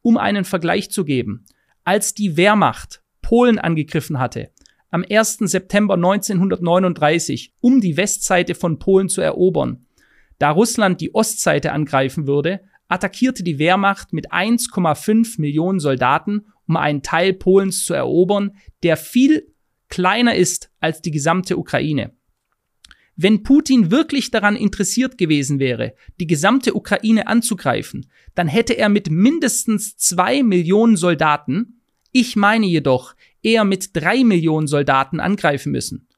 Um 0.03 0.17
einen 0.17 0.45
Vergleich 0.45 0.91
zu 0.91 1.05
geben, 1.05 1.45
als 1.85 2.15
die 2.15 2.37
Wehrmacht 2.37 3.03
Polen 3.23 3.59
angegriffen 3.59 4.19
hatte, 4.19 4.51
am 4.91 5.05
1. 5.09 5.39
September 5.39 5.95
1939, 5.95 7.55
um 7.61 7.81
die 7.81 7.97
Westseite 7.97 8.55
von 8.55 8.79
Polen 8.79 9.09
zu 9.09 9.21
erobern, 9.21 9.87
da 10.39 10.51
Russland 10.51 11.01
die 11.01 11.15
Ostseite 11.15 11.73
angreifen 11.73 12.27
würde, 12.27 12.61
attackierte 12.89 13.43
die 13.43 13.59
Wehrmacht 13.59 14.13
mit 14.13 14.33
1,5 14.33 15.41
Millionen 15.41 15.81
Soldaten, 15.81 16.47
um 16.69 16.77
einen 16.77 17.03
Teil 17.03 17.33
Polens 17.33 17.85
zu 17.85 17.95
erobern, 17.95 18.57
der 18.83 18.97
viel 18.97 19.52
kleiner 19.93 20.35
ist 20.35 20.71
als 20.81 21.03
die 21.03 21.11
gesamte 21.11 21.59
Ukraine. 21.59 22.13
Wenn 23.15 23.43
Putin 23.43 23.91
wirklich 23.91 24.31
daran 24.31 24.57
interessiert 24.57 25.19
gewesen 25.19 25.59
wäre, 25.59 25.95
die 26.19 26.27
gesamte 26.27 26.75
Ukraine 26.75 27.27
anzugreifen, 27.27 28.07
dann 28.35 28.49
hätte 28.49 28.73
er 28.73 28.89
mit 28.89 29.11
mindestens 29.11 29.99
zwei 29.99 30.43
Millionen 30.43 30.97
Soldaten, 30.97 31.83
ich 32.11 32.37
meine 32.37 32.65
jedoch 32.65 33.15
eher 33.43 33.65
mit 33.65 33.95
drei 33.95 34.25
Millionen 34.25 34.67
Soldaten 34.67 35.21
angreifen 35.21 35.73
müssen. 35.73 36.09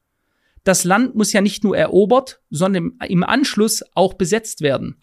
Das 0.63 0.85
Land 0.85 1.17
muss 1.17 1.33
ja 1.33 1.41
nicht 1.41 1.65
nur 1.65 1.77
erobert, 1.77 2.41
sondern 2.51 2.93
im 3.09 3.25
Anschluss 3.25 3.83
auch 3.97 4.15
besetzt 4.15 4.61
werden. 4.61 5.01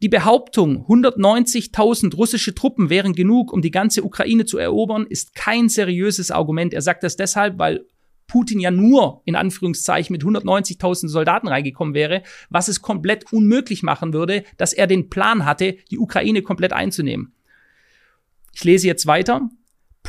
Die 0.00 0.08
Behauptung, 0.08 0.86
190.000 0.86 2.14
russische 2.14 2.54
Truppen 2.54 2.88
wären 2.88 3.14
genug, 3.14 3.52
um 3.52 3.62
die 3.62 3.72
ganze 3.72 4.04
Ukraine 4.04 4.44
zu 4.44 4.56
erobern, 4.56 5.04
ist 5.08 5.34
kein 5.34 5.68
seriöses 5.68 6.30
Argument. 6.30 6.72
Er 6.72 6.82
sagt 6.82 7.02
das 7.02 7.16
deshalb, 7.16 7.58
weil 7.58 7.84
Putin 8.28 8.60
ja 8.60 8.70
nur 8.70 9.22
in 9.24 9.34
Anführungszeichen 9.34 10.12
mit 10.12 10.22
190.000 10.22 11.08
Soldaten 11.08 11.48
reingekommen 11.48 11.94
wäre, 11.94 12.22
was 12.48 12.68
es 12.68 12.80
komplett 12.80 13.32
unmöglich 13.32 13.82
machen 13.82 14.12
würde, 14.12 14.44
dass 14.56 14.72
er 14.72 14.86
den 14.86 15.08
Plan 15.08 15.44
hatte, 15.44 15.78
die 15.90 15.98
Ukraine 15.98 16.42
komplett 16.42 16.72
einzunehmen. 16.72 17.32
Ich 18.52 18.62
lese 18.62 18.86
jetzt 18.86 19.06
weiter. 19.06 19.50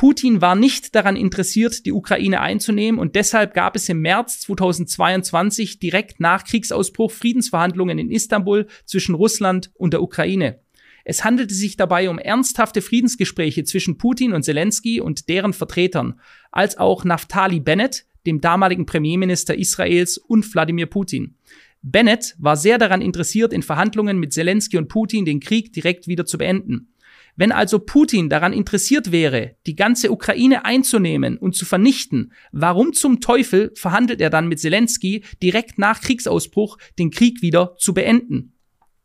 Putin 0.00 0.40
war 0.40 0.54
nicht 0.54 0.94
daran 0.94 1.14
interessiert, 1.14 1.84
die 1.84 1.92
Ukraine 1.92 2.40
einzunehmen 2.40 2.98
und 2.98 3.16
deshalb 3.16 3.52
gab 3.52 3.76
es 3.76 3.86
im 3.90 4.00
März 4.00 4.40
2022 4.40 5.78
direkt 5.78 6.20
nach 6.20 6.44
Kriegsausbruch 6.44 7.10
Friedensverhandlungen 7.10 7.98
in 7.98 8.10
Istanbul 8.10 8.66
zwischen 8.86 9.14
Russland 9.14 9.70
und 9.74 9.92
der 9.92 10.00
Ukraine. 10.00 10.60
Es 11.04 11.22
handelte 11.22 11.52
sich 11.52 11.76
dabei 11.76 12.08
um 12.08 12.18
ernsthafte 12.18 12.80
Friedensgespräche 12.80 13.64
zwischen 13.64 13.98
Putin 13.98 14.32
und 14.32 14.42
Zelensky 14.42 15.02
und 15.02 15.28
deren 15.28 15.52
Vertretern, 15.52 16.18
als 16.50 16.78
auch 16.78 17.04
Naftali 17.04 17.60
Bennett, 17.60 18.06
dem 18.24 18.40
damaligen 18.40 18.86
Premierminister 18.86 19.54
Israels 19.54 20.16
und 20.16 20.50
Wladimir 20.54 20.86
Putin. 20.86 21.34
Bennett 21.82 22.36
war 22.38 22.56
sehr 22.56 22.78
daran 22.78 23.02
interessiert, 23.02 23.52
in 23.52 23.62
Verhandlungen 23.62 24.18
mit 24.18 24.32
Zelensky 24.32 24.78
und 24.78 24.88
Putin 24.88 25.26
den 25.26 25.40
Krieg 25.40 25.74
direkt 25.74 26.08
wieder 26.08 26.24
zu 26.24 26.38
beenden. 26.38 26.88
Wenn 27.36 27.52
also 27.52 27.78
Putin 27.78 28.28
daran 28.28 28.52
interessiert 28.52 29.12
wäre, 29.12 29.56
die 29.66 29.76
ganze 29.76 30.10
Ukraine 30.10 30.64
einzunehmen 30.64 31.38
und 31.38 31.54
zu 31.54 31.64
vernichten, 31.64 32.32
warum 32.52 32.92
zum 32.92 33.20
Teufel 33.20 33.72
verhandelt 33.74 34.20
er 34.20 34.30
dann 34.30 34.48
mit 34.48 34.60
Zelensky 34.60 35.24
direkt 35.42 35.78
nach 35.78 36.00
Kriegsausbruch 36.00 36.78
den 36.98 37.10
Krieg 37.10 37.42
wieder 37.42 37.76
zu 37.78 37.94
beenden? 37.94 38.54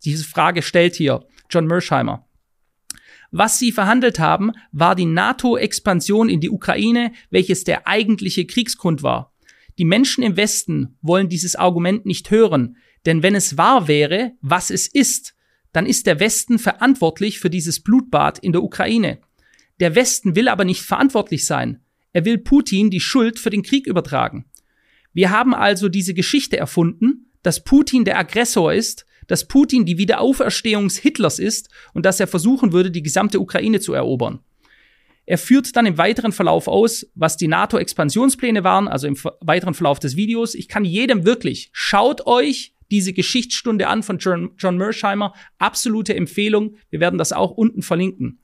Diese 0.04 0.24
Frage 0.24 0.62
stellt 0.62 0.96
hier 0.96 1.26
John 1.50 1.66
Mersheimer. 1.66 2.28
Was 3.32 3.60
sie 3.60 3.72
verhandelt 3.72 4.20
haben, 4.20 4.52
war 4.72 4.96
die 4.96 5.06
NATO-Expansion 5.06 6.30
in 6.30 6.40
die 6.40 6.50
Ukraine, 6.50 7.12
welches 7.30 7.64
der 7.64 7.88
eigentliche 7.88 8.46
Kriegsgrund 8.46 9.04
war. 9.04 9.34
Die 9.78 9.86
Menschen 9.86 10.24
im 10.24 10.38
Westen 10.38 10.98
wollen 11.02 11.28
dieses 11.28 11.56
Argument 11.56 12.06
nicht 12.06 12.32
hören, 12.32 12.78
denn 13.06 13.24
wenn 13.24 13.36
es 13.36 13.58
wahr 13.58 13.88
wäre, 13.88 14.32
was 14.42 14.70
es 14.70 14.88
ist, 14.88 15.35
dann 15.76 15.86
ist 15.86 16.08
der 16.08 16.22
Westen 16.22 16.58
verantwortlich 16.58 17.40
für 17.40 17.50
dieses 17.50 17.82
Blutbad 17.82 18.40
in 18.40 18.54
der 18.54 18.64
Ukraine. 18.64 19.20
Der 19.82 19.94
Westen 19.94 20.36
will 20.36 20.48
aber 20.48 20.64
nicht 20.64 20.82
verantwortlich 20.82 21.46
sein. 21.46 21.82
Er 22.14 22.24
will 22.24 22.38
Putin 22.38 22.90
die 22.90 23.02
Schuld 23.02 23.40
für 23.40 23.50
den 23.50 23.62
Krieg 23.62 23.88
übertragen. 23.88 24.46
Wir 25.12 25.32
haben 25.32 25.54
also 25.54 25.90
diese 25.90 26.14
Geschichte 26.14 26.58
erfunden, 26.58 27.32
dass 27.44 27.64
Putin 27.64 28.06
der 28.06 28.18
Aggressor 28.18 28.74
ist, 28.74 29.06
dass 29.28 29.48
Putin 29.48 29.86
die 29.86 29.98
Wiederauferstehung 29.98 30.90
Hitlers 30.90 31.40
ist 31.40 31.70
und 31.94 32.06
dass 32.06 32.20
er 32.20 32.28
versuchen 32.28 32.72
würde, 32.72 32.92
die 32.92 33.04
gesamte 33.04 33.42
Ukraine 33.42 33.82
zu 33.82 33.94
erobern. 33.94 34.40
Er 35.26 35.38
führt 35.38 35.76
dann 35.76 35.88
im 35.88 35.98
weiteren 35.98 36.32
Verlauf 36.32 36.68
aus, 36.68 37.08
was 37.16 37.36
die 37.36 37.48
NATO-Expansionspläne 37.48 38.64
waren, 38.64 38.88
also 38.88 39.08
im 39.08 39.18
weiteren 39.42 39.74
Verlauf 39.74 40.00
des 40.00 40.16
Videos. 40.16 40.54
Ich 40.54 40.68
kann 40.68 40.86
jedem 40.86 41.26
wirklich, 41.26 41.70
schaut 41.74 42.28
euch 42.28 42.75
diese 42.92 43.14
Geschichtsstunde 43.14 43.88
an 43.88 44.04
von 44.04 44.18
John, 44.18 44.52
John 44.58 44.78
Mersheimer. 44.78 45.34
Absolute 45.58 46.16
Empfehlung. 46.16 46.78
Wir 46.90 47.00
werden 47.00 47.18
das 47.18 47.34
auch 47.34 47.52
unten 47.52 47.82
verlinken. 47.82 48.40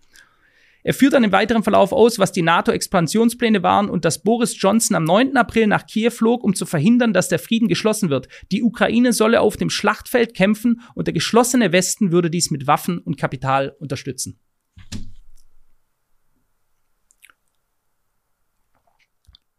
Er 0.83 0.93
führt 0.95 1.13
dann 1.13 1.23
im 1.23 1.31
weiteren 1.31 1.61
Verlauf 1.61 1.91
aus, 1.91 2.17
was 2.17 2.31
die 2.31 2.41
NATO-Expansionspläne 2.41 3.61
waren 3.61 3.89
und 3.89 4.03
dass 4.03 4.23
Boris 4.23 4.59
Johnson 4.59 4.95
am 4.95 5.03
9. 5.03 5.37
April 5.37 5.67
nach 5.67 5.85
Kiew 5.85 6.09
flog, 6.09 6.43
um 6.43 6.55
zu 6.55 6.65
verhindern, 6.65 7.13
dass 7.13 7.29
der 7.29 7.37
Frieden 7.39 7.67
geschlossen 7.67 8.09
wird. 8.09 8.27
Die 8.51 8.63
Ukraine 8.63 9.13
solle 9.13 9.41
auf 9.41 9.57
dem 9.57 9.69
Schlachtfeld 9.69 10.33
kämpfen 10.33 10.81
und 10.95 11.05
der 11.05 11.13
geschlossene 11.13 11.71
Westen 11.71 12.11
würde 12.11 12.31
dies 12.31 12.49
mit 12.49 12.65
Waffen 12.65 12.97
und 12.97 13.17
Kapital 13.17 13.75
unterstützen. 13.79 14.39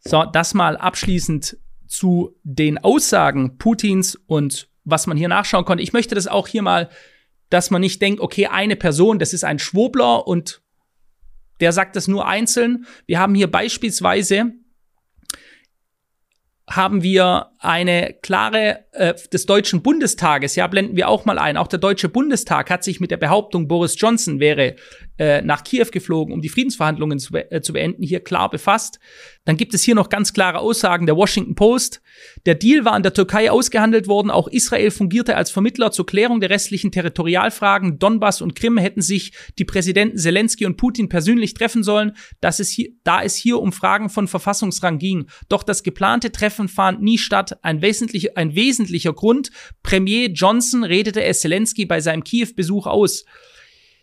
So, 0.01 0.25
das 0.25 0.55
mal 0.55 0.77
abschließend 0.77 1.59
zu 1.87 2.37
den 2.43 2.79
Aussagen 2.79 3.59
Putins 3.59 4.17
und 4.27 4.72
was 4.85 5.07
man 5.07 5.17
hier 5.17 5.29
nachschauen 5.29 5.65
konnte. 5.65 5.83
Ich 5.83 5.93
möchte 5.93 6.15
das 6.15 6.27
auch 6.27 6.49
hier 6.49 6.63
mal, 6.63 6.91
dass 7.51 7.71
man 7.71 7.81
nicht 7.81 8.01
denkt, 8.01 8.21
okay, 8.21 8.47
eine 8.47 8.77
Person, 8.77 9.19
das 9.19 9.33
ist 9.33 9.45
ein 9.45 9.59
Schwobler 9.59 10.27
und 10.27 10.63
der 11.61 11.73
sagt 11.73 11.97
das 11.97 12.09
nur 12.09 12.27
einzeln. 12.27 12.87
Wir 13.07 13.21
haben 13.21 13.35
hier 13.35 13.51
beispielsweise 13.51 14.53
haben 16.69 17.03
wir 17.03 17.52
eine 17.63 18.15
klare 18.23 18.85
äh, 18.93 19.15
des 19.33 19.47
Deutschen 19.47 19.83
Bundestages, 19.83 20.57
ja, 20.57 20.67
blenden 20.67 20.97
wir 20.97 21.09
auch 21.09 21.25
mal 21.25 21.39
ein. 21.39 21.57
Auch 21.57 21.69
der 21.69 21.79
Deutsche 21.79 22.09
Bundestag 22.09 22.71
hat 22.71 22.83
sich 22.83 23.01
mit 23.01 23.11
der 23.11 23.17
Behauptung, 23.17 23.69
Boris 23.69 23.95
Johnson 23.99 24.41
wäre 24.41 24.75
äh, 25.19 25.43
nach 25.43 25.63
Kiew 25.63 25.87
geflogen, 25.93 26.35
um 26.35 26.41
die 26.41 26.49
Friedensverhandlungen 26.49 27.21
zu, 27.21 27.33
be 27.33 27.51
äh, 27.53 27.61
zu 27.61 27.73
beenden, 27.73 28.03
hier 28.03 28.21
klar 28.21 28.51
befasst. 28.51 28.99
Dann 29.45 29.57
gibt 29.57 29.75
es 29.75 29.83
hier 29.83 29.95
noch 29.95 30.09
ganz 30.09 30.33
klare 30.33 30.59
Aussagen 30.59 31.07
der 31.07 31.17
Washington 31.17 31.55
Post. 31.55 32.01
Der 32.47 32.55
Deal 32.55 32.85
war 32.85 32.97
in 32.97 33.03
der 33.03 33.13
Türkei 33.13 33.51
ausgehandelt 33.51 34.07
worden. 34.07 34.31
Auch 34.31 34.49
Israel 34.49 34.91
fungierte 34.91 35.37
als 35.37 35.51
Vermittler 35.51 35.93
zur 35.93 36.07
Klärung 36.07 36.41
der 36.41 36.51
restlichen 36.51 36.93
Territorialfragen. 36.93 37.99
Donbass 37.99 38.41
und 38.41 38.55
Krim 38.55 38.79
hätten 38.79 39.03
sich 39.03 39.33
die 39.59 39.65
Präsidenten 39.65 40.19
Zelensky 40.19 40.67
und 40.67 40.77
Putin 40.77 41.09
persönlich 41.09 41.55
treffen 41.55 41.83
sollen, 41.83 42.17
dass 42.41 42.61
es 42.61 42.71
hier, 42.71 42.91
da 43.05 43.23
es 43.23 43.35
hier 43.35 43.61
um 43.61 43.73
Fragen 43.73 44.11
von 44.11 44.29
Verfassungsrang 44.29 44.99
ging. 44.99 45.27
Doch 45.49 45.63
das 45.63 45.83
geplante 45.83 46.33
Treffen 46.33 46.69
fand 46.69 47.03
nie 47.03 47.19
statt. 47.19 47.52
Ein, 47.63 47.83
wesentlich, 47.83 48.37
ein 48.37 48.55
wesentlicher 48.55 49.13
Grund. 49.13 49.51
Premier 49.83 50.29
Johnson 50.29 50.85
redete 50.85 51.23
es 51.23 51.41
Zelensky 51.41 51.87
bei 51.87 52.01
seinem 52.01 52.25
Kiew-Besuch 52.25 52.87
aus. 52.87 53.25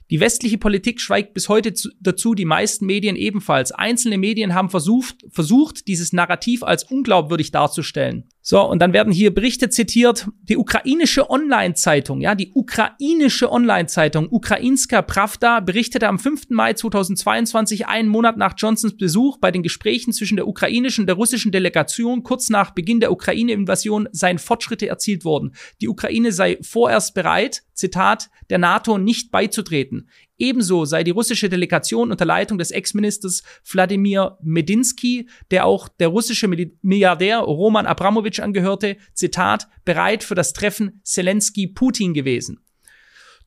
Die 0.09 0.19
westliche 0.19 0.57
Politik 0.57 0.99
schweigt 0.99 1.33
bis 1.33 1.49
heute 1.49 1.73
zu, 1.73 1.89
dazu, 1.99 2.33
die 2.33 2.45
meisten 2.45 2.85
Medien 2.85 3.15
ebenfalls. 3.15 3.71
Einzelne 3.71 4.17
Medien 4.17 4.55
haben 4.55 4.69
versucht, 4.69 5.17
versucht, 5.29 5.87
dieses 5.87 6.13
Narrativ 6.13 6.63
als 6.63 6.83
unglaubwürdig 6.83 7.51
darzustellen. 7.51 8.27
So, 8.41 8.61
und 8.61 8.79
dann 8.79 8.93
werden 8.93 9.11
hier 9.11 9.33
Berichte 9.33 9.69
zitiert. 9.69 10.27
Die 10.43 10.57
ukrainische 10.57 11.29
Online-Zeitung, 11.29 12.21
ja, 12.21 12.35
die 12.35 12.51
ukrainische 12.53 13.51
Online-Zeitung 13.51 14.27
Ukrainska 14.31 15.01
Pravda 15.01 15.59
berichtete 15.59 16.07
am 16.07 16.19
5. 16.19 16.49
Mai 16.49 16.73
2022, 16.73 17.87
einen 17.87 18.07
Monat 18.07 18.37
nach 18.37 18.53
Johnsons 18.57 18.95
Besuch 18.95 19.37
bei 19.39 19.51
den 19.51 19.61
Gesprächen 19.61 20.13
zwischen 20.13 20.37
der 20.37 20.47
ukrainischen 20.47 21.03
und 21.03 21.07
der 21.07 21.17
russischen 21.17 21.51
Delegation 21.51 22.23
kurz 22.23 22.49
nach 22.49 22.71
Beginn 22.71 23.01
der 23.01 23.11
Ukraine-Invasion 23.11 24.07
seien 24.13 24.39
Fortschritte 24.39 24.87
erzielt 24.87 25.25
worden. 25.25 25.53
Die 25.81 25.89
Ukraine 25.89 26.31
sei 26.31 26.57
vorerst 26.61 27.13
bereit, 27.13 27.63
Zitat, 27.73 28.29
der 28.49 28.57
NATO 28.57 28.97
nicht 28.97 29.31
beizutreten. 29.31 30.09
Ebenso 30.39 30.85
sei 30.85 31.03
die 31.03 31.11
russische 31.11 31.49
Delegation 31.49 32.11
unter 32.11 32.25
Leitung 32.25 32.57
des 32.57 32.71
Ex-Ministers 32.71 33.43
Wladimir 33.69 34.37
Medinsky, 34.41 35.29
der 35.51 35.65
auch 35.65 35.89
der 35.89 36.07
russische 36.07 36.47
Milliardär 36.81 37.39
Roman 37.39 37.85
Abramowitsch 37.85 38.39
angehörte, 38.39 38.95
Zitat, 39.13 39.67
bereit 39.83 40.23
für 40.23 40.35
das 40.35 40.53
Treffen 40.53 41.01
Zelensky-Putin 41.03 42.13
gewesen. 42.13 42.63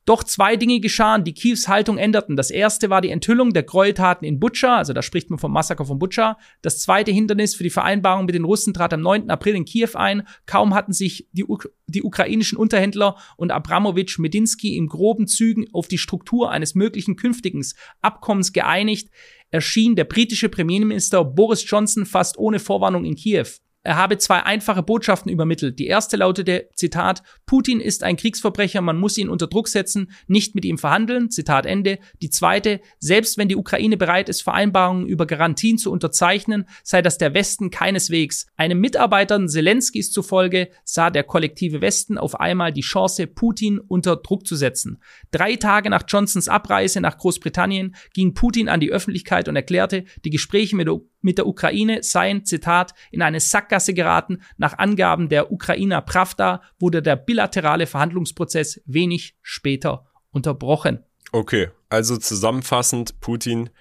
Doch 0.05 0.23
zwei 0.23 0.57
Dinge 0.57 0.81
geschahen, 0.81 1.23
die 1.23 1.33
Kiews 1.33 1.69
Haltung 1.69 1.97
änderten. 1.97 2.35
Das 2.35 2.51
erste 2.51 2.89
war 2.89 2.99
die 2.99 3.09
Enthüllung 3.09 3.53
der 3.53 3.63
Gräueltaten 3.63 4.27
in 4.27 4.37
Butscha, 4.39 4.77
also 4.77 4.91
da 4.91 5.01
spricht 5.01 5.29
man 5.29 5.39
vom 5.39 5.53
Massaker 5.53 5.85
von 5.85 5.97
Butscha. 5.97 6.37
Das 6.61 6.79
zweite 6.79 7.11
Hindernis 7.11 7.55
für 7.55 7.63
die 7.63 7.69
Vereinbarung 7.69 8.25
mit 8.25 8.35
den 8.35 8.43
Russen 8.43 8.73
trat 8.73 8.93
am 8.93 9.01
9. 9.01 9.29
April 9.29 9.55
in 9.55 9.63
Kiew 9.63 9.91
ein. 9.93 10.27
Kaum 10.45 10.73
hatten 10.73 10.91
sich 10.91 11.29
die, 11.31 11.45
Uk 11.45 11.69
die 11.87 12.03
ukrainischen 12.03 12.57
Unterhändler 12.57 13.15
und 13.37 13.51
Abramowitsch 13.51 14.19
Medinsky 14.19 14.75
in 14.75 14.87
groben 14.87 15.27
Zügen 15.27 15.67
auf 15.71 15.87
die 15.87 15.97
Struktur 15.97 16.51
eines 16.51 16.75
möglichen 16.75 17.15
künftigen 17.15 17.65
Abkommens 18.01 18.51
geeinigt, 18.51 19.09
erschien 19.51 19.95
der 19.95 20.05
britische 20.05 20.49
Premierminister 20.49 21.23
Boris 21.23 21.63
Johnson 21.65 22.05
fast 22.05 22.37
ohne 22.37 22.59
Vorwarnung 22.59 23.05
in 23.05 23.15
Kiew. 23.15 23.47
Er 23.83 23.97
habe 23.97 24.17
zwei 24.17 24.43
einfache 24.43 24.81
Botschaften 24.81 25.29
übermittelt. 25.29 25.77
Die 25.77 25.87
erste 25.87 26.15
lautete, 26.15 26.69
Zitat, 26.73 27.21
Putin 27.45 27.79
ist 27.79 28.03
ein 28.03 28.15
Kriegsverbrecher, 28.15 28.81
man 28.81 28.97
muss 28.97 29.17
ihn 29.17 29.29
unter 29.29 29.47
Druck 29.47 29.67
setzen, 29.67 30.11
nicht 30.27 30.55
mit 30.55 30.65
ihm 30.65 30.77
verhandeln, 30.77 31.29
Zitat 31.29 31.65
Ende. 31.65 31.99
Die 32.21 32.29
zweite, 32.29 32.81
selbst 32.99 33.37
wenn 33.37 33.47
die 33.47 33.55
Ukraine 33.55 33.97
bereit 33.97 34.29
ist, 34.29 34.41
Vereinbarungen 34.41 35.05
über 35.05 35.25
Garantien 35.25 35.77
zu 35.77 35.91
unterzeichnen, 35.91 36.65
sei 36.83 37.01
das 37.01 37.17
der 37.17 37.33
Westen 37.33 37.69
keineswegs. 37.69 38.47
Einem 38.55 38.79
Mitarbeiter 38.79 39.45
Zelenskis 39.47 40.11
zufolge 40.11 40.69
sah 40.83 41.09
der 41.09 41.23
kollektive 41.23 41.81
Westen 41.81 42.17
auf 42.17 42.39
einmal 42.39 42.71
die 42.71 42.81
Chance, 42.81 43.27
Putin 43.27 43.79
unter 43.79 44.15
Druck 44.15 44.47
zu 44.47 44.55
setzen. 44.55 45.01
Drei 45.31 45.55
Tage 45.55 45.89
nach 45.89 46.03
Johnsons 46.07 46.47
Abreise 46.47 47.01
nach 47.01 47.17
Großbritannien 47.17 47.95
ging 48.13 48.33
Putin 48.33 48.69
an 48.69 48.79
die 48.79 48.91
Öffentlichkeit 48.91 49.47
und 49.47 49.55
erklärte, 49.55 50.05
die 50.23 50.29
Gespräche 50.29 50.75
mit 50.75 50.87
der 50.87 50.99
mit 51.23 51.37
der 51.37 51.47
Ukraine 51.47 52.03
seien, 52.03 52.45
Zitat, 52.45 52.93
in 53.09 53.21
eine 53.21 53.39
Sackgasse 53.39 53.93
geraten. 53.93 54.41
Nach 54.57 54.77
Angaben 54.77 55.29
der 55.29 55.51
Ukrainer 55.51 56.01
Pravda 56.01 56.61
wurde 56.79 57.01
der 57.01 57.15
bilaterale 57.33 57.87
Verhandlungsprozess 57.87 58.79
wenig 58.85 59.35
später 59.41 60.05
unterbrochen. 60.29 61.03
Okay, 61.31 61.71
also 61.89 62.15
zusammenfassend, 62.17 63.19
Putin 63.21 63.71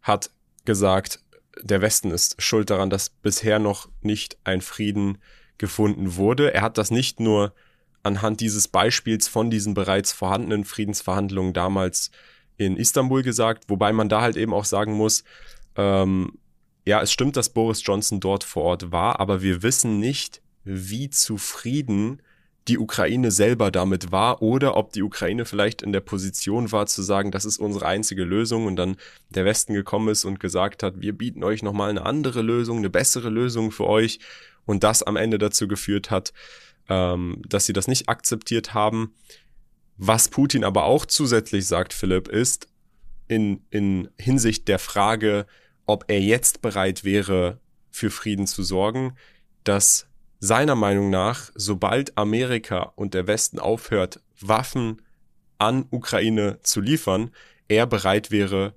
hat 0.00 0.30
gesagt, 0.64 1.18
der 1.60 1.80
Westen 1.80 2.12
ist 2.12 2.40
schuld 2.40 2.70
daran, 2.70 2.90
dass 2.90 3.10
bisher 3.10 3.58
noch 3.58 3.88
nicht 4.00 4.38
ein 4.44 4.60
Frieden 4.60 5.18
gefunden 5.58 6.14
wurde. 6.14 6.54
Er 6.54 6.62
hat 6.62 6.78
das 6.78 6.92
nicht 6.92 7.18
nur 7.18 7.52
anhand 8.04 8.40
dieses 8.40 8.68
Beispiels 8.68 9.26
von 9.26 9.50
diesen 9.50 9.74
bereits 9.74 10.12
vorhandenen 10.12 10.64
Friedensverhandlungen 10.64 11.52
damals 11.52 12.12
in 12.58 12.76
Istanbul 12.76 13.24
gesagt, 13.24 13.64
wobei 13.66 13.92
man 13.92 14.08
da 14.08 14.20
halt 14.20 14.36
eben 14.36 14.54
auch 14.54 14.66
sagen 14.66 14.92
muss, 14.92 15.24
ähm, 15.74 16.38
ja, 16.86 17.02
es 17.02 17.10
stimmt, 17.10 17.36
dass 17.36 17.48
Boris 17.48 17.82
Johnson 17.84 18.20
dort 18.20 18.44
vor 18.44 18.62
Ort 18.62 18.92
war, 18.92 19.18
aber 19.18 19.42
wir 19.42 19.64
wissen 19.64 19.98
nicht, 19.98 20.42
wie 20.62 21.10
zufrieden 21.10 22.22
die 22.68 22.78
Ukraine 22.78 23.30
selber 23.30 23.70
damit 23.70 24.10
war 24.10 24.40
oder 24.40 24.76
ob 24.76 24.92
die 24.92 25.02
Ukraine 25.02 25.44
vielleicht 25.44 25.82
in 25.82 25.92
der 25.92 26.00
Position 26.00 26.72
war 26.72 26.86
zu 26.86 27.02
sagen, 27.02 27.30
das 27.30 27.44
ist 27.44 27.58
unsere 27.58 27.86
einzige 27.86 28.24
Lösung 28.24 28.66
und 28.66 28.76
dann 28.76 28.96
der 29.30 29.44
Westen 29.44 29.74
gekommen 29.74 30.08
ist 30.08 30.24
und 30.24 30.40
gesagt 30.40 30.82
hat, 30.82 31.00
wir 31.00 31.12
bieten 31.12 31.44
euch 31.44 31.62
nochmal 31.62 31.90
eine 31.90 32.06
andere 32.06 32.40
Lösung, 32.40 32.78
eine 32.78 32.90
bessere 32.90 33.28
Lösung 33.28 33.70
für 33.70 33.86
euch 33.86 34.18
und 34.64 34.82
das 34.82 35.02
am 35.02 35.16
Ende 35.16 35.36
dazu 35.36 35.68
geführt 35.68 36.10
hat, 36.10 36.32
ähm, 36.88 37.42
dass 37.46 37.66
sie 37.66 37.74
das 37.74 37.86
nicht 37.86 38.08
akzeptiert 38.08 38.72
haben. 38.72 39.12
Was 39.96 40.28
Putin 40.28 40.64
aber 40.64 40.84
auch 40.84 41.04
zusätzlich 41.04 41.66
sagt, 41.66 41.92
Philipp, 41.92 42.28
ist 42.28 42.66
in, 43.28 43.62
in 43.70 44.08
Hinsicht 44.18 44.68
der 44.68 44.78
Frage, 44.78 45.46
ob 45.86 46.04
er 46.08 46.20
jetzt 46.20 46.62
bereit 46.62 47.04
wäre, 47.04 47.60
für 47.90 48.10
Frieden 48.10 48.46
zu 48.46 48.62
sorgen, 48.62 49.16
dass 49.64 50.08
seiner 50.44 50.74
Meinung 50.74 51.08
nach, 51.08 51.50
sobald 51.54 52.18
Amerika 52.18 52.92
und 52.96 53.14
der 53.14 53.26
Westen 53.26 53.58
aufhört, 53.58 54.20
Waffen 54.40 55.00
an 55.56 55.86
Ukraine 55.90 56.58
zu 56.62 56.82
liefern, 56.82 57.30
er 57.68 57.86
bereit 57.86 58.30
wäre, 58.30 58.74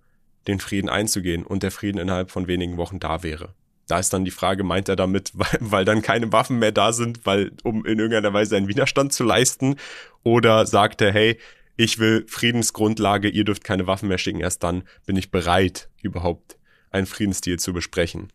den 0.47 0.61
Frieden 0.61 0.87
einzugehen 0.87 1.45
und 1.45 1.63
der 1.63 1.71
Frieden 1.71 1.97
innerhalb 1.97 2.31
von 2.31 2.47
wenigen 2.47 2.77
Wochen 2.77 2.99
da 2.99 3.21
wäre. 3.21 3.53
Da 3.85 3.99
ist 3.99 4.13
dann 4.13 4.23
die 4.23 4.31
Frage, 4.31 4.63
meint 4.63 4.87
er 4.87 4.95
damit, 4.95 5.31
weil, 5.33 5.57
weil 5.59 5.85
dann 5.85 6.01
keine 6.01 6.31
Waffen 6.31 6.57
mehr 6.59 6.71
da 6.71 6.93
sind, 6.93 7.25
weil, 7.25 7.51
um 7.63 7.85
in 7.85 7.99
irgendeiner 7.99 8.31
Weise 8.31 8.55
einen 8.55 8.69
Widerstand 8.69 9.11
zu 9.11 9.25
leisten? 9.25 9.75
Oder 10.23 10.65
sagt 10.65 11.01
er, 11.01 11.11
hey, 11.11 11.37
ich 11.75 11.99
will 11.99 12.25
Friedensgrundlage, 12.29 13.27
ihr 13.27 13.43
dürft 13.43 13.65
keine 13.65 13.87
Waffen 13.87 14.07
mehr 14.07 14.17
schicken, 14.17 14.39
erst 14.39 14.63
dann 14.63 14.83
bin 15.05 15.17
ich 15.17 15.31
bereit, 15.31 15.89
überhaupt 16.01 16.57
einen 16.91 17.07
Friedensdeal 17.07 17.59
zu 17.59 17.73
besprechen. 17.73 18.31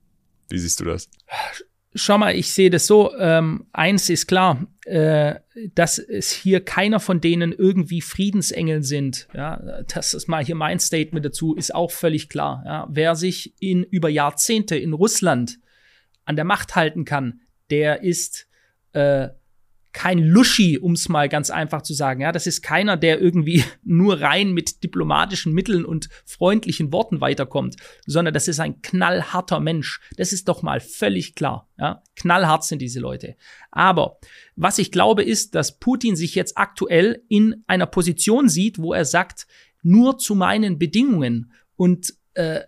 Wie 0.50 0.58
siehst 0.58 0.80
du 0.80 0.84
das? 0.84 1.08
Schau 1.94 2.16
mal, 2.16 2.34
ich 2.34 2.52
sehe 2.52 2.70
das 2.70 2.86
so. 2.86 3.14
Ähm, 3.18 3.66
eins 3.72 4.08
ist 4.08 4.26
klar, 4.26 4.66
äh, 4.86 5.34
dass 5.74 5.98
es 5.98 6.30
hier 6.30 6.64
keiner 6.64 7.00
von 7.00 7.20
denen 7.20 7.52
irgendwie 7.52 8.00
Friedensengel 8.00 8.82
sind. 8.82 9.28
Ja, 9.34 9.82
das 9.88 10.14
ist 10.14 10.26
mal 10.26 10.44
hier 10.44 10.54
mein 10.54 10.80
Statement 10.80 11.24
dazu, 11.24 11.54
ist 11.54 11.74
auch 11.74 11.90
völlig 11.90 12.28
klar. 12.28 12.62
Ja, 12.64 12.86
wer 12.90 13.14
sich 13.14 13.54
in 13.60 13.82
über 13.82 14.08
Jahrzehnte 14.08 14.76
in 14.76 14.94
Russland 14.94 15.58
an 16.24 16.36
der 16.36 16.46
Macht 16.46 16.76
halten 16.76 17.04
kann, 17.04 17.40
der 17.70 18.02
ist 18.02 18.48
äh, 18.92 19.28
kein 19.92 20.18
Luschi, 20.18 20.78
um 20.78 20.92
es 20.92 21.08
mal 21.08 21.28
ganz 21.28 21.50
einfach 21.50 21.82
zu 21.82 21.94
sagen. 21.94 22.20
Ja, 22.22 22.32
das 22.32 22.46
ist 22.46 22.62
keiner, 22.62 22.96
der 22.96 23.20
irgendwie 23.20 23.64
nur 23.84 24.20
rein 24.20 24.52
mit 24.52 24.82
diplomatischen 24.82 25.52
Mitteln 25.52 25.84
und 25.84 26.08
freundlichen 26.24 26.92
Worten 26.92 27.20
weiterkommt, 27.20 27.76
sondern 28.06 28.34
das 28.34 28.48
ist 28.48 28.60
ein 28.60 28.80
knallharter 28.82 29.60
Mensch. 29.60 30.00
Das 30.16 30.32
ist 30.32 30.48
doch 30.48 30.62
mal 30.62 30.80
völlig 30.80 31.34
klar. 31.34 31.68
Ja, 31.78 32.02
knallhart 32.16 32.64
sind 32.64 32.80
diese 32.80 33.00
Leute. 33.00 33.36
Aber 33.70 34.18
was 34.56 34.78
ich 34.78 34.92
glaube 34.92 35.22
ist, 35.22 35.54
dass 35.54 35.78
Putin 35.78 36.16
sich 36.16 36.34
jetzt 36.34 36.56
aktuell 36.56 37.22
in 37.28 37.64
einer 37.66 37.86
Position 37.86 38.48
sieht, 38.48 38.78
wo 38.78 38.92
er 38.92 39.04
sagt, 39.04 39.46
nur 39.82 40.18
zu 40.18 40.34
meinen 40.34 40.78
Bedingungen 40.78 41.52
und 41.76 42.14
äh, 42.34 42.60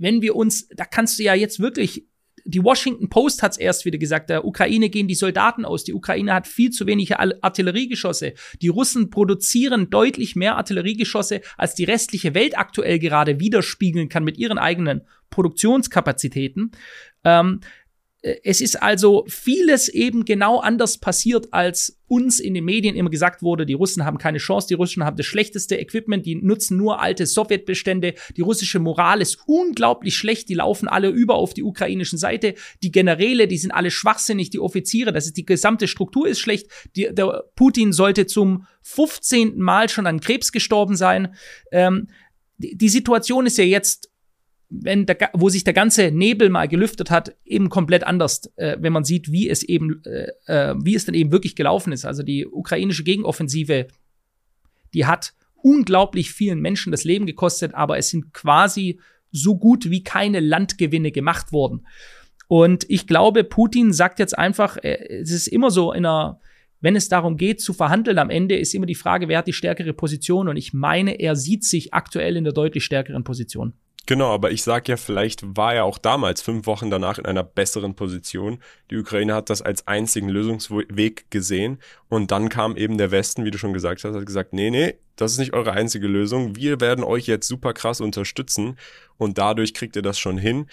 wenn 0.00 0.22
wir 0.22 0.34
uns, 0.34 0.66
da 0.68 0.86
kannst 0.86 1.18
du 1.18 1.22
ja 1.22 1.34
jetzt 1.34 1.60
wirklich 1.60 2.06
die 2.50 2.62
Washington 2.62 3.08
Post 3.08 3.42
hat 3.42 3.52
es 3.52 3.58
erst 3.58 3.84
wieder 3.84 3.98
gesagt, 3.98 4.30
der 4.30 4.44
Ukraine 4.44 4.90
gehen 4.90 5.08
die 5.08 5.14
Soldaten 5.14 5.64
aus. 5.64 5.84
Die 5.84 5.94
Ukraine 5.94 6.34
hat 6.34 6.46
viel 6.46 6.70
zu 6.70 6.86
wenige 6.86 7.18
Artilleriegeschosse. 7.18 8.34
Die 8.60 8.68
Russen 8.68 9.10
produzieren 9.10 9.90
deutlich 9.90 10.36
mehr 10.36 10.56
Artilleriegeschosse, 10.56 11.40
als 11.56 11.74
die 11.74 11.84
restliche 11.84 12.34
Welt 12.34 12.58
aktuell 12.58 12.98
gerade 12.98 13.40
widerspiegeln 13.40 14.08
kann 14.08 14.24
mit 14.24 14.38
ihren 14.38 14.58
eigenen 14.58 15.02
Produktionskapazitäten. 15.30 16.72
Ähm, 17.24 17.60
äh, 17.62 17.66
es 18.22 18.60
ist 18.60 18.82
also 18.82 19.24
vieles 19.28 19.88
eben 19.88 20.26
genau 20.26 20.58
anders 20.58 20.98
passiert, 20.98 21.48
als 21.52 21.98
uns 22.06 22.38
in 22.38 22.52
den 22.52 22.64
Medien 22.64 22.94
immer 22.94 23.08
gesagt 23.08 23.40
wurde, 23.40 23.64
die 23.64 23.72
Russen 23.72 24.04
haben 24.04 24.18
keine 24.18 24.38
Chance, 24.38 24.68
die 24.68 24.74
Russen 24.74 25.04
haben 25.04 25.16
das 25.16 25.24
schlechteste 25.24 25.76
Equipment, 25.76 26.26
die 26.26 26.34
nutzen 26.34 26.76
nur 26.76 27.00
alte 27.00 27.24
Sowjetbestände, 27.24 28.14
die 28.36 28.42
russische 28.42 28.78
Moral 28.78 29.22
ist 29.22 29.38
unglaublich 29.46 30.16
schlecht, 30.16 30.50
die 30.50 30.54
laufen 30.54 30.86
alle 30.86 31.08
über 31.08 31.36
auf 31.36 31.54
die 31.54 31.62
ukrainischen 31.62 32.18
Seite, 32.18 32.54
die 32.82 32.92
Generäle, 32.92 33.48
die 33.48 33.58
sind 33.58 33.70
alle 33.70 33.90
schwachsinnig, 33.90 34.50
die 34.50 34.60
Offiziere, 34.60 35.12
das 35.12 35.26
ist 35.26 35.38
die 35.38 35.46
gesamte 35.46 35.88
Struktur 35.88 36.28
ist 36.28 36.40
schlecht, 36.40 36.66
die, 36.96 37.08
der 37.10 37.44
Putin 37.54 37.92
sollte 37.92 38.26
zum 38.26 38.66
15. 38.82 39.58
Mal 39.58 39.88
schon 39.88 40.06
an 40.06 40.20
Krebs 40.20 40.52
gestorben 40.52 40.96
sein. 40.96 41.34
Ähm, 41.72 42.08
die 42.58 42.90
Situation 42.90 43.46
ist 43.46 43.56
ja 43.56 43.64
jetzt 43.64 44.09
wenn 44.70 45.04
der, 45.04 45.30
wo 45.32 45.48
sich 45.48 45.64
der 45.64 45.74
ganze 45.74 46.12
Nebel 46.12 46.48
mal 46.48 46.68
gelüftet 46.68 47.10
hat, 47.10 47.34
eben 47.44 47.68
komplett 47.68 48.04
anders, 48.04 48.50
äh, 48.56 48.76
wenn 48.80 48.92
man 48.92 49.04
sieht, 49.04 49.30
wie 49.32 49.48
es 49.48 49.64
eben, 49.64 50.02
äh, 50.04 50.28
äh, 50.46 50.74
wie 50.80 50.94
es 50.94 51.04
dann 51.04 51.14
eben 51.14 51.32
wirklich 51.32 51.56
gelaufen 51.56 51.92
ist. 51.92 52.04
Also 52.06 52.22
die 52.22 52.46
ukrainische 52.46 53.02
Gegenoffensive, 53.02 53.88
die 54.94 55.06
hat 55.06 55.34
unglaublich 55.56 56.30
vielen 56.30 56.60
Menschen 56.60 56.92
das 56.92 57.04
Leben 57.04 57.26
gekostet, 57.26 57.74
aber 57.74 57.98
es 57.98 58.10
sind 58.10 58.32
quasi 58.32 59.00
so 59.32 59.56
gut 59.56 59.90
wie 59.90 60.04
keine 60.04 60.40
Landgewinne 60.40 61.10
gemacht 61.10 61.52
worden. 61.52 61.86
Und 62.46 62.88
ich 62.88 63.06
glaube, 63.06 63.44
Putin 63.44 63.92
sagt 63.92 64.18
jetzt 64.18 64.38
einfach, 64.38 64.76
äh, 64.76 65.20
es 65.20 65.32
ist 65.32 65.48
immer 65.48 65.70
so 65.70 65.92
in 65.92 66.06
einer, 66.06 66.40
wenn 66.80 66.96
es 66.96 67.08
darum 67.08 67.36
geht 67.36 67.60
zu 67.60 67.72
verhandeln 67.72 68.18
am 68.18 68.30
Ende, 68.30 68.56
ist 68.56 68.74
immer 68.74 68.86
die 68.86 68.94
Frage, 68.94 69.28
wer 69.28 69.38
hat 69.38 69.48
die 69.48 69.52
stärkere 69.52 69.92
Position? 69.92 70.48
Und 70.48 70.56
ich 70.56 70.72
meine, 70.72 71.20
er 71.20 71.34
sieht 71.34 71.64
sich 71.64 71.92
aktuell 71.92 72.36
in 72.36 72.44
der 72.44 72.52
deutlich 72.52 72.84
stärkeren 72.84 73.24
Position. 73.24 73.74
Genau, 74.06 74.32
aber 74.32 74.50
ich 74.50 74.62
sag 74.62 74.88
ja, 74.88 74.96
vielleicht 74.96 75.56
war 75.56 75.74
er 75.74 75.84
auch 75.84 75.98
damals 75.98 76.42
fünf 76.42 76.66
Wochen 76.66 76.90
danach 76.90 77.18
in 77.18 77.26
einer 77.26 77.44
besseren 77.44 77.94
Position. 77.94 78.58
Die 78.90 78.96
Ukraine 78.96 79.34
hat 79.34 79.50
das 79.50 79.62
als 79.62 79.86
einzigen 79.86 80.28
Lösungsweg 80.28 81.30
gesehen 81.30 81.78
und 82.08 82.30
dann 82.30 82.48
kam 82.48 82.76
eben 82.76 82.98
der 82.98 83.10
Westen, 83.10 83.44
wie 83.44 83.50
du 83.50 83.58
schon 83.58 83.72
gesagt 83.72 84.02
hast, 84.02 84.14
hat 84.14 84.26
gesagt, 84.26 84.52
nee, 84.52 84.70
nee, 84.70 84.94
das 85.16 85.32
ist 85.32 85.38
nicht 85.38 85.52
eure 85.52 85.72
einzige 85.72 86.08
Lösung. 86.08 86.56
Wir 86.56 86.80
werden 86.80 87.04
euch 87.04 87.26
jetzt 87.26 87.46
super 87.46 87.72
krass 87.72 88.00
unterstützen 88.00 88.78
und 89.16 89.38
dadurch 89.38 89.74
kriegt 89.74 89.94
ihr 89.96 90.02
das 90.02 90.18
schon 90.18 90.38
hin 90.38 90.66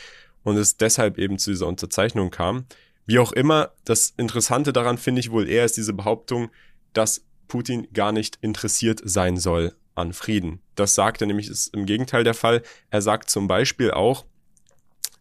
und 0.43 0.57
es 0.57 0.78
deshalb 0.78 1.19
eben 1.19 1.38
zu 1.38 1.51
dieser 1.51 1.67
Unterzeichnung 1.67 2.32
kam. 2.32 2.65
Wie 3.05 3.19
auch 3.19 3.34
immer, 3.34 3.71
das 3.86 4.13
Interessante 4.17 4.73
daran 4.73 4.97
finde 4.97 5.19
ich 5.19 5.32
wohl 5.32 5.47
eher 5.47 5.65
ist 5.65 5.78
diese 5.78 5.93
Behauptung, 5.93 6.49
dass 6.93 7.23
Putin 7.47 7.88
gar 7.93 8.11
nicht 8.11 8.39
interessiert 8.41 9.01
sein 9.03 9.38
soll 9.38 9.75
an 9.97 10.13
Frieden. 10.13 10.61
Das 10.75 10.95
sagt 10.95 11.21
er 11.21 11.27
nämlich, 11.27 11.49
ist 11.49 11.73
im 11.73 11.85
Gegenteil 11.85 12.23
der 12.23 12.33
Fall. 12.33 12.61
Er 12.89 13.01
sagt 13.01 13.29
zum 13.29 13.47
Beispiel 13.47 13.91
auch, 13.91 14.25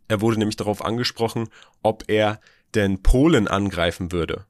er 0.09 0.21
wurde 0.21 0.39
nämlich 0.39 0.57
darauf 0.57 0.85
angesprochen, 0.85 1.49
ob 1.83 2.05
er 2.09 2.41
denn 2.75 3.03
Polen 3.03 3.49
angreifen 3.49 4.13
würde. 4.13 4.45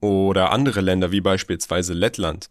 Oder 0.00 0.52
andere 0.52 0.80
Länder, 0.80 1.10
wie 1.10 1.20
beispielsweise 1.20 1.92
Lettland. 1.92 2.50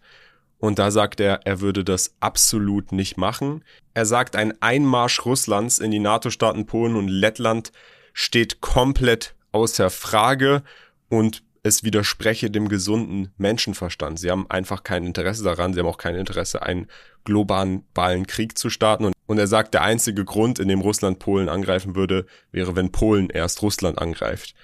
Und 0.59 0.79
da 0.79 0.91
sagt 0.91 1.19
er, 1.19 1.41
er 1.45 1.61
würde 1.61 1.83
das 1.83 2.15
absolut 2.19 2.91
nicht 2.91 3.17
machen. 3.17 3.63
Er 3.93 4.05
sagt, 4.05 4.35
ein 4.35 4.59
Einmarsch 4.61 5.23
Russlands 5.25 5.79
in 5.79 5.91
die 5.91 5.99
NATO-Staaten 5.99 6.65
Polen 6.65 6.95
und 6.95 7.07
Lettland 7.07 7.71
steht 8.13 8.59
komplett 8.59 9.35
außer 9.51 9.89
Frage 9.89 10.63
und 11.09 11.43
es 11.67 11.83
widerspreche 11.83 12.49
dem 12.49 12.69
gesunden 12.69 13.31
Menschenverstand. 13.37 14.19
Sie 14.19 14.31
haben 14.31 14.49
einfach 14.49 14.83
kein 14.83 15.03
Interesse 15.03 15.43
daran, 15.43 15.73
sie 15.73 15.79
haben 15.79 15.87
auch 15.87 15.97
kein 15.97 16.15
Interesse, 16.15 16.63
einen 16.63 16.87
globalen 17.25 17.83
Krieg 18.27 18.57
zu 18.57 18.69
starten. 18.69 19.05
Und, 19.05 19.13
und 19.25 19.37
er 19.37 19.47
sagt, 19.47 19.73
der 19.73 19.83
einzige 19.83 20.25
Grund, 20.25 20.59
in 20.59 20.67
dem 20.67 20.81
Russland 20.81 21.19
Polen 21.19 21.49
angreifen 21.49 21.95
würde, 21.95 22.25
wäre, 22.51 22.75
wenn 22.75 22.91
Polen 22.91 23.29
erst 23.29 23.61
Russland 23.61 23.99
angreift. 23.99 24.55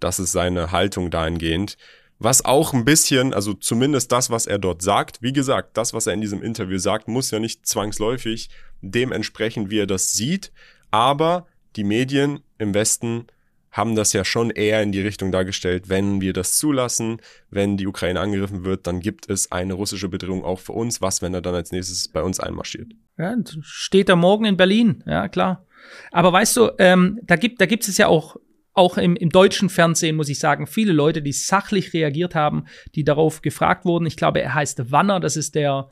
Das 0.00 0.18
ist 0.18 0.32
seine 0.32 0.72
Haltung 0.72 1.10
dahingehend. 1.10 1.76
Was 2.18 2.44
auch 2.44 2.72
ein 2.72 2.84
bisschen, 2.84 3.32
also 3.32 3.54
zumindest 3.54 4.10
das, 4.10 4.28
was 4.28 4.46
er 4.46 4.58
dort 4.58 4.82
sagt, 4.82 5.22
wie 5.22 5.32
gesagt, 5.32 5.76
das, 5.76 5.94
was 5.94 6.08
er 6.08 6.14
in 6.14 6.20
diesem 6.20 6.42
Interview 6.42 6.78
sagt, 6.78 7.06
muss 7.06 7.30
ja 7.30 7.38
nicht 7.38 7.64
zwangsläufig 7.66 8.50
dementsprechend, 8.80 9.70
wie 9.70 9.78
er 9.78 9.86
das 9.86 10.12
sieht, 10.14 10.52
aber 10.90 11.46
die 11.76 11.84
Medien 11.84 12.40
im 12.58 12.74
Westen 12.74 13.28
haben 13.70 13.94
das 13.94 14.12
ja 14.12 14.24
schon 14.24 14.50
eher 14.50 14.82
in 14.82 14.92
die 14.92 15.00
Richtung 15.00 15.32
dargestellt, 15.32 15.88
wenn 15.88 16.20
wir 16.20 16.32
das 16.32 16.58
zulassen, 16.58 17.20
wenn 17.50 17.76
die 17.76 17.86
Ukraine 17.86 18.20
angegriffen 18.20 18.64
wird, 18.64 18.86
dann 18.86 19.00
gibt 19.00 19.28
es 19.30 19.52
eine 19.52 19.74
russische 19.74 20.08
Bedrohung 20.08 20.44
auch 20.44 20.60
für 20.60 20.72
uns. 20.72 21.00
Was, 21.00 21.22
wenn 21.22 21.34
er 21.34 21.42
dann 21.42 21.54
als 21.54 21.72
nächstes 21.72 22.08
bei 22.08 22.22
uns 22.22 22.40
einmarschiert? 22.40 22.92
Ja, 23.18 23.34
steht 23.60 24.08
er 24.08 24.16
morgen 24.16 24.44
in 24.44 24.56
Berlin, 24.56 25.02
ja 25.06 25.28
klar. 25.28 25.66
Aber 26.12 26.32
weißt 26.32 26.56
du, 26.56 26.70
ähm, 26.78 27.18
da 27.22 27.36
gibt 27.36 27.60
da 27.60 27.66
gibt 27.66 27.88
es 27.88 27.98
ja 27.98 28.08
auch 28.08 28.36
auch 28.78 28.96
im, 28.96 29.16
im 29.16 29.30
deutschen 29.30 29.68
Fernsehen, 29.70 30.14
muss 30.14 30.28
ich 30.28 30.38
sagen, 30.38 30.68
viele 30.68 30.92
Leute, 30.92 31.20
die 31.20 31.32
sachlich 31.32 31.92
reagiert 31.92 32.36
haben, 32.36 32.66
die 32.94 33.02
darauf 33.02 33.42
gefragt 33.42 33.84
wurden. 33.84 34.06
Ich 34.06 34.16
glaube, 34.16 34.40
er 34.40 34.54
heißt 34.54 34.92
Wanner, 34.92 35.18
das 35.18 35.36
ist 35.36 35.56
der 35.56 35.90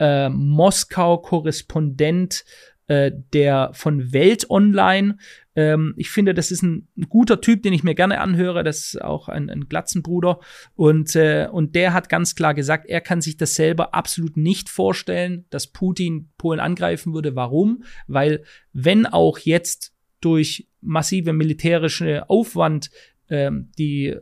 äh, 0.00 0.28
Moskau-Korrespondent 0.28 2.44
äh, 2.88 3.12
der 3.32 3.70
von 3.72 4.12
Welt 4.12 4.50
Online. 4.50 5.18
Ähm, 5.56 5.94
ich 5.96 6.10
finde, 6.10 6.34
das 6.34 6.50
ist 6.50 6.62
ein, 6.62 6.88
ein, 6.96 7.08
guter 7.08 7.40
Typ, 7.40 7.62
den 7.62 7.72
ich 7.72 7.84
mir 7.84 7.94
gerne 7.94 8.20
anhöre. 8.20 8.64
Das 8.64 8.94
ist 8.94 9.02
auch 9.02 9.28
ein, 9.28 9.50
ein 9.50 9.68
Glatzenbruder. 9.68 10.40
Und, 10.74 11.14
äh, 11.16 11.48
und 11.50 11.74
der 11.74 11.92
hat 11.92 12.08
ganz 12.08 12.34
klar 12.34 12.54
gesagt, 12.54 12.86
er 12.86 13.00
kann 13.00 13.20
sich 13.20 13.36
das 13.36 13.54
selber 13.54 13.94
absolut 13.94 14.36
nicht 14.36 14.68
vorstellen, 14.68 15.44
dass 15.50 15.68
Putin 15.68 16.30
Polen 16.38 16.60
angreifen 16.60 17.14
würde. 17.14 17.36
Warum? 17.36 17.84
Weil 18.06 18.44
wenn 18.72 19.06
auch 19.06 19.38
jetzt 19.38 19.92
durch 20.20 20.68
massive 20.80 21.32
militärische 21.32 22.28
Aufwand 22.28 22.90
ähm, 23.28 23.70
die 23.78 24.16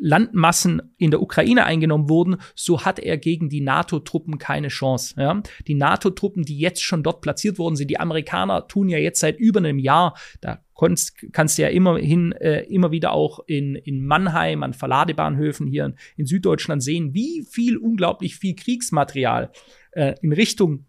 Landmassen 0.00 0.94
in 0.96 1.10
der 1.10 1.20
Ukraine 1.20 1.66
eingenommen 1.66 2.08
wurden, 2.08 2.38
so 2.54 2.84
hat 2.84 2.98
er 2.98 3.18
gegen 3.18 3.50
die 3.50 3.60
NATO-Truppen 3.60 4.38
keine 4.38 4.68
Chance. 4.68 5.14
Ja? 5.18 5.42
Die 5.68 5.74
NATO-Truppen, 5.74 6.44
die 6.44 6.58
jetzt 6.58 6.82
schon 6.82 7.02
dort 7.02 7.20
platziert 7.20 7.58
worden 7.58 7.76
sind, 7.76 7.90
die 7.90 8.00
Amerikaner 8.00 8.66
tun 8.66 8.88
ja 8.88 8.98
jetzt 8.98 9.20
seit 9.20 9.38
über 9.38 9.58
einem 9.60 9.78
Jahr, 9.78 10.16
da 10.40 10.64
kannst, 10.80 11.14
kannst 11.32 11.58
du 11.58 11.62
ja 11.62 11.68
immerhin 11.68 12.32
äh, 12.32 12.62
immer 12.62 12.90
wieder 12.90 13.12
auch 13.12 13.40
in, 13.46 13.74
in 13.74 14.04
Mannheim 14.04 14.62
an 14.62 14.72
Verladebahnhöfen 14.72 15.66
hier 15.66 15.86
in, 15.86 15.94
in 16.16 16.26
Süddeutschland 16.26 16.82
sehen, 16.82 17.14
wie 17.14 17.44
viel 17.48 17.76
unglaublich 17.76 18.36
viel 18.36 18.56
Kriegsmaterial 18.56 19.50
äh, 19.92 20.14
in 20.22 20.32
Richtung 20.32 20.86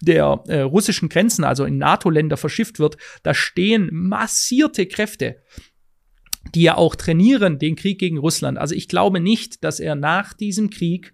der 0.00 0.42
äh, 0.46 0.60
russischen 0.60 1.08
Grenzen, 1.08 1.44
also 1.44 1.64
in 1.64 1.78
NATO-Länder 1.78 2.36
verschifft 2.36 2.78
wird, 2.78 2.96
da 3.22 3.34
stehen 3.34 3.88
massierte 3.92 4.86
Kräfte 4.86 5.36
die 6.54 6.62
ja 6.62 6.76
auch 6.76 6.94
trainieren 6.94 7.58
den 7.58 7.76
Krieg 7.76 7.98
gegen 7.98 8.18
Russland. 8.18 8.58
Also 8.58 8.74
ich 8.74 8.88
glaube 8.88 9.20
nicht, 9.20 9.64
dass 9.64 9.80
er 9.80 9.94
nach 9.94 10.32
diesem 10.32 10.70
Krieg 10.70 11.12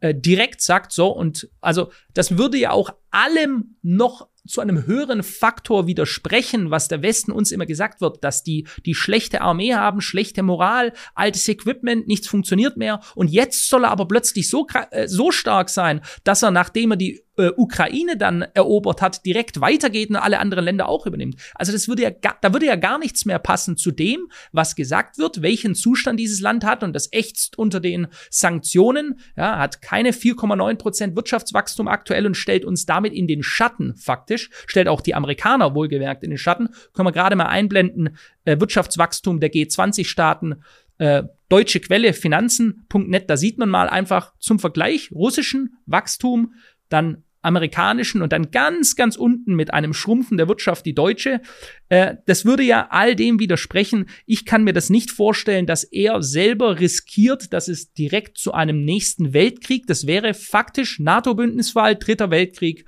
äh, 0.00 0.14
direkt 0.14 0.60
sagt, 0.60 0.92
so 0.92 1.08
und 1.08 1.48
also 1.60 1.90
das 2.12 2.36
würde 2.36 2.58
ja 2.58 2.70
auch 2.70 2.90
allem 3.10 3.76
noch 3.82 4.28
zu 4.46 4.60
einem 4.60 4.86
höheren 4.86 5.22
Faktor 5.22 5.86
widersprechen, 5.86 6.70
was 6.70 6.88
der 6.88 7.02
Westen 7.02 7.32
uns 7.32 7.52
immer 7.52 7.66
gesagt 7.66 8.00
wird, 8.00 8.22
dass 8.22 8.42
die 8.42 8.66
die 8.84 8.94
schlechte 8.94 9.40
Armee 9.40 9.74
haben, 9.74 10.00
schlechte 10.00 10.42
Moral, 10.42 10.92
altes 11.14 11.48
Equipment, 11.48 12.06
nichts 12.06 12.28
funktioniert 12.28 12.76
mehr. 12.76 13.00
Und 13.14 13.28
jetzt 13.30 13.68
soll 13.68 13.84
er 13.84 13.90
aber 13.90 14.06
plötzlich 14.06 14.48
so 14.48 14.66
äh, 14.90 15.08
so 15.08 15.30
stark 15.30 15.70
sein, 15.70 16.00
dass 16.24 16.42
er 16.42 16.50
nachdem 16.50 16.92
er 16.92 16.96
die 16.96 17.23
äh, 17.36 17.50
Ukraine 17.56 18.16
dann 18.16 18.42
erobert 18.54 19.02
hat, 19.02 19.24
direkt 19.24 19.60
weitergeht 19.60 20.10
und 20.10 20.16
alle 20.16 20.38
anderen 20.38 20.64
Länder 20.64 20.88
auch 20.88 21.06
übernimmt. 21.06 21.36
Also 21.54 21.72
das 21.72 21.88
würde 21.88 22.02
ja 22.02 22.10
da 22.10 22.52
würde 22.52 22.66
ja 22.66 22.76
gar 22.76 22.98
nichts 22.98 23.24
mehr 23.24 23.38
passen 23.38 23.76
zu 23.76 23.90
dem, 23.90 24.28
was 24.52 24.76
gesagt 24.76 25.18
wird, 25.18 25.42
welchen 25.42 25.74
Zustand 25.74 26.20
dieses 26.20 26.40
Land 26.40 26.64
hat 26.64 26.82
und 26.82 26.94
das 26.94 27.12
ächzt 27.12 27.58
unter 27.58 27.80
den 27.80 28.06
Sanktionen, 28.30 29.18
ja, 29.36 29.58
hat 29.58 29.82
keine 29.82 30.12
4,9 30.12 30.76
Prozent 30.76 31.16
Wirtschaftswachstum 31.16 31.88
aktuell 31.88 32.26
und 32.26 32.36
stellt 32.36 32.64
uns 32.64 32.86
damit 32.86 33.12
in 33.12 33.26
den 33.26 33.42
Schatten 33.42 33.96
faktisch, 33.96 34.50
stellt 34.66 34.88
auch 34.88 35.00
die 35.00 35.14
Amerikaner 35.14 35.74
wohlgemerkt 35.74 36.22
in 36.22 36.30
den 36.30 36.38
Schatten. 36.38 36.68
Können 36.92 37.08
wir 37.08 37.12
gerade 37.12 37.36
mal 37.36 37.46
einblenden, 37.46 38.16
äh, 38.44 38.58
Wirtschaftswachstum 38.60 39.40
der 39.40 39.52
G20-Staaten, 39.52 40.62
äh, 40.98 41.24
deutsche 41.48 41.80
Quelle 41.80 42.12
finanzen.net, 42.12 43.28
da 43.28 43.36
sieht 43.36 43.58
man 43.58 43.68
mal 43.68 43.88
einfach 43.88 44.32
zum 44.38 44.58
Vergleich 44.58 45.10
russischen 45.12 45.76
Wachstum, 45.86 46.54
dann 46.88 47.23
amerikanischen 47.44 48.22
und 48.22 48.32
dann 48.32 48.50
ganz, 48.50 48.96
ganz 48.96 49.16
unten 49.16 49.54
mit 49.54 49.72
einem 49.72 49.92
Schrumpfen 49.92 50.36
der 50.36 50.48
Wirtschaft 50.48 50.86
die 50.86 50.94
deutsche. 50.94 51.40
Äh, 51.88 52.16
das 52.26 52.44
würde 52.44 52.62
ja 52.62 52.88
all 52.90 53.14
dem 53.14 53.38
widersprechen. 53.38 54.06
Ich 54.26 54.44
kann 54.44 54.64
mir 54.64 54.72
das 54.72 54.90
nicht 54.90 55.10
vorstellen, 55.10 55.66
dass 55.66 55.84
er 55.84 56.22
selber 56.22 56.80
riskiert, 56.80 57.52
dass 57.52 57.68
es 57.68 57.92
direkt 57.92 58.38
zu 58.38 58.52
einem 58.52 58.84
nächsten 58.84 59.32
Weltkrieg, 59.32 59.86
das 59.86 60.06
wäre 60.06 60.34
faktisch 60.34 60.98
NATO-Bündniswahl, 60.98 61.96
dritter 61.96 62.30
Weltkrieg, 62.30 62.86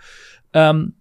ähm, 0.52 0.94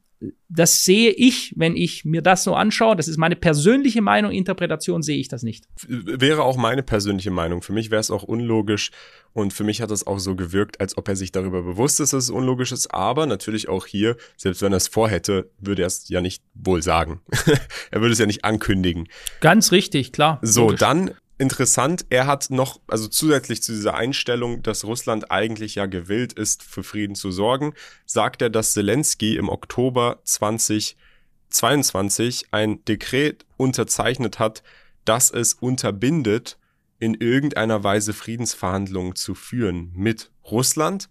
das 0.50 0.86
sehe 0.86 1.12
ich, 1.12 1.54
wenn 1.56 1.76
ich 1.76 2.06
mir 2.06 2.22
das 2.22 2.44
so 2.44 2.56
anschaue. 2.56 2.96
Das 2.96 3.08
ist 3.08 3.18
meine 3.18 3.36
persönliche 3.36 4.02
Meinung, 4.02 4.32
Interpretation 4.32 5.02
sehe 5.02 5.18
ich 5.18 5.28
das 5.28 5.44
nicht. 5.44 5.66
Wäre 5.88 6.44
auch 6.44 6.58
meine 6.58 6.84
persönliche 6.84 7.32
Meinung. 7.32 7.62
Für 7.62 7.74
mich 7.74 7.92
wäre 7.92 8.00
es 8.00 8.12
auch 8.12 8.24
unlogisch 8.24 8.92
und 9.34 9.54
für 9.54 9.64
mich 9.64 9.82
hat 9.82 9.92
es 9.92 10.08
auch 10.08 10.20
so 10.20 10.36
gewirkt, 10.36 10.80
als 10.80 10.98
ob 10.98 11.08
er 11.08 11.16
sich 11.16 11.32
darüber 11.32 11.64
bewusst 11.64 12.00
ist, 12.00 12.14
dass 12.14 12.26
es 12.26 12.30
unlogisch 12.30 12.72
ist. 12.72 12.94
Aber 12.94 13.26
natürlich 13.26 13.68
auch 13.68 13.86
hier, 13.86 14.18
selbst 14.38 14.62
wenn 14.62 14.72
er 14.72 14.78
es 14.78 14.88
vorhätte, 14.88 15.50
würde 15.60 15.84
er 15.84 15.88
es 15.88 16.08
ja 16.10 16.22
nicht 16.22 16.44
wohl 16.54 16.82
sagen. 16.82 17.22
er 17.92 18.02
würde 18.02 18.14
es 18.14 18.20
ja 18.20 18.26
nicht 18.26 18.46
ankündigen. 18.46 19.08
Ganz 19.42 19.72
richtig, 19.72 20.12
klar. 20.12 20.40
So, 20.42 20.66
logisch. 20.68 20.80
dann 20.80 21.12
interessant, 21.38 22.06
er 22.10 22.26
hat 22.28 22.50
noch, 22.50 22.82
also 22.88 23.08
zusätzlich 23.08 23.64
zu 23.64 23.72
dieser 23.74 23.96
Einstellung, 23.96 24.62
dass 24.64 24.84
Russland 24.86 25.32
eigentlich 25.32 25.76
ja 25.76 25.86
gewillt 25.86 26.34
ist, 26.34 26.64
für 26.64 26.84
Frieden 26.84 27.16
zu 27.16 27.32
sorgen, 27.32 27.74
sagt 28.06 28.42
er, 28.42 28.50
dass 28.50 28.74
Zelensky 28.74 29.38
im 29.38 29.48
Oktober 29.50 30.20
2022 30.24 32.48
ein 32.52 32.84
Dekret 32.86 33.46
unterzeichnet 33.58 34.40
hat, 34.40 34.64
das 35.04 35.32
es 35.32 35.54
unterbindet, 35.54 36.58
in 37.00 37.14
irgendeiner 37.14 37.84
Weise 37.84 38.14
Friedensverhandlungen 38.14 39.16
zu 39.16 39.36
führen 39.36 39.92
mit 39.94 40.32
Russland. 40.50 41.10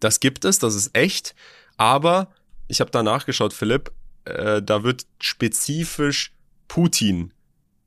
Das 0.00 0.18
gibt 0.18 0.44
es, 0.44 0.58
das 0.58 0.74
ist 0.74 0.96
echt, 0.96 1.36
aber 1.76 2.32
ich 2.66 2.80
habe 2.80 2.90
da 2.90 3.04
nachgeschaut, 3.04 3.52
Philipp, 3.52 3.92
äh, 4.24 4.60
da 4.60 4.82
wird 4.82 5.06
spezifisch 5.20 6.32
Putin 6.66 7.32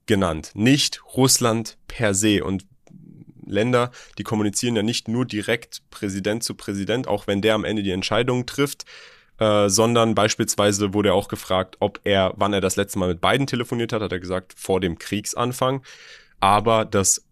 genannt, 0.05 0.51
nicht 0.53 1.01
Russland 1.15 1.77
per 1.87 2.13
se. 2.13 2.43
Und 2.43 2.65
Länder, 3.45 3.91
die 4.17 4.23
kommunizieren 4.23 4.75
ja 4.75 4.83
nicht 4.83 5.07
nur 5.07 5.25
direkt 5.25 5.81
Präsident 5.89 6.43
zu 6.43 6.55
Präsident, 6.55 7.07
auch 7.07 7.27
wenn 7.27 7.41
der 7.41 7.55
am 7.55 7.63
Ende 7.63 7.83
die 7.83 7.91
Entscheidung 7.91 8.45
trifft, 8.45 8.85
äh, 9.39 9.69
sondern 9.69 10.15
beispielsweise 10.15 10.93
wurde 10.93 11.09
er 11.09 11.15
auch 11.15 11.27
gefragt, 11.27 11.77
ob 11.79 11.99
er, 12.03 12.33
wann 12.37 12.53
er 12.53 12.61
das 12.61 12.75
letzte 12.75 12.99
Mal 12.99 13.09
mit 13.09 13.21
beiden 13.21 13.47
telefoniert 13.47 13.93
hat, 13.93 14.01
hat 14.01 14.11
er 14.11 14.19
gesagt, 14.19 14.53
vor 14.57 14.79
dem 14.79 14.97
Kriegsanfang. 14.97 15.83
Aber 16.39 16.85
dass 16.85 17.23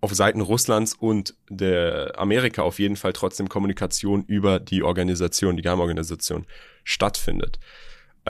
auf 0.00 0.14
Seiten 0.14 0.40
Russlands 0.40 0.94
und 0.94 1.34
der 1.48 2.12
Amerika 2.16 2.62
auf 2.62 2.78
jeden 2.78 2.96
Fall 2.96 3.12
trotzdem 3.12 3.48
Kommunikation 3.48 4.24
über 4.24 4.60
die 4.60 4.82
Organisation, 4.82 5.56
die 5.56 5.62
Geheimorganisation 5.62 6.46
stattfindet. 6.84 7.58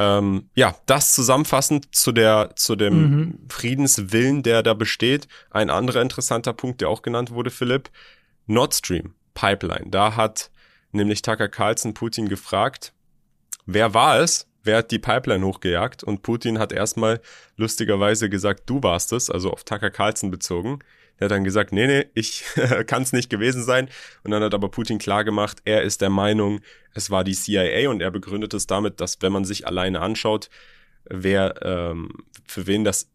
Ähm, 0.01 0.49
ja, 0.55 0.77
das 0.87 1.13
zusammenfassend 1.13 1.93
zu 1.93 2.13
der, 2.13 2.53
zu 2.55 2.77
dem 2.77 3.01
mhm. 3.01 3.39
Friedenswillen, 3.49 4.45
der 4.45 4.63
da 4.63 4.73
besteht. 4.75 5.27
Ein 5.51 5.71
anderer 5.71 6.01
interessanter 6.03 6.53
Punkt, 6.53 6.81
der 6.81 6.89
auch 6.89 7.03
genannt 7.03 7.33
wurde, 7.33 7.51
Philipp. 7.51 7.91
Nord 8.47 8.75
Stream 8.75 9.15
Pipeline. 9.35 9.91
Da 9.91 10.15
hat 10.15 10.53
nämlich 10.93 11.23
Tucker 11.23 11.49
Carlson 11.49 11.95
Putin 11.95 12.29
gefragt, 12.29 12.93
wer 13.67 13.93
war 13.93 14.21
es? 14.21 14.47
Wer 14.63 14.79
hat 14.79 14.93
die 14.93 15.01
Pipeline 15.01 15.45
hochgejagt? 15.45 16.05
Und 16.05 16.23
Putin 16.23 16.61
hat 16.61 16.73
erstmal 16.73 17.21
lustigerweise 17.57 18.31
gesagt, 18.31 18.71
du 18.71 18.81
warst 18.85 19.13
es, 19.13 19.29
also 19.31 19.53
auf 19.53 19.65
Tucker 19.65 19.91
Carlson 19.91 20.31
bezogen. 20.31 20.79
Er 21.19 21.25
hat 21.25 21.33
dann 21.33 21.45
gesagt, 21.45 21.73
nee, 21.73 21.87
nee, 21.87 22.07
ich 22.15 22.45
kann 22.87 23.03
es 23.03 23.13
nicht 23.13 23.31
gewesen 23.31 23.65
sein. 23.65 23.89
Und 24.25 24.31
dann 24.31 24.43
hat 24.43 24.55
aber 24.55 24.71
Putin 24.71 24.99
klargemacht, 24.99 25.59
er 25.65 25.83
ist 25.83 26.01
der 26.01 26.11
Meinung, 26.11 26.61
es 26.95 27.11
war 27.11 27.25
die 27.25 27.35
CIA 27.35 27.91
und 27.91 28.01
er 28.01 28.11
begründet 28.11 28.55
es 28.55 28.67
damit, 28.67 29.01
dass 29.01 29.21
wenn 29.21 29.33
man 29.33 29.45
sich 29.45 29.67
alleine 29.67 30.01
anschaut, 30.01 30.49
wer 31.05 31.63
ähm, 31.63 32.11
für 32.47 32.67
wen 32.67 32.85
das 32.85 33.11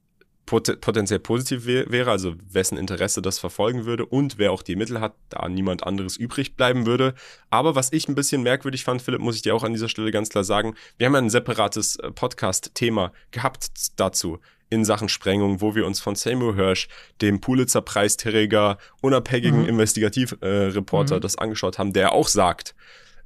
pot 0.45 0.81
potenziell 0.81 1.19
positiv 1.19 1.65
wäre, 1.65 2.11
also 2.11 2.35
wessen 2.51 2.77
Interesse 2.77 3.21
das 3.21 3.39
verfolgen 3.39 3.85
würde 3.85 4.05
und 4.05 4.37
wer 4.37 4.51
auch 4.51 4.61
die 4.61 4.75
Mittel 4.75 4.99
hat, 4.99 5.15
da 5.29 5.47
niemand 5.47 5.83
anderes 5.83 6.17
übrig 6.17 6.55
bleiben 6.55 6.85
würde. 6.85 7.13
Aber 7.49 7.75
was 7.75 7.93
ich 7.93 8.07
ein 8.07 8.15
bisschen 8.15 8.43
merkwürdig 8.43 8.83
fand, 8.83 9.01
Philipp, 9.01 9.21
muss 9.21 9.37
ich 9.37 9.41
dir 9.41 9.55
auch 9.55 9.63
an 9.63 9.73
dieser 9.73 9.89
Stelle 9.89 10.11
ganz 10.11 10.29
klar 10.29 10.43
sagen, 10.43 10.75
wir 10.97 11.07
haben 11.07 11.15
ein 11.15 11.29
separates 11.29 11.95
äh, 11.97 12.11
Podcast-Thema 12.11 13.13
gehabt 13.31 13.67
dazu 13.95 14.39
in 14.73 14.85
Sachen 14.85 15.09
Sprengung, 15.09 15.61
wo 15.61 15.75
wir 15.75 15.85
uns 15.85 15.99
von 15.99 16.15
Samuel 16.15 16.55
Hirsch, 16.55 16.87
dem 17.21 17.39
Pulitzer-Preisträger, 17.39 18.77
unabhängigen 19.01 19.61
mhm. 19.61 19.69
Investigativreporter, 19.69 21.15
äh, 21.15 21.17
mhm. 21.17 21.21
das 21.21 21.37
angeschaut 21.37 21.77
haben, 21.77 21.93
der 21.93 22.13
auch 22.13 22.27
sagt, 22.27 22.75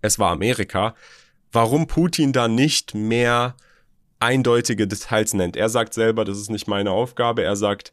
es 0.02 0.20
war 0.20 0.32
Amerika, 0.32 0.95
warum 1.52 1.88
Putin 1.88 2.34
da 2.34 2.48
nicht 2.48 2.93
mehr 2.93 3.56
eindeutige 4.20 4.88
Details 4.88 5.34
nennt. 5.34 5.56
Er 5.56 5.70
sagt 5.70 5.93
selber, 5.93 6.26
das 6.26 6.38
ist 6.38 6.50
nicht 6.50 6.68
meine 6.68 6.91
Aufgabe. 6.91 7.43
Er 7.43 7.56
sagt, 7.56 7.91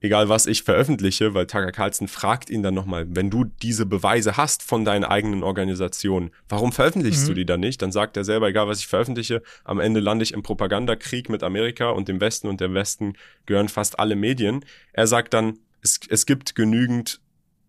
egal 0.00 0.28
was 0.28 0.46
ich 0.46 0.62
veröffentliche, 0.62 1.34
weil 1.34 1.46
Tucker 1.46 1.72
Carlson 1.72 2.08
fragt 2.08 2.50
ihn 2.50 2.62
dann 2.62 2.74
nochmal, 2.74 3.06
wenn 3.08 3.30
du 3.30 3.44
diese 3.44 3.86
Beweise 3.86 4.36
hast 4.36 4.62
von 4.62 4.84
deinen 4.84 5.04
eigenen 5.04 5.42
Organisationen, 5.42 6.30
warum 6.48 6.72
veröffentlichst 6.72 7.24
mhm. 7.24 7.28
du 7.28 7.34
die 7.34 7.46
dann 7.46 7.60
nicht? 7.60 7.82
Dann 7.82 7.92
sagt 7.92 8.16
er 8.16 8.24
selber, 8.24 8.48
egal 8.48 8.68
was 8.68 8.80
ich 8.80 8.86
veröffentliche, 8.86 9.42
am 9.64 9.80
Ende 9.80 10.00
lande 10.00 10.22
ich 10.22 10.32
im 10.32 10.42
Propagandakrieg 10.42 11.28
mit 11.28 11.42
Amerika 11.42 11.90
und 11.90 12.08
dem 12.08 12.20
Westen 12.20 12.48
und 12.48 12.60
dem 12.60 12.74
Westen 12.74 13.14
gehören 13.46 13.68
fast 13.68 13.98
alle 13.98 14.16
Medien. 14.16 14.64
Er 14.92 15.06
sagt 15.06 15.34
dann, 15.34 15.58
es, 15.82 16.00
es 16.08 16.26
gibt 16.26 16.54
genügend 16.54 17.20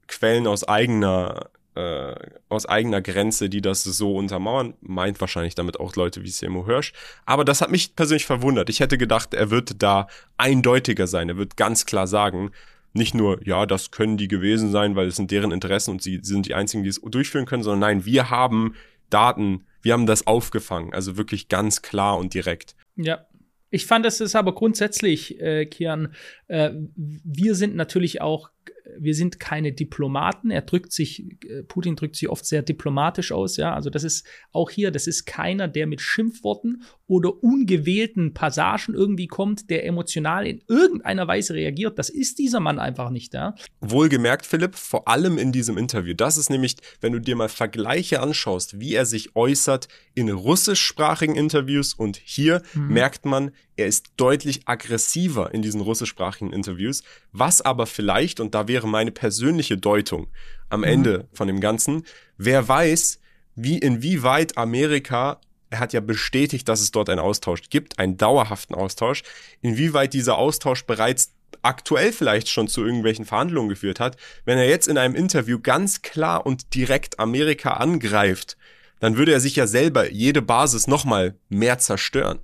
Quellen 0.08 0.48
aus 0.48 0.64
eigener 0.64 1.50
äh, 1.78 2.16
aus 2.50 2.66
eigener 2.66 3.02
Grenze, 3.02 3.50
die 3.50 3.62
das 3.62 3.84
so 3.84 4.16
untermauern, 4.16 4.74
meint 4.82 5.22
wahrscheinlich 5.22 5.54
damit 5.54 5.80
auch 5.80 5.96
Leute 5.96 6.24
wie 6.24 6.30
Seymour 6.30 6.66
Hirsch. 6.66 6.92
Aber 7.26 7.46
das 7.46 7.62
hat 7.62 7.70
mich 7.70 7.96
persönlich 7.96 8.26
verwundert. 8.26 8.70
Ich 8.70 8.80
hätte 8.80 8.98
gedacht, 8.98 9.36
er 9.36 9.52
wird 9.52 9.84
da 9.84 10.08
eindeutiger 10.38 11.06
sein. 11.06 11.30
Er 11.30 11.38
wird 11.38 11.56
ganz 11.56 11.86
klar 11.86 12.08
sagen, 12.08 12.50
nicht 12.94 13.14
nur, 13.14 13.46
ja, 13.46 13.68
das 13.68 13.92
können 13.92 14.18
die 14.18 14.28
gewesen 14.28 14.72
sein, 14.72 14.96
weil 14.96 15.08
es 15.08 15.18
sind 15.18 15.30
deren 15.30 15.52
Interessen 15.52 15.92
und 15.92 16.02
sie 16.02 16.20
sind 16.24 16.48
die 16.48 16.56
einzigen, 16.56 16.82
die 16.82 16.90
es 16.90 17.00
durchführen 17.00 17.46
können, 17.46 17.62
sondern 17.62 17.82
nein, 17.82 18.06
wir 18.06 18.32
haben 18.32 18.74
Daten, 19.12 19.66
wir 19.84 19.94
haben 19.94 20.08
das 20.08 20.26
aufgefangen. 20.26 20.94
Also 20.94 21.16
wirklich 21.16 21.48
ganz 21.48 21.84
klar 21.84 22.18
und 22.18 22.34
direkt. 22.34 22.76
Ja, 22.96 23.28
ich 23.70 23.86
fand, 23.86 24.06
es 24.08 24.20
ist 24.20 24.36
aber 24.36 24.56
grundsätzlich, 24.56 25.40
äh, 25.40 25.68
Kian, 25.68 26.16
äh, 26.48 26.72
wir 26.96 27.54
sind 27.54 27.76
natürlich 27.76 28.20
auch 28.20 28.50
wir 28.98 29.16
sind 29.16 29.40
keine 29.40 29.72
Diplomaten. 29.72 30.52
Er 30.52 30.62
drückt 30.62 30.92
sich, 30.92 31.26
äh, 31.46 31.64
Putin 31.64 31.96
drückt 31.96 32.16
sich 32.16 32.30
oft 32.30 32.46
sehr 32.46 32.62
diplomatisch 32.62 33.32
aus, 33.32 33.58
ja. 33.58 33.74
Also 33.74 33.90
das 33.90 34.04
ist 34.04 34.26
auch 34.52 34.70
hier, 34.70 34.92
das 34.92 35.08
ist 35.08 35.26
keiner, 35.26 35.68
der 35.68 35.88
mit 35.88 36.02
Schimpfworten 36.02 36.84
oder 37.08 37.44
ungewählten 37.44 38.34
Passagen 38.34 38.94
irgendwie 38.94 39.28
kommt, 39.28 39.70
der 39.70 39.86
emotional 39.86 40.46
in 40.46 40.62
irgendeiner 40.68 41.28
Weise 41.28 41.54
reagiert. 41.54 41.98
Das 41.98 42.10
ist 42.10 42.40
dieser 42.40 42.60
Mann 42.60 42.80
einfach 42.80 43.10
nicht, 43.10 43.34
ja. 43.34 43.56
Wohlgemerkt, 43.82 44.46
Philipp, 44.46 44.76
vor 44.76 45.08
allem 45.08 45.38
in 45.38 45.52
diesem 45.52 45.78
Interview. 45.78 46.14
Das 46.14 46.38
ist 46.38 46.50
nämlich, 46.50 46.76
wenn 47.02 47.14
du 47.14 47.20
dir 47.20 47.36
mal 47.36 47.50
Vergleiche 47.50 48.22
anschaust, 48.22 48.80
wie 48.80 48.94
er 48.94 49.06
sich 49.06 49.36
äußert 49.36 49.88
in 50.14 50.30
russischsprachigen 50.30 51.36
Interviews 51.36 51.94
und 51.94 52.18
hier 52.18 52.62
mhm. 52.74 52.88
merkt 52.94 53.26
man, 53.26 53.52
er 53.78 53.86
ist 53.86 54.08
deutlich 54.18 54.62
aggressiver 54.66 55.54
in 55.54 55.62
diesen 55.62 55.82
russischsprachigen 55.82 56.52
Interviews, 56.52 57.04
was 57.32 57.62
aber 57.62 57.86
vielleicht, 57.86 58.40
und 58.40 58.56
da 58.56 58.68
wäre 58.68 58.77
meine 58.86 59.12
persönliche 59.12 59.78
Deutung 59.78 60.28
am 60.70 60.82
mhm. 60.82 60.86
Ende 60.88 61.28
von 61.34 61.48
dem 61.48 61.60
Ganzen, 61.60 62.04
wer 62.38 62.68
weiß, 62.68 63.20
wie 63.56 63.78
inwieweit 63.78 64.58
Amerika, 64.58 65.42
er 65.70 65.80
hat 65.80 65.94
ja 65.94 66.00
bestätigt, 66.00 66.70
dass 66.70 66.82
es 66.82 66.92
dort 66.92 67.10
einen 67.10 67.20
Austausch 67.20 67.70
gibt, 67.70 68.00
einen 68.00 68.18
dauerhaften 68.18 68.76
Austausch, 68.76 69.24
inwieweit 69.62 70.14
dieser 70.14 70.38
Austausch 70.38 70.86
bereits 70.86 71.34
aktuell 71.62 72.12
vielleicht 72.12 72.50
schon 72.50 72.68
zu 72.68 72.84
irgendwelchen 72.84 73.26
Verhandlungen 73.26 73.70
geführt 73.70 74.00
hat, 74.00 74.18
wenn 74.46 74.58
er 74.58 74.70
jetzt 74.70 74.88
in 74.88 74.98
einem 74.98 75.16
Interview 75.16 75.60
ganz 75.60 76.02
klar 76.02 76.46
und 76.46 76.74
direkt 76.76 77.20
Amerika 77.20 77.74
angreift, 77.74 78.58
dann 79.00 79.18
würde 79.18 79.34
er 79.34 79.40
sich 79.40 79.56
ja 79.56 79.68
selber 79.68 80.12
jede 80.12 80.42
Basis 80.42 80.88
nochmal 80.88 81.36
mehr 81.50 81.78
zerstören. 81.80 82.40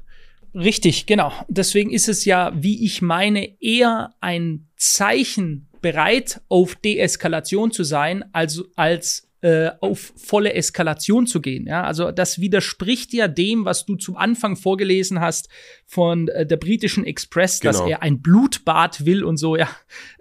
Richtig, 0.54 1.08
genau. 1.08 1.34
Deswegen 1.48 1.92
ist 1.92 2.08
es 2.08 2.26
ja, 2.26 2.52
wie 2.56 2.86
ich 2.86 3.02
meine, 3.02 3.60
eher 3.60 4.14
ein 4.20 4.68
Zeichen, 4.78 5.68
bereit 5.84 6.42
auf 6.50 6.76
Deeskalation 6.76 7.72
zu 7.72 7.84
sein, 7.84 8.26
also 8.34 8.66
als 8.76 9.30
äh, 9.42 9.72
auf 9.82 10.14
volle 10.16 10.54
Eskalation 10.54 11.28
zu 11.28 11.42
gehen. 11.42 11.68
Ja, 11.68 11.84
also 11.84 12.12
das 12.12 12.40
widerspricht 12.40 13.14
ja 13.14 13.28
dem, 13.28 13.66
was 13.66 13.86
du 13.86 13.98
zum 13.98 14.16
Anfang 14.16 14.56
vorgelesen 14.56 15.20
hast 15.20 15.50
von 15.86 16.30
äh, 16.30 16.46
der 16.46 16.58
britischen 16.58 17.06
Express, 17.06 17.60
genau. 17.60 17.72
dass 17.74 17.82
er 17.88 18.02
ein 18.02 18.22
Blutbad 18.22 19.06
will 19.06 19.24
und 19.26 19.36
so. 19.36 19.58
Ja, 19.58 19.70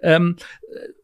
ähm, 0.01 0.35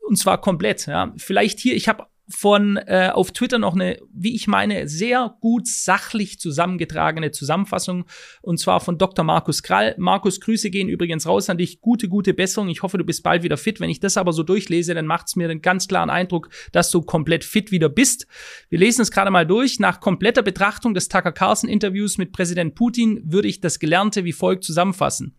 und 0.05 0.17
zwar 0.17 0.41
komplett. 0.41 0.85
Ja, 0.85 1.13
vielleicht 1.15 1.59
hier. 1.59 1.75
Ich 1.75 1.87
habe 1.87 2.07
von 2.29 2.77
äh, 2.77 3.09
auf 3.13 3.31
Twitter 3.31 3.57
noch 3.57 3.73
eine, 3.73 3.97
wie 4.13 4.35
ich 4.35 4.47
meine, 4.47 4.87
sehr 4.87 5.35
gut 5.41 5.67
sachlich 5.67 6.39
zusammengetragene 6.39 7.31
Zusammenfassung 7.31 8.05
und 8.41 8.59
zwar 8.59 8.79
von 8.79 8.97
Dr. 8.97 9.25
Markus 9.25 9.63
Krall. 9.63 9.95
Markus, 9.97 10.39
Grüße 10.39 10.69
gehen 10.69 10.89
übrigens 10.89 11.25
raus 11.25 11.49
an 11.49 11.57
dich. 11.57 11.81
Gute, 11.81 12.07
gute 12.07 12.33
Besserung. 12.33 12.69
Ich 12.69 12.83
hoffe, 12.83 12.97
du 12.97 13.03
bist 13.03 13.23
bald 13.23 13.43
wieder 13.43 13.57
fit. 13.57 13.79
Wenn 13.79 13.89
ich 13.89 13.99
das 13.99 14.17
aber 14.17 14.33
so 14.33 14.43
durchlese, 14.43 14.93
dann 14.93 15.07
macht 15.07 15.27
es 15.27 15.35
mir 15.35 15.49
einen 15.49 15.61
ganz 15.61 15.87
klaren 15.87 16.09
Eindruck, 16.09 16.49
dass 16.71 16.91
du 16.91 17.01
komplett 17.01 17.43
fit 17.43 17.71
wieder 17.71 17.89
bist. 17.89 18.27
Wir 18.69 18.79
lesen 18.79 19.01
es 19.01 19.11
gerade 19.11 19.31
mal 19.31 19.45
durch. 19.45 19.79
Nach 19.79 19.99
kompletter 19.99 20.43
Betrachtung 20.43 20.93
des 20.93 21.09
Tucker 21.09 21.31
Carlson 21.31 21.69
Interviews 21.69 22.17
mit 22.17 22.31
Präsident 22.31 22.75
Putin 22.75 23.21
würde 23.25 23.47
ich 23.47 23.59
das 23.59 23.79
Gelernte 23.79 24.23
wie 24.23 24.33
folgt 24.33 24.63
zusammenfassen. 24.63 25.35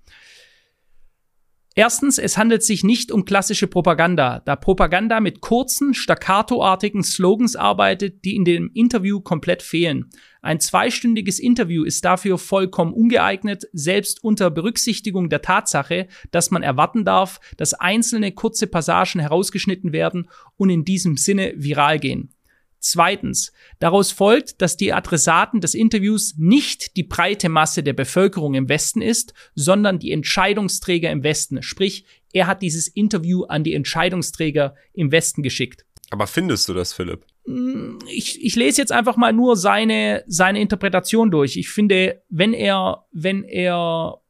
Erstens, 1.77 2.18
es 2.18 2.37
handelt 2.37 2.64
sich 2.64 2.83
nicht 2.83 3.12
um 3.12 3.25
klassische 3.25 3.68
Propaganda, 3.68 4.41
da 4.45 4.57
Propaganda 4.57 5.21
mit 5.21 5.41
kurzen, 5.41 5.95
staccatoartigen 5.95 7.05
Slogans 7.05 7.55
arbeitet, 7.55 8.25
die 8.25 8.35
in 8.35 8.45
dem 8.45 8.73
Interview 8.75 9.21
komplett 9.21 9.62
fehlen. 9.62 10.11
Ein 10.43 10.59
zweistündiges 10.59 11.39
Interview 11.39 11.85
ist 11.85 12.05
dafür 12.05 12.39
vollkommen 12.39 12.93
ungeeignet, 12.93 13.68
selbst 13.73 14.25
unter 14.25 14.51
Berücksichtigung 14.51 15.29
der 15.29 15.43
Tatsache, 15.43 16.09
dass 16.33 16.51
man 16.51 16.64
erwarten 16.64 17.05
darf, 17.05 17.41
dass 17.57 17.75
einzelne 17.75 18.33
kurze 18.33 18.66
Passagen 18.66 19.21
herausgeschnitten 19.21 19.93
werden 19.93 20.29
und 20.57 20.71
in 20.71 20.85
diesem 20.85 21.16
Sinne 21.16 21.53
viral 21.57 22.01
gehen. 22.01 22.35
Zweitens, 22.81 23.53
daraus 23.78 24.11
folgt, 24.11 24.62
dass 24.62 24.76
die 24.76 24.93
Adressaten 24.93 25.61
des 25.61 25.74
Interviews 25.74 26.35
nicht 26.39 26.97
die 26.97 27.03
breite 27.03 27.51
Masse 27.51 27.83
der 27.83 27.93
Bevölkerung 27.93 28.55
im 28.55 28.68
Westen 28.70 29.03
ist, 29.03 29.35
sondern 29.55 29.99
die 29.99 30.12
Entscheidungsträger 30.12 31.11
im 31.11 31.22
Westen. 31.22 31.62
Sprich, 31.62 32.07
er 32.33 32.47
hat 32.47 32.62
dieses 32.62 32.89
Interview 32.89 33.45
an 33.45 33.64
die 33.64 33.74
Entscheidungsträger 33.74 34.74
im 34.95 35.12
Westen 35.12 35.43
geschickt. 35.43 35.85
Aber 36.11 36.26
findest 36.26 36.68
du 36.68 36.74
das, 36.74 36.93
Philipp? 36.93 37.24
Hm, 37.45 37.99
ich, 38.11 38.43
ich 38.43 38.57
lese 38.57 38.81
jetzt 38.81 38.93
einfach 38.93 39.16
mal 39.16 39.33
nur 39.33 39.57
seine, 39.57 40.24
seine 40.26 40.61
Interpretation 40.61 41.31
durch. 41.31 41.57
Ich 41.57 41.68
finde, 41.68 42.22
wenn 42.28 42.53
er, 42.53 43.07
wenn 43.12 43.45
er 43.45 44.20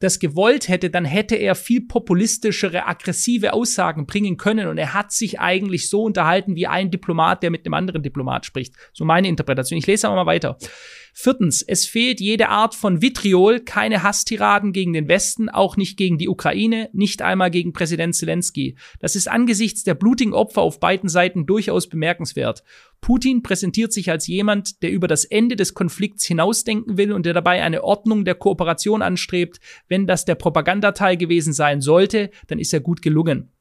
das 0.00 0.18
gewollt 0.18 0.68
hätte, 0.68 0.90
dann 0.90 1.04
hätte 1.04 1.36
er 1.36 1.54
viel 1.54 1.86
populistischere, 1.86 2.86
aggressive 2.86 3.52
Aussagen 3.52 4.06
bringen 4.06 4.36
können. 4.36 4.66
Und 4.66 4.78
er 4.78 4.94
hat 4.94 5.12
sich 5.12 5.38
eigentlich 5.38 5.88
so 5.88 6.02
unterhalten 6.02 6.56
wie 6.56 6.66
ein 6.66 6.90
Diplomat, 6.90 7.42
der 7.42 7.50
mit 7.50 7.64
einem 7.64 7.74
anderen 7.74 8.02
Diplomat 8.02 8.46
spricht. 8.46 8.74
So 8.92 9.04
meine 9.04 9.28
Interpretation. 9.28 9.78
Ich 9.78 9.86
lese 9.86 10.08
aber 10.08 10.16
mal 10.16 10.26
weiter. 10.26 10.56
Viertens, 11.12 11.62
es 11.62 11.86
fehlt 11.86 12.20
jede 12.20 12.48
Art 12.48 12.74
von 12.74 13.02
Vitriol, 13.02 13.60
keine 13.60 14.02
Hasstiraden 14.02 14.72
gegen 14.72 14.92
den 14.92 15.08
Westen, 15.08 15.48
auch 15.48 15.76
nicht 15.76 15.96
gegen 15.96 16.18
die 16.18 16.28
Ukraine, 16.28 16.88
nicht 16.92 17.22
einmal 17.22 17.50
gegen 17.50 17.72
Präsident 17.72 18.14
Zelensky. 18.14 18.76
Das 19.00 19.16
ist 19.16 19.28
angesichts 19.28 19.84
der 19.84 19.94
blutigen 19.94 20.34
Opfer 20.34 20.62
auf 20.62 20.80
beiden 20.80 21.08
Seiten 21.08 21.46
durchaus 21.46 21.88
bemerkenswert. 21.88 22.62
Putin 23.00 23.42
präsentiert 23.42 23.92
sich 23.92 24.10
als 24.10 24.26
jemand, 24.26 24.82
der 24.82 24.92
über 24.92 25.08
das 25.08 25.24
Ende 25.24 25.56
des 25.56 25.74
Konflikts 25.74 26.24
hinausdenken 26.24 26.96
will 26.96 27.12
und 27.12 27.26
der 27.26 27.34
dabei 27.34 27.62
eine 27.62 27.82
Ordnung 27.82 28.24
der 28.24 28.34
Kooperation 28.34 29.02
anstrebt. 29.02 29.58
Wenn 29.88 30.06
das 30.06 30.24
der 30.24 30.34
Propagandateil 30.34 31.16
gewesen 31.16 31.52
sein 31.52 31.80
sollte, 31.80 32.30
dann 32.48 32.58
ist 32.58 32.72
er 32.72 32.80
gut 32.80 33.02
gelungen. 33.02 33.52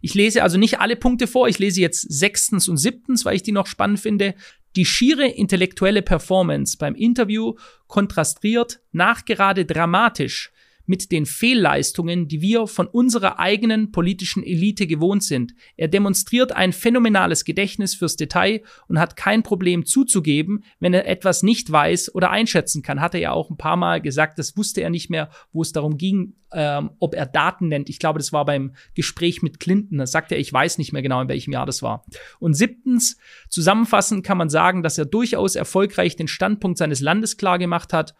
Ich 0.00 0.14
lese 0.14 0.42
also 0.42 0.58
nicht 0.58 0.80
alle 0.80 0.96
Punkte 0.96 1.26
vor, 1.26 1.48
ich 1.48 1.58
lese 1.58 1.80
jetzt 1.80 2.00
sechstens 2.02 2.68
und 2.68 2.76
siebtens, 2.76 3.24
weil 3.24 3.36
ich 3.36 3.42
die 3.42 3.52
noch 3.52 3.66
spannend 3.66 4.00
finde. 4.00 4.34
Die 4.76 4.84
schiere 4.84 5.26
intellektuelle 5.26 6.02
Performance 6.02 6.76
beim 6.78 6.94
Interview 6.94 7.54
kontrastiert 7.86 8.80
nachgerade 8.92 9.64
dramatisch 9.64 10.52
mit 10.88 11.12
den 11.12 11.26
Fehlleistungen, 11.26 12.28
die 12.28 12.40
wir 12.40 12.66
von 12.66 12.86
unserer 12.86 13.38
eigenen 13.38 13.92
politischen 13.92 14.42
Elite 14.42 14.86
gewohnt 14.86 15.22
sind. 15.22 15.54
Er 15.76 15.88
demonstriert 15.88 16.52
ein 16.52 16.72
phänomenales 16.72 17.44
Gedächtnis 17.44 17.94
fürs 17.94 18.16
Detail 18.16 18.62
und 18.88 18.98
hat 18.98 19.14
kein 19.14 19.42
Problem 19.42 19.84
zuzugeben, 19.84 20.64
wenn 20.80 20.94
er 20.94 21.06
etwas 21.06 21.42
nicht 21.42 21.70
weiß 21.70 22.14
oder 22.14 22.30
einschätzen 22.30 22.82
kann. 22.82 23.02
Hat 23.02 23.14
er 23.14 23.20
ja 23.20 23.32
auch 23.32 23.50
ein 23.50 23.58
paar 23.58 23.76
Mal 23.76 24.00
gesagt, 24.00 24.38
das 24.38 24.56
wusste 24.56 24.80
er 24.80 24.90
nicht 24.90 25.10
mehr, 25.10 25.28
wo 25.52 25.60
es 25.60 25.72
darum 25.72 25.98
ging, 25.98 26.34
ähm, 26.52 26.90
ob 26.98 27.14
er 27.14 27.26
Daten 27.26 27.68
nennt. 27.68 27.90
Ich 27.90 27.98
glaube, 27.98 28.18
das 28.18 28.32
war 28.32 28.46
beim 28.46 28.74
Gespräch 28.94 29.42
mit 29.42 29.60
Clinton. 29.60 29.98
Da 29.98 30.06
sagte 30.06 30.36
er, 30.36 30.40
ich 30.40 30.50
weiß 30.50 30.78
nicht 30.78 30.94
mehr 30.94 31.02
genau, 31.02 31.20
in 31.20 31.28
welchem 31.28 31.52
Jahr 31.52 31.66
das 31.66 31.82
war. 31.82 32.06
Und 32.38 32.54
siebtens, 32.54 33.18
zusammenfassend 33.50 34.24
kann 34.24 34.38
man 34.38 34.48
sagen, 34.48 34.82
dass 34.82 34.96
er 34.96 35.04
durchaus 35.04 35.54
erfolgreich 35.54 36.16
den 36.16 36.28
Standpunkt 36.28 36.78
seines 36.78 37.00
Landes 37.00 37.36
klar 37.36 37.58
gemacht 37.58 37.92
hat 37.92 38.14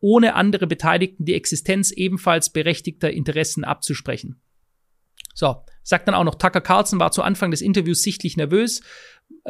ohne 0.00 0.34
andere 0.34 0.66
Beteiligten 0.66 1.24
die 1.24 1.34
Existenz 1.34 1.90
ebenfalls 1.90 2.50
berechtigter 2.50 3.10
Interessen 3.10 3.64
abzusprechen. 3.64 4.40
So, 5.34 5.64
sagt 5.82 6.08
dann 6.08 6.14
auch 6.14 6.24
noch, 6.24 6.34
Tucker 6.34 6.60
Carlson 6.60 6.98
war 6.98 7.12
zu 7.12 7.22
Anfang 7.22 7.50
des 7.50 7.60
Interviews 7.60 8.02
sichtlich 8.02 8.36
nervös, 8.36 8.82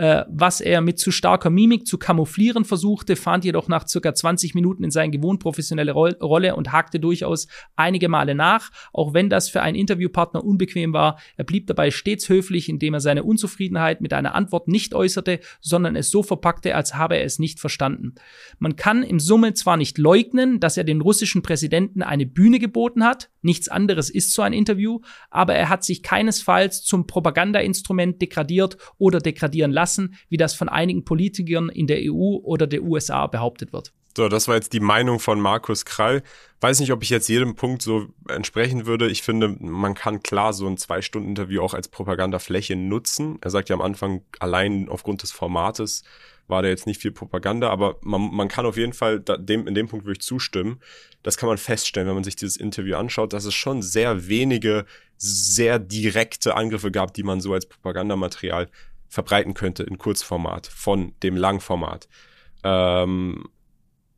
äh, 0.00 0.24
was 0.30 0.62
er 0.62 0.80
mit 0.80 0.98
zu 0.98 1.10
starker 1.10 1.50
Mimik 1.50 1.86
zu 1.86 1.98
kamouflieren 1.98 2.64
versuchte, 2.64 3.16
fand 3.16 3.44
jedoch 3.44 3.68
nach 3.68 3.86
circa 3.86 4.14
20 4.14 4.54
Minuten 4.54 4.82
in 4.82 4.90
seine 4.90 5.10
gewohnt 5.10 5.40
professionelle 5.40 5.92
Ro 5.92 6.08
Rolle 6.22 6.56
und 6.56 6.72
hakte 6.72 6.98
durchaus 6.98 7.48
einige 7.76 8.08
Male 8.08 8.34
nach, 8.34 8.70
auch 8.94 9.12
wenn 9.12 9.28
das 9.28 9.50
für 9.50 9.60
einen 9.60 9.76
Interviewpartner 9.76 10.42
unbequem 10.42 10.94
war. 10.94 11.18
Er 11.36 11.44
blieb 11.44 11.66
dabei 11.66 11.90
stets 11.90 12.30
höflich, 12.30 12.70
indem 12.70 12.94
er 12.94 13.00
seine 13.00 13.24
Unzufriedenheit 13.24 14.00
mit 14.00 14.14
einer 14.14 14.34
Antwort 14.34 14.68
nicht 14.68 14.94
äußerte, 14.94 15.40
sondern 15.60 15.96
es 15.96 16.10
so 16.10 16.22
verpackte, 16.22 16.74
als 16.74 16.94
habe 16.94 17.18
er 17.18 17.24
es 17.24 17.38
nicht 17.38 17.60
verstanden. 17.60 18.14
Man 18.58 18.76
kann 18.76 19.02
im 19.02 19.20
Summe 19.20 19.52
zwar 19.52 19.76
nicht 19.76 19.98
leugnen, 19.98 20.60
dass 20.60 20.78
er 20.78 20.84
dem 20.84 21.02
russischen 21.02 21.42
Präsidenten 21.42 22.02
eine 22.02 22.24
Bühne 22.24 22.58
geboten 22.58 23.04
hat, 23.04 23.28
nichts 23.42 23.68
anderes 23.68 24.08
ist 24.08 24.32
so 24.32 24.40
ein 24.40 24.54
Interview, 24.54 25.00
aber 25.28 25.54
er 25.54 25.68
hat 25.68 25.84
sich 25.84 26.02
keinesfalls 26.02 26.82
zum 26.84 27.06
Propagandainstrument 27.06 28.22
degradiert 28.22 28.78
oder 28.96 29.18
degradieren 29.18 29.72
lassen, 29.72 29.89
wie 29.98 30.36
das 30.36 30.54
von 30.54 30.68
einigen 30.68 31.04
Politikern 31.04 31.68
in 31.68 31.86
der 31.86 31.98
EU 32.02 32.38
oder 32.42 32.66
der 32.66 32.82
USA 32.82 33.26
behauptet 33.26 33.72
wird. 33.72 33.92
So, 34.16 34.28
das 34.28 34.48
war 34.48 34.56
jetzt 34.56 34.72
die 34.72 34.80
Meinung 34.80 35.20
von 35.20 35.40
Markus 35.40 35.84
Krall. 35.84 36.22
Weiß 36.60 36.80
nicht, 36.80 36.92
ob 36.92 37.02
ich 37.02 37.10
jetzt 37.10 37.28
jedem 37.28 37.54
Punkt 37.54 37.80
so 37.80 38.08
entsprechen 38.28 38.84
würde. 38.84 39.08
Ich 39.08 39.22
finde, 39.22 39.56
man 39.60 39.94
kann 39.94 40.22
klar 40.22 40.52
so 40.52 40.66
ein 40.66 40.76
Zwei-Stunden-Interview 40.76 41.62
auch 41.62 41.74
als 41.74 41.88
Propagandafläche 41.88 42.74
nutzen. 42.74 43.38
Er 43.40 43.50
sagt 43.50 43.68
ja 43.68 43.76
am 43.76 43.82
Anfang, 43.82 44.22
allein 44.40 44.88
aufgrund 44.88 45.22
des 45.22 45.30
Formates 45.30 46.02
war 46.48 46.62
da 46.62 46.68
jetzt 46.68 46.86
nicht 46.86 47.00
viel 47.00 47.12
Propaganda, 47.12 47.70
aber 47.70 47.96
man, 48.02 48.34
man 48.34 48.48
kann 48.48 48.66
auf 48.66 48.76
jeden 48.76 48.92
Fall 48.92 49.20
da, 49.20 49.36
dem, 49.36 49.68
in 49.68 49.74
dem 49.74 49.88
Punkt 49.88 50.04
wirklich 50.04 50.26
zustimmen. 50.26 50.80
Das 51.22 51.36
kann 51.36 51.48
man 51.48 51.58
feststellen, 51.58 52.08
wenn 52.08 52.16
man 52.16 52.24
sich 52.24 52.36
dieses 52.36 52.56
Interview 52.56 52.96
anschaut, 52.96 53.32
dass 53.32 53.44
es 53.44 53.54
schon 53.54 53.80
sehr 53.80 54.26
wenige, 54.28 54.84
sehr 55.16 55.78
direkte 55.78 56.56
Angriffe 56.56 56.90
gab, 56.90 57.14
die 57.14 57.22
man 57.22 57.40
so 57.40 57.54
als 57.54 57.66
Propagandamaterial 57.66 58.68
verbreiten 59.10 59.52
könnte 59.52 59.82
in 59.82 59.98
Kurzformat 59.98 60.66
von 60.68 61.12
dem 61.22 61.36
Langformat. 61.36 62.08
Ähm, 62.64 63.44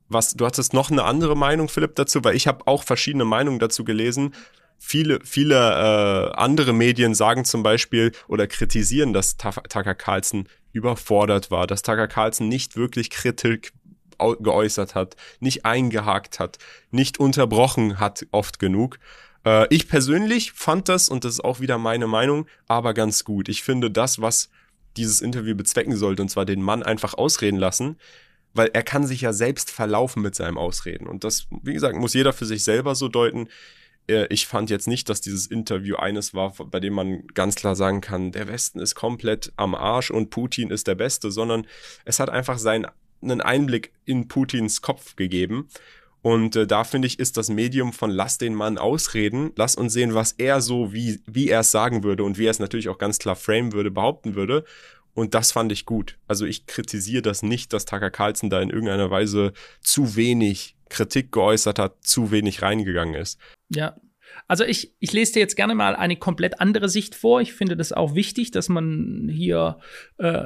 was, 0.08 0.34
du 0.34 0.46
hattest 0.46 0.74
noch 0.74 0.90
eine 0.90 1.04
andere 1.04 1.36
Meinung, 1.36 1.68
Philipp, 1.68 1.96
dazu, 1.96 2.22
weil 2.22 2.36
ich 2.36 2.46
habe 2.46 2.66
auch 2.66 2.84
verschiedene 2.84 3.24
Meinungen 3.24 3.58
dazu 3.58 3.82
gelesen. 3.82 4.34
Viele, 4.78 5.20
viele 5.24 5.56
äh, 5.56 6.32
andere 6.34 6.74
Medien 6.74 7.14
sagen 7.14 7.44
zum 7.44 7.62
Beispiel 7.62 8.12
oder 8.28 8.46
kritisieren, 8.46 9.12
dass 9.14 9.36
Tucker 9.38 9.94
Carlson 9.94 10.48
überfordert 10.72 11.50
war, 11.50 11.66
dass 11.66 11.82
Tucker 11.82 12.08
Carlson 12.08 12.48
nicht 12.48 12.76
wirklich 12.76 13.10
Kritik 13.10 13.72
geäußert 14.18 14.94
hat, 14.94 15.16
nicht 15.40 15.64
eingehakt 15.64 16.38
hat, 16.38 16.58
nicht 16.90 17.18
unterbrochen 17.18 17.98
hat 17.98 18.26
oft 18.30 18.58
genug. 18.58 18.98
Äh, 19.46 19.66
ich 19.74 19.88
persönlich 19.88 20.52
fand 20.52 20.88
das, 20.88 21.08
und 21.08 21.24
das 21.24 21.34
ist 21.34 21.44
auch 21.44 21.60
wieder 21.60 21.78
meine 21.78 22.06
Meinung, 22.06 22.46
aber 22.68 22.92
ganz 22.92 23.24
gut. 23.24 23.48
Ich 23.48 23.62
finde 23.62 23.90
das, 23.90 24.20
was 24.20 24.50
dieses 24.96 25.20
Interview 25.20 25.54
bezwecken 25.54 25.96
sollte, 25.96 26.22
und 26.22 26.28
zwar 26.28 26.44
den 26.44 26.62
Mann 26.62 26.82
einfach 26.82 27.14
ausreden 27.14 27.58
lassen, 27.58 27.96
weil 28.54 28.70
er 28.72 28.82
kann 28.82 29.06
sich 29.06 29.22
ja 29.22 29.32
selbst 29.32 29.70
verlaufen 29.70 30.22
mit 30.22 30.34
seinem 30.34 30.58
Ausreden. 30.58 31.06
Und 31.06 31.24
das, 31.24 31.46
wie 31.62 31.72
gesagt, 31.72 31.96
muss 31.96 32.14
jeder 32.14 32.32
für 32.32 32.44
sich 32.44 32.64
selber 32.64 32.94
so 32.94 33.08
deuten. 33.08 33.48
Äh, 34.08 34.26
ich 34.28 34.46
fand 34.46 34.68
jetzt 34.70 34.88
nicht, 34.88 35.08
dass 35.08 35.20
dieses 35.20 35.46
Interview 35.46 35.96
eines 35.96 36.34
war, 36.34 36.52
bei 36.52 36.80
dem 36.80 36.92
man 36.92 37.26
ganz 37.28 37.54
klar 37.54 37.76
sagen 37.76 38.00
kann, 38.00 38.32
der 38.32 38.48
Westen 38.48 38.78
ist 38.78 38.94
komplett 38.94 39.52
am 39.56 39.74
Arsch 39.74 40.10
und 40.10 40.30
Putin 40.30 40.70
ist 40.70 40.86
der 40.86 40.94
Beste, 40.94 41.30
sondern 41.30 41.66
es 42.04 42.20
hat 42.20 42.30
einfach 42.30 42.58
seinen 42.58 42.86
einen 43.22 43.40
Einblick 43.40 43.92
in 44.04 44.28
Putins 44.28 44.82
Kopf 44.82 45.16
gegeben. 45.16 45.68
Und 46.22 46.54
äh, 46.54 46.66
da 46.66 46.84
finde 46.84 47.06
ich, 47.06 47.18
ist 47.18 47.36
das 47.36 47.50
Medium 47.50 47.92
von 47.92 48.10
lass 48.10 48.38
den 48.38 48.54
Mann 48.54 48.78
ausreden, 48.78 49.52
lass 49.56 49.74
uns 49.74 49.92
sehen, 49.92 50.14
was 50.14 50.32
er 50.32 50.60
so, 50.60 50.92
wie, 50.92 51.20
wie 51.26 51.48
er 51.48 51.60
es 51.60 51.72
sagen 51.72 52.04
würde 52.04 52.22
und 52.22 52.38
wie 52.38 52.46
er 52.46 52.52
es 52.52 52.60
natürlich 52.60 52.88
auch 52.88 52.98
ganz 52.98 53.18
klar 53.18 53.36
framen 53.36 53.72
würde, 53.72 53.90
behaupten 53.90 54.36
würde. 54.36 54.64
Und 55.14 55.34
das 55.34 55.52
fand 55.52 55.72
ich 55.72 55.84
gut. 55.84 56.16
Also 56.26 56.46
ich 56.46 56.66
kritisiere 56.66 57.22
das 57.22 57.42
nicht, 57.42 57.72
dass 57.72 57.84
Tucker 57.84 58.10
Carlson 58.10 58.50
da 58.50 58.62
in 58.62 58.70
irgendeiner 58.70 59.10
Weise 59.10 59.52
zu 59.80 60.16
wenig 60.16 60.76
Kritik 60.88 61.32
geäußert 61.32 61.78
hat, 61.78 61.96
zu 62.02 62.30
wenig 62.30 62.62
reingegangen 62.62 63.14
ist. 63.14 63.38
Ja, 63.68 63.96
also 64.52 64.64
ich, 64.64 64.94
ich 64.98 65.14
lese 65.14 65.32
dir 65.32 65.38
jetzt 65.40 65.56
gerne 65.56 65.74
mal 65.74 65.96
eine 65.96 66.16
komplett 66.16 66.60
andere 66.60 66.90
Sicht 66.90 67.14
vor. 67.14 67.40
Ich 67.40 67.54
finde 67.54 67.74
das 67.74 67.90
auch 67.90 68.14
wichtig, 68.14 68.50
dass 68.50 68.68
man 68.68 69.30
hier 69.32 69.78
äh, 70.18 70.42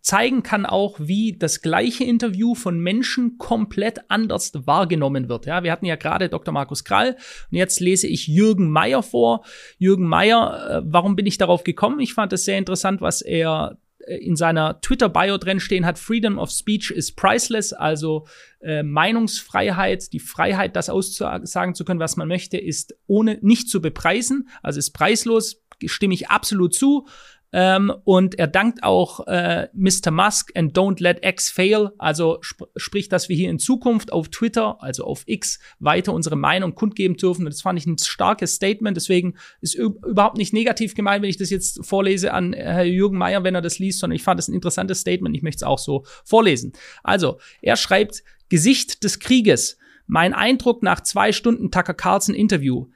zeigen 0.00 0.42
kann, 0.42 0.66
auch 0.66 0.98
wie 0.98 1.36
das 1.38 1.62
gleiche 1.62 2.02
Interview 2.02 2.56
von 2.56 2.80
Menschen 2.80 3.38
komplett 3.38 4.00
anders 4.10 4.50
wahrgenommen 4.64 5.28
wird. 5.28 5.46
Ja, 5.46 5.62
wir 5.62 5.70
hatten 5.70 5.86
ja 5.86 5.94
gerade 5.94 6.28
Dr. 6.28 6.52
Markus 6.52 6.82
Krall 6.82 7.14
und 7.52 7.56
jetzt 7.56 7.78
lese 7.78 8.08
ich 8.08 8.26
Jürgen 8.26 8.68
Meyer 8.68 9.04
vor. 9.04 9.44
Jürgen 9.78 10.08
Meyer, 10.08 10.68
äh, 10.68 10.82
warum 10.84 11.14
bin 11.14 11.26
ich 11.26 11.38
darauf 11.38 11.62
gekommen? 11.62 12.00
Ich 12.00 12.14
fand 12.14 12.32
es 12.32 12.46
sehr 12.46 12.58
interessant, 12.58 13.00
was 13.00 13.22
er 13.22 13.78
in 14.06 14.36
seiner 14.36 14.80
Twitter-Bio 14.80 15.38
drin 15.38 15.60
stehen 15.60 15.84
hat, 15.84 15.98
Freedom 15.98 16.38
of 16.38 16.50
Speech 16.50 16.90
is 16.90 17.12
priceless, 17.12 17.72
also 17.72 18.26
äh, 18.60 18.82
Meinungsfreiheit, 18.82 20.12
die 20.12 20.20
Freiheit, 20.20 20.76
das 20.76 20.88
aussagen 20.88 21.74
zu 21.74 21.84
können, 21.84 22.00
was 22.00 22.16
man 22.16 22.28
möchte, 22.28 22.56
ist 22.56 22.94
ohne 23.06 23.38
nicht 23.42 23.68
zu 23.68 23.80
bepreisen, 23.80 24.48
also 24.62 24.78
ist 24.78 24.92
preislos, 24.92 25.62
stimme 25.84 26.14
ich 26.14 26.28
absolut 26.28 26.74
zu. 26.74 27.06
Ähm, 27.52 27.92
und 28.04 28.38
er 28.38 28.48
dankt 28.48 28.82
auch 28.82 29.26
äh, 29.26 29.68
Mr. 29.72 30.10
Musk 30.10 30.50
and 30.56 30.76
don't 30.76 31.02
let 31.02 31.24
X 31.24 31.50
fail. 31.50 31.90
Also 31.98 32.38
sp 32.42 32.68
sprich, 32.76 33.08
dass 33.08 33.28
wir 33.28 33.36
hier 33.36 33.50
in 33.50 33.58
Zukunft 33.58 34.12
auf 34.12 34.28
Twitter, 34.28 34.82
also 34.82 35.04
auf 35.04 35.22
X, 35.26 35.58
weiter 35.78 36.12
unsere 36.12 36.36
Meinung 36.36 36.74
kundgeben 36.74 37.16
dürfen. 37.16 37.46
Und 37.46 37.52
das 37.52 37.62
fand 37.62 37.78
ich 37.78 37.86
ein 37.86 37.98
starkes 37.98 38.54
Statement. 38.54 38.96
Deswegen 38.96 39.36
ist 39.60 39.74
überhaupt 39.74 40.36
nicht 40.36 40.52
negativ 40.52 40.94
gemeint, 40.94 41.22
wenn 41.22 41.30
ich 41.30 41.38
das 41.38 41.50
jetzt 41.50 41.84
vorlese 41.84 42.32
an 42.32 42.52
Herr 42.52 42.84
Jürgen 42.84 43.18
Mayer, 43.18 43.44
wenn 43.44 43.54
er 43.54 43.62
das 43.62 43.78
liest, 43.78 44.00
sondern 44.00 44.16
ich 44.16 44.22
fand 44.22 44.40
es 44.40 44.48
ein 44.48 44.54
interessantes 44.54 45.00
Statement. 45.00 45.36
Ich 45.36 45.42
möchte 45.42 45.64
es 45.64 45.68
auch 45.68 45.78
so 45.78 46.04
vorlesen. 46.24 46.72
Also, 47.02 47.38
er 47.62 47.76
schreibt, 47.76 48.22
Gesicht 48.48 49.02
des 49.02 49.18
Krieges. 49.18 49.78
Mein 50.06 50.34
Eindruck 50.34 50.82
nach 50.82 51.00
zwei 51.00 51.32
Stunden 51.32 51.70
Tucker 51.70 51.94
Carlson 51.94 52.34
Interview. 52.34 52.88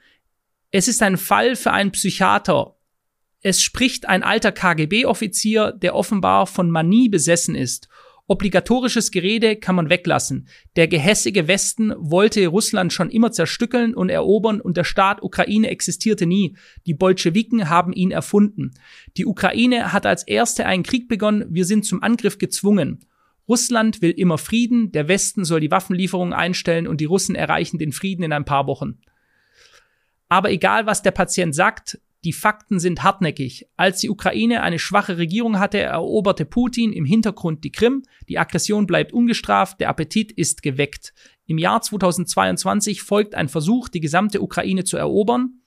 Es 0.70 0.86
ist 0.86 1.02
ein 1.02 1.16
Fall 1.16 1.56
für 1.56 1.72
einen 1.72 1.90
Psychiater 1.90 2.76
es 3.42 3.62
spricht 3.62 4.08
ein 4.08 4.22
alter 4.22 4.52
KGB-Offizier, 4.52 5.72
der 5.72 5.94
offenbar 5.94 6.46
von 6.46 6.70
Manie 6.70 7.08
besessen 7.08 7.54
ist. 7.54 7.88
Obligatorisches 8.26 9.10
Gerede 9.10 9.56
kann 9.56 9.74
man 9.74 9.90
weglassen. 9.90 10.46
Der 10.76 10.86
gehässige 10.86 11.48
Westen 11.48 11.92
wollte 11.98 12.46
Russland 12.46 12.92
schon 12.92 13.10
immer 13.10 13.32
zerstückeln 13.32 13.92
und 13.92 14.08
erobern 14.08 14.60
und 14.60 14.76
der 14.76 14.84
Staat 14.84 15.20
Ukraine 15.22 15.68
existierte 15.68 16.26
nie. 16.26 16.56
Die 16.86 16.94
Bolschewiken 16.94 17.68
haben 17.68 17.92
ihn 17.92 18.12
erfunden. 18.12 18.72
Die 19.16 19.26
Ukraine 19.26 19.92
hat 19.92 20.06
als 20.06 20.22
erste 20.22 20.66
einen 20.66 20.84
Krieg 20.84 21.08
begonnen, 21.08 21.46
wir 21.50 21.64
sind 21.64 21.84
zum 21.84 22.04
Angriff 22.04 22.38
gezwungen. 22.38 23.00
Russland 23.48 24.00
will 24.00 24.12
immer 24.12 24.38
Frieden, 24.38 24.92
der 24.92 25.08
Westen 25.08 25.44
soll 25.44 25.58
die 25.58 25.72
Waffenlieferungen 25.72 26.32
einstellen 26.32 26.86
und 26.86 27.00
die 27.00 27.06
Russen 27.06 27.34
erreichen 27.34 27.78
den 27.78 27.90
Frieden 27.90 28.22
in 28.22 28.32
ein 28.32 28.44
paar 28.44 28.68
Wochen. 28.68 29.00
Aber 30.28 30.52
egal, 30.52 30.86
was 30.86 31.02
der 31.02 31.10
Patient 31.10 31.52
sagt, 31.52 31.98
die 32.24 32.32
Fakten 32.32 32.78
sind 32.78 33.02
hartnäckig. 33.02 33.66
Als 33.76 34.00
die 34.00 34.10
Ukraine 34.10 34.62
eine 34.62 34.78
schwache 34.78 35.16
Regierung 35.16 35.58
hatte, 35.58 35.78
eroberte 35.78 36.44
Putin 36.44 36.92
im 36.92 37.04
Hintergrund 37.04 37.64
die 37.64 37.72
Krim. 37.72 38.02
Die 38.28 38.38
Aggression 38.38 38.86
bleibt 38.86 39.12
ungestraft, 39.12 39.80
der 39.80 39.88
Appetit 39.88 40.30
ist 40.32 40.62
geweckt. 40.62 41.14
Im 41.46 41.58
Jahr 41.58 41.80
2022 41.80 43.02
folgt 43.02 43.34
ein 43.34 43.48
Versuch, 43.48 43.88
die 43.88 44.00
gesamte 44.00 44.42
Ukraine 44.42 44.84
zu 44.84 44.96
erobern. 44.96 45.60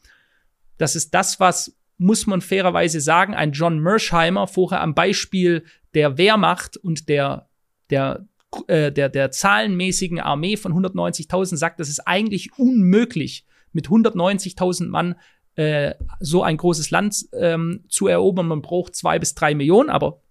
Das 0.78 0.96
ist 0.96 1.14
das, 1.14 1.40
was, 1.40 1.76
muss 1.98 2.28
man 2.28 2.42
fairerweise 2.42 3.02
sagen, 3.02 3.34
ein 3.34 3.52
John 3.52 3.80
Mersheimer 3.80 4.48
vorher 4.48 4.82
am 4.82 4.94
Beispiel 4.94 5.66
der 5.94 6.18
Wehrmacht 6.18 6.78
und 6.78 7.10
der, 7.10 7.50
der 7.90 8.28
äh, 8.68 8.92
der, 8.92 9.10
der 9.10 9.32
zahlenmäßigen 9.32 10.20
Armee 10.20 10.58
von 10.58 10.74
190.000 10.74 11.58
sagt, 11.58 11.80
das 11.80 11.90
ist 11.90 12.08
eigentlich 12.08 12.58
unmöglich, 12.58 13.46
mit 13.72 13.88
190.000 13.88 14.88
Mann 14.88 15.16
äh, 15.56 15.94
so 16.20 16.44
ein 16.44 16.58
großes 16.58 16.92
Land 16.92 17.26
ähm, 17.34 17.86
zu 17.90 18.08
erobern. 18.08 18.48
Man 18.48 18.62
braucht 18.62 18.96
zwei 18.96 19.20
bis 19.20 19.36
drei 19.36 19.56
Millionen, 19.56 19.90
aber 19.90 20.22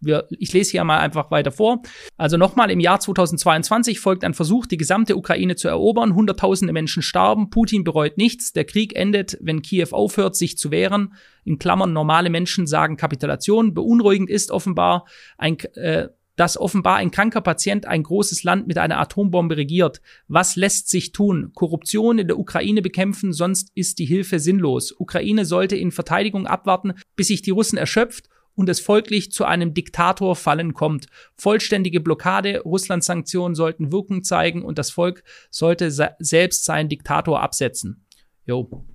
wir, 0.00 0.26
ich 0.30 0.52
lese 0.52 0.72
hier 0.72 0.84
mal 0.84 0.98
einfach 0.98 1.30
weiter 1.30 1.52
vor. 1.52 1.82
Also 2.16 2.36
nochmal, 2.36 2.70
im 2.70 2.80
Jahr 2.80 3.00
2022 3.00 4.00
folgt 4.00 4.24
ein 4.24 4.34
Versuch, 4.34 4.66
die 4.66 4.78
gesamte 4.78 5.16
Ukraine 5.16 5.56
zu 5.56 5.68
erobern. 5.68 6.14
Hunderttausende 6.14 6.72
Menschen 6.72 7.02
starben. 7.02 7.50
Putin 7.50 7.84
bereut 7.84 8.16
nichts. 8.16 8.52
Der 8.52 8.64
Krieg 8.64 8.96
endet, 8.96 9.36
wenn 9.40 9.62
Kiew 9.62 9.88
aufhört, 9.92 10.36
sich 10.36 10.56
zu 10.56 10.70
wehren. 10.70 11.14
In 11.44 11.58
Klammern, 11.58 11.92
normale 11.92 12.30
Menschen 12.30 12.66
sagen 12.66 12.96
Kapitulation. 12.96 13.74
Beunruhigend 13.74 14.30
ist 14.30 14.50
offenbar 14.50 15.06
ein, 15.36 15.58
äh, 15.74 16.08
dass 16.40 16.56
offenbar 16.56 16.96
ein 16.96 17.10
kranker 17.10 17.42
Patient 17.42 17.84
ein 17.84 18.02
großes 18.02 18.44
Land 18.44 18.66
mit 18.66 18.78
einer 18.78 18.98
Atombombe 18.98 19.58
regiert. 19.58 20.00
Was 20.26 20.56
lässt 20.56 20.88
sich 20.88 21.12
tun? 21.12 21.50
Korruption 21.54 22.18
in 22.18 22.28
der 22.28 22.38
Ukraine 22.38 22.80
bekämpfen, 22.80 23.34
sonst 23.34 23.70
ist 23.74 23.98
die 23.98 24.06
Hilfe 24.06 24.38
sinnlos. 24.38 24.94
Ukraine 24.98 25.44
sollte 25.44 25.76
in 25.76 25.90
Verteidigung 25.90 26.46
abwarten, 26.46 26.94
bis 27.14 27.26
sich 27.26 27.42
die 27.42 27.50
Russen 27.50 27.76
erschöpft 27.76 28.30
und 28.54 28.70
es 28.70 28.80
folglich 28.80 29.32
zu 29.32 29.44
einem 29.44 29.74
Diktator 29.74 30.34
fallen 30.34 30.72
kommt. 30.72 31.08
Vollständige 31.34 32.00
Blockade, 32.00 32.60
Russlands 32.60 33.04
Sanktionen 33.04 33.54
sollten 33.54 33.92
Wirkung 33.92 34.24
zeigen 34.24 34.62
und 34.62 34.78
das 34.78 34.90
Volk 34.90 35.22
sollte 35.50 35.90
selbst 35.90 36.64
seinen 36.64 36.88
Diktator 36.88 37.42
absetzen. 37.42 38.06
Jo. 38.46 38.86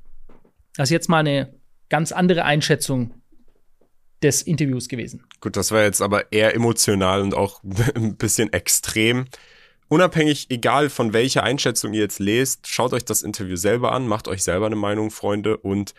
Das 0.76 0.88
ist 0.88 0.94
jetzt 0.94 1.10
mal 1.10 1.20
eine 1.20 1.54
ganz 1.90 2.12
andere 2.12 2.44
Einschätzung 2.44 3.14
des 4.22 4.42
Interviews 4.42 4.88
gewesen. 4.88 5.24
Gut, 5.42 5.56
das 5.56 5.72
war 5.72 5.84
jetzt 5.84 6.02
aber 6.02 6.32
eher 6.32 6.56
emotional 6.56 7.22
und 7.22 7.34
auch 7.34 7.62
ein 7.96 8.16
bisschen 8.18 8.52
extrem. 8.54 9.26
Unabhängig, 9.88 10.48
egal 10.50 10.90
von 10.90 11.14
welcher 11.14 11.44
Einschätzung 11.44 11.94
ihr 11.94 12.02
jetzt 12.02 12.20
lest, 12.20 12.68
schaut 12.68 12.94
euch 12.94 13.06
das 13.06 13.22
Interview 13.22 13.56
selber 13.56 13.92
an, 13.92 14.08
macht 14.08 14.28
euch 14.28 14.44
selber 14.44 14.66
eine 14.66 14.76
Meinung, 14.76 15.12
Freunde, 15.12 15.58
und 15.58 15.94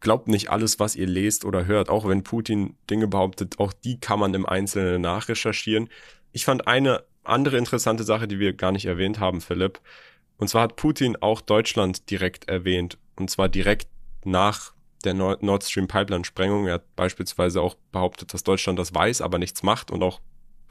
glaubt 0.00 0.28
nicht 0.28 0.50
alles, 0.50 0.78
was 0.78 0.96
ihr 0.96 1.06
lest 1.06 1.44
oder 1.44 1.66
hört, 1.66 1.88
auch 1.88 2.06
wenn 2.08 2.22
Putin 2.22 2.76
Dinge 2.88 3.08
behauptet, 3.08 3.58
auch 3.58 3.72
die 3.72 3.98
kann 3.98 4.20
man 4.20 4.32
im 4.34 4.46
Einzelnen 4.46 5.02
nachrecherchieren. 5.02 5.88
Ich 6.32 6.44
fand 6.44 6.66
eine 6.66 7.02
andere 7.24 7.56
interessante 7.58 8.04
Sache, 8.04 8.28
die 8.28 8.38
wir 8.38 8.52
gar 8.52 8.70
nicht 8.70 8.86
erwähnt 8.86 9.18
haben, 9.18 9.40
Philipp. 9.40 9.80
Und 10.36 10.48
zwar 10.48 10.62
hat 10.62 10.76
Putin 10.76 11.16
auch 11.16 11.40
Deutschland 11.40 12.10
direkt 12.10 12.48
erwähnt. 12.48 12.98
Und 13.16 13.30
zwar 13.30 13.48
direkt 13.48 13.88
nach 14.24 14.73
der 15.04 15.14
Nord 15.14 15.64
Stream 15.64 15.88
Pipeline 15.88 16.24
Sprengung. 16.24 16.66
Er 16.66 16.74
hat 16.74 16.96
beispielsweise 16.96 17.60
auch 17.60 17.76
behauptet, 17.92 18.32
dass 18.34 18.42
Deutschland 18.42 18.78
das 18.78 18.94
weiß, 18.94 19.20
aber 19.20 19.38
nichts 19.38 19.62
macht 19.62 19.90
und 19.90 20.02
auch 20.02 20.20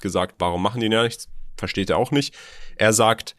gesagt, 0.01 0.36
warum 0.39 0.61
machen 0.61 0.81
die 0.81 0.88
ja 0.88 1.03
nichts? 1.03 1.29
Versteht 1.57 1.89
er 1.89 1.97
auch 1.97 2.11
nicht. 2.11 2.36
Er 2.75 2.93
sagt, 2.93 3.36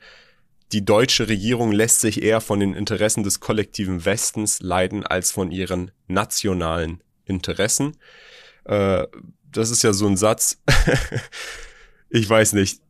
die 0.73 0.85
deutsche 0.85 1.29
Regierung 1.29 1.73
lässt 1.73 2.01
sich 2.01 2.23
eher 2.23 2.41
von 2.41 2.61
den 2.61 2.75
Interessen 2.75 3.23
des 3.23 3.41
kollektiven 3.41 4.05
Westens 4.05 4.61
leiden 4.61 5.05
als 5.05 5.31
von 5.31 5.51
ihren 5.51 5.91
nationalen 6.07 7.03
Interessen. 7.25 7.97
Äh, 8.65 9.07
das 9.51 9.71
ist 9.71 9.83
ja 9.83 9.93
so 9.93 10.07
ein 10.07 10.17
Satz. 10.17 10.61
ich 12.11 12.29
weiß 12.29 12.55
nicht. 12.55 12.81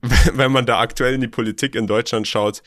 Wenn 0.32 0.52
man 0.52 0.64
da 0.64 0.80
aktuell 0.80 1.14
in 1.14 1.20
die 1.20 1.28
Politik 1.28 1.74
in 1.74 1.86
Deutschland 1.86 2.28
schaut, 2.28 2.62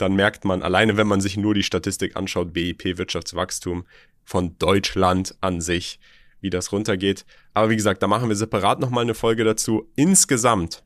dann 0.00 0.14
merkt 0.14 0.44
man, 0.44 0.62
alleine 0.62 0.96
wenn 0.96 1.06
man 1.06 1.20
sich 1.20 1.36
nur 1.36 1.54
die 1.54 1.62
Statistik 1.62 2.16
anschaut, 2.16 2.52
BIP, 2.52 2.98
Wirtschaftswachstum 2.98 3.84
von 4.24 4.56
Deutschland 4.58 5.34
an 5.40 5.60
sich, 5.60 5.98
wie 6.40 6.50
das 6.50 6.72
runtergeht. 6.72 7.24
Aber 7.54 7.70
wie 7.70 7.76
gesagt, 7.76 8.02
da 8.02 8.06
machen 8.06 8.28
wir 8.28 8.36
separat 8.36 8.80
nochmal 8.80 9.04
eine 9.04 9.14
Folge 9.14 9.44
dazu. 9.44 9.90
Insgesamt, 9.96 10.82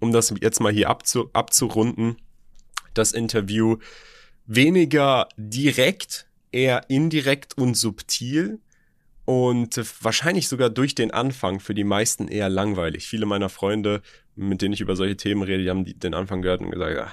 um 0.00 0.12
das 0.12 0.32
jetzt 0.40 0.60
mal 0.60 0.72
hier 0.72 0.88
abzu 0.88 1.30
abzurunden, 1.32 2.16
das 2.94 3.12
Interview 3.12 3.78
weniger 4.46 5.28
direkt, 5.36 6.26
eher 6.52 6.88
indirekt 6.88 7.58
und 7.58 7.76
subtil 7.76 8.60
und 9.24 9.80
wahrscheinlich 10.02 10.48
sogar 10.48 10.70
durch 10.70 10.94
den 10.94 11.10
Anfang 11.10 11.58
für 11.60 11.74
die 11.74 11.84
meisten 11.84 12.28
eher 12.28 12.48
langweilig. 12.48 13.06
Viele 13.06 13.26
meiner 13.26 13.48
Freunde, 13.48 14.02
mit 14.36 14.62
denen 14.62 14.74
ich 14.74 14.80
über 14.80 14.96
solche 14.96 15.16
Themen 15.16 15.42
rede, 15.42 15.62
die 15.62 15.70
haben 15.70 15.84
den 15.84 16.14
Anfang 16.14 16.42
gehört 16.42 16.60
und 16.60 16.70
gesagt, 16.70 16.96
ja, 16.96 17.12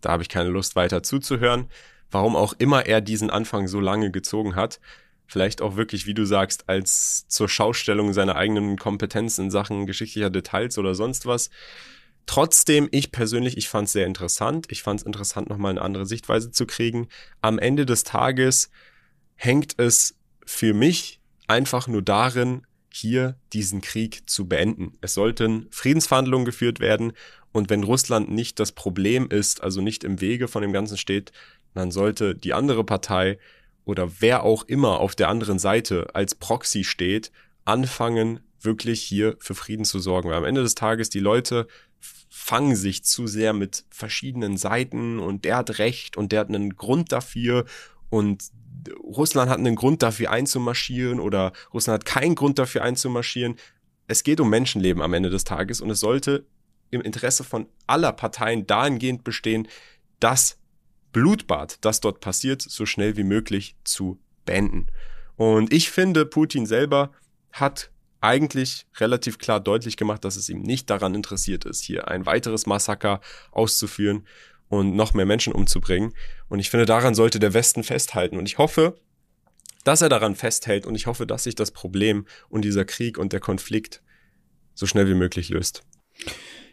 da 0.00 0.10
habe 0.10 0.22
ich 0.22 0.28
keine 0.28 0.48
Lust 0.48 0.76
weiter 0.76 1.02
zuzuhören. 1.02 1.68
Warum 2.10 2.36
auch 2.36 2.54
immer 2.58 2.86
er 2.86 3.00
diesen 3.00 3.30
Anfang 3.30 3.68
so 3.68 3.80
lange 3.80 4.10
gezogen 4.10 4.54
hat. 4.56 4.80
Vielleicht 5.26 5.60
auch 5.60 5.76
wirklich, 5.76 6.06
wie 6.06 6.14
du 6.14 6.24
sagst, 6.24 6.68
als 6.68 7.28
zur 7.28 7.48
Schaustellung 7.48 8.14
seiner 8.14 8.36
eigenen 8.36 8.78
Kompetenz 8.78 9.38
in 9.38 9.50
Sachen 9.50 9.86
geschichtlicher 9.86 10.30
Details 10.30 10.78
oder 10.78 10.94
sonst 10.94 11.26
was. 11.26 11.50
Trotzdem, 12.24 12.88
ich 12.92 13.12
persönlich, 13.12 13.56
ich 13.58 13.68
fand 13.68 13.86
es 13.86 13.92
sehr 13.92 14.06
interessant. 14.06 14.66
Ich 14.70 14.82
fand 14.82 15.00
es 15.00 15.06
interessant, 15.06 15.50
nochmal 15.50 15.72
eine 15.72 15.82
andere 15.82 16.06
Sichtweise 16.06 16.50
zu 16.50 16.66
kriegen. 16.66 17.08
Am 17.42 17.58
Ende 17.58 17.84
des 17.84 18.04
Tages 18.04 18.70
hängt 19.34 19.78
es 19.78 20.14
für 20.46 20.72
mich 20.72 21.20
einfach 21.46 21.88
nur 21.88 22.02
darin, 22.02 22.62
hier 22.90 23.36
diesen 23.52 23.80
Krieg 23.80 24.28
zu 24.28 24.48
beenden. 24.48 24.92
Es 25.00 25.14
sollten 25.14 25.68
Friedensverhandlungen 25.70 26.44
geführt 26.44 26.80
werden 26.80 27.12
Und 27.52 27.70
wenn 27.70 27.84
Russland 27.84 28.30
nicht 28.30 28.60
das 28.60 28.72
Problem 28.72 29.28
ist, 29.30 29.62
also 29.62 29.80
nicht 29.80 30.04
im 30.04 30.20
Wege 30.20 30.48
von 30.48 30.62
dem 30.62 30.72
Ganzen 30.72 30.96
steht, 30.96 31.32
dann 31.74 31.90
sollte 31.90 32.34
die 32.34 32.54
andere 32.54 32.84
Partei 32.84 33.38
oder 33.84 34.20
wer 34.20 34.42
auch 34.42 34.64
immer 34.64 35.00
auf 35.00 35.14
der 35.14 35.28
anderen 35.28 35.58
Seite 35.58 36.14
als 36.14 36.34
Proxy 36.34 36.84
steht, 36.84 37.32
anfangen, 37.64 38.40
wirklich 38.60 39.02
hier 39.02 39.36
für 39.38 39.54
Frieden 39.54 39.84
zu 39.84 39.98
sorgen. 39.98 40.28
Weil 40.28 40.36
am 40.36 40.44
Ende 40.44 40.62
des 40.62 40.74
Tages 40.74 41.10
die 41.10 41.20
Leute 41.20 41.66
fangen 42.28 42.76
sich 42.76 43.04
zu 43.04 43.26
sehr 43.26 43.52
mit 43.52 43.84
verschiedenen 43.90 44.56
Seiten 44.56 45.18
und 45.18 45.44
der 45.44 45.56
hat 45.56 45.78
Recht 45.78 46.16
und 46.16 46.32
der 46.32 46.40
hat 46.40 46.48
einen 46.48 46.76
Grund 46.76 47.12
dafür 47.12 47.64
und 48.10 48.44
Russland 49.02 49.50
hat 49.50 49.58
einen 49.58 49.74
Grund 49.74 50.02
dafür 50.02 50.30
einzumarschieren 50.30 51.20
oder 51.20 51.52
Russland 51.72 52.00
hat 52.00 52.04
keinen 52.04 52.34
Grund 52.34 52.58
dafür 52.58 52.82
einzumarschieren. 52.82 53.56
Es 54.06 54.22
geht 54.22 54.40
um 54.40 54.50
Menschenleben 54.50 55.02
am 55.02 55.14
Ende 55.14 55.30
des 55.30 55.44
Tages 55.44 55.80
und 55.80 55.90
es 55.90 56.00
sollte 56.00 56.46
im 56.90 57.00
Interesse 57.00 57.44
von 57.44 57.68
aller 57.86 58.12
Parteien 58.12 58.66
dahingehend 58.66 59.24
bestehen, 59.24 59.68
das 60.20 60.58
Blutbad, 61.12 61.84
das 61.84 62.00
dort 62.00 62.20
passiert, 62.20 62.62
so 62.62 62.86
schnell 62.86 63.16
wie 63.16 63.24
möglich 63.24 63.76
zu 63.84 64.18
beenden. 64.44 64.86
Und 65.36 65.72
ich 65.72 65.90
finde, 65.90 66.26
Putin 66.26 66.66
selber 66.66 67.12
hat 67.52 67.90
eigentlich 68.20 68.86
relativ 68.96 69.38
klar 69.38 69.60
deutlich 69.60 69.96
gemacht, 69.96 70.24
dass 70.24 70.36
es 70.36 70.48
ihm 70.48 70.62
nicht 70.62 70.90
daran 70.90 71.14
interessiert 71.14 71.64
ist, 71.64 71.82
hier 71.82 72.08
ein 72.08 72.26
weiteres 72.26 72.66
Massaker 72.66 73.20
auszuführen 73.52 74.26
und 74.68 74.96
noch 74.96 75.14
mehr 75.14 75.26
Menschen 75.26 75.52
umzubringen. 75.52 76.14
Und 76.48 76.58
ich 76.58 76.70
finde, 76.70 76.86
daran 76.86 77.14
sollte 77.14 77.38
der 77.38 77.54
Westen 77.54 77.84
festhalten. 77.84 78.36
Und 78.36 78.46
ich 78.46 78.58
hoffe, 78.58 78.98
dass 79.84 80.02
er 80.02 80.08
daran 80.08 80.34
festhält 80.34 80.84
und 80.86 80.94
ich 80.94 81.06
hoffe, 81.06 81.26
dass 81.26 81.44
sich 81.44 81.54
das 81.54 81.70
Problem 81.70 82.26
und 82.48 82.62
dieser 82.62 82.84
Krieg 82.84 83.16
und 83.16 83.32
der 83.32 83.40
Konflikt 83.40 84.02
so 84.74 84.86
schnell 84.86 85.08
wie 85.08 85.14
möglich 85.14 85.48
löst. 85.48 85.84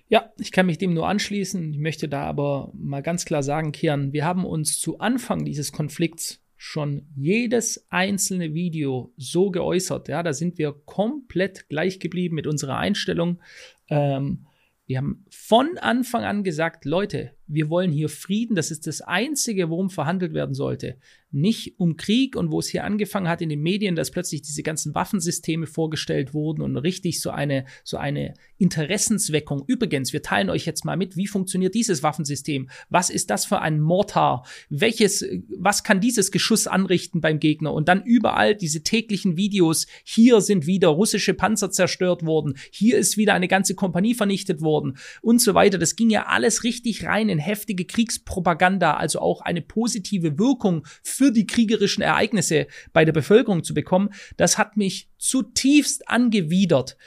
Ja, 0.08 0.32
ich 0.38 0.52
kann 0.52 0.68
mich 0.68 0.78
dem 0.78 0.94
nur 0.94 1.08
anschließen. 1.08 1.74
Ich 1.74 1.80
möchte 1.80 2.08
da 2.08 2.24
aber 2.24 2.72
mal 2.76 3.02
ganz 3.02 3.26
klar 3.26 3.42
sagen, 3.42 3.72
Kian, 3.72 4.14
wir 4.14 4.24
haben 4.24 4.46
uns 4.46 4.80
zu 4.80 5.00
Anfang 5.00 5.46
dieses 5.46 5.72
Konflikts 5.72 6.42
schon 6.58 7.08
jedes 7.16 7.86
einzelne 7.90 8.54
Video 8.54 9.14
so 9.18 9.52
geäußert. 9.52 10.08
Ja, 10.08 10.24
da 10.24 10.34
sind 10.34 10.58
wir 10.58 10.74
komplett 10.86 11.70
gleich 11.70 12.00
geblieben 12.00 12.36
mit 12.36 12.48
unserer 12.48 12.78
Einstellung. 12.78 13.42
Ähm, 13.90 14.46
wir 14.88 15.00
haben 15.00 15.26
von 15.32 15.78
Anfang 15.80 16.24
an 16.24 16.44
gesagt, 16.44 16.86
Leute, 16.86 17.32
wir 17.48 17.70
wollen 17.70 17.92
hier 17.92 18.08
Frieden, 18.08 18.56
das 18.56 18.70
ist 18.70 18.86
das 18.86 19.02
Einzige, 19.02 19.70
worum 19.70 19.90
verhandelt 19.90 20.34
werden 20.34 20.54
sollte 20.54 20.98
nicht 21.32 21.80
um 21.80 21.98
Krieg 21.98 22.36
und 22.36 22.52
wo 22.52 22.60
es 22.60 22.70
hier 22.70 22.86
angefangen 22.86 23.28
hat 23.28 23.42
in 23.42 23.50
den 23.50 23.62
Medien, 23.62 23.96
dass 23.96 24.12
plötzlich 24.12 24.42
diese 24.42 24.64
ganzen 24.64 24.96
Waffensysteme 24.96 25.68
vorgestellt 25.68 26.34
wurden 26.34 26.62
und 26.62 26.78
richtig 26.78 27.20
so 27.20 27.30
eine, 27.30 27.66
so 27.84 27.98
eine 27.98 28.34
Interessensweckung. 28.58 29.64
Übrigens, 29.68 30.14
wir 30.14 30.22
teilen 30.22 30.50
euch 30.50 30.66
jetzt 30.66 30.86
mal 30.86 30.96
mit, 30.96 31.18
wie 31.18 31.28
funktioniert 31.28 31.76
dieses 31.76 32.04
Waffensystem? 32.04 32.70
Was 32.90 33.10
ist 33.10 33.30
das 33.30 33.46
für 33.46 33.60
ein 33.60 33.82
Mortar? 33.82 34.46
Welches, 34.70 35.26
was 35.58 35.84
kann 35.84 36.00
dieses 36.00 36.32
Geschuss 36.32 36.68
anrichten 36.68 37.20
beim 37.20 37.40
Gegner? 37.40 37.74
Und 37.74 37.90
dann 37.90 38.04
überall 38.04 38.56
diese 38.56 38.84
täglichen 38.84 39.36
Videos. 39.36 39.88
Hier 40.06 40.40
sind 40.40 40.68
wieder 40.68 40.88
russische 40.88 41.34
Panzer 41.34 41.70
zerstört 41.70 42.26
worden. 42.26 42.54
Hier 42.72 42.98
ist 42.98 43.18
wieder 43.18 43.34
eine 43.34 43.50
ganze 43.50 43.76
Kompanie 43.76 44.14
vernichtet 44.14 44.62
worden 44.62 44.98
und 45.22 45.42
so 45.42 45.54
weiter. 45.54 45.78
Das 45.78 45.98
ging 45.98 46.10
ja 46.10 46.28
alles 46.28 46.64
richtig 46.64 47.06
rein 47.06 47.28
in 47.28 47.40
heftige 47.40 47.84
Kriegspropaganda, 47.84 48.94
also 48.94 49.20
auch 49.20 49.42
eine 49.42 49.62
positive 49.62 50.40
Wirkung 50.40 50.86
für 51.04 51.15
für 51.16 51.32
die 51.32 51.48
kriegerischen 51.48 52.04
Ereignisse 52.04 52.68
bei 52.94 53.06
der 53.06 53.14
Bevölkerung 53.14 53.64
zu 53.64 53.74
bekommen, 53.74 54.10
das 54.38 54.58
hat 54.58 54.78
mich 54.78 55.10
zutiefst 55.18 56.10
angewidert. 56.10 56.98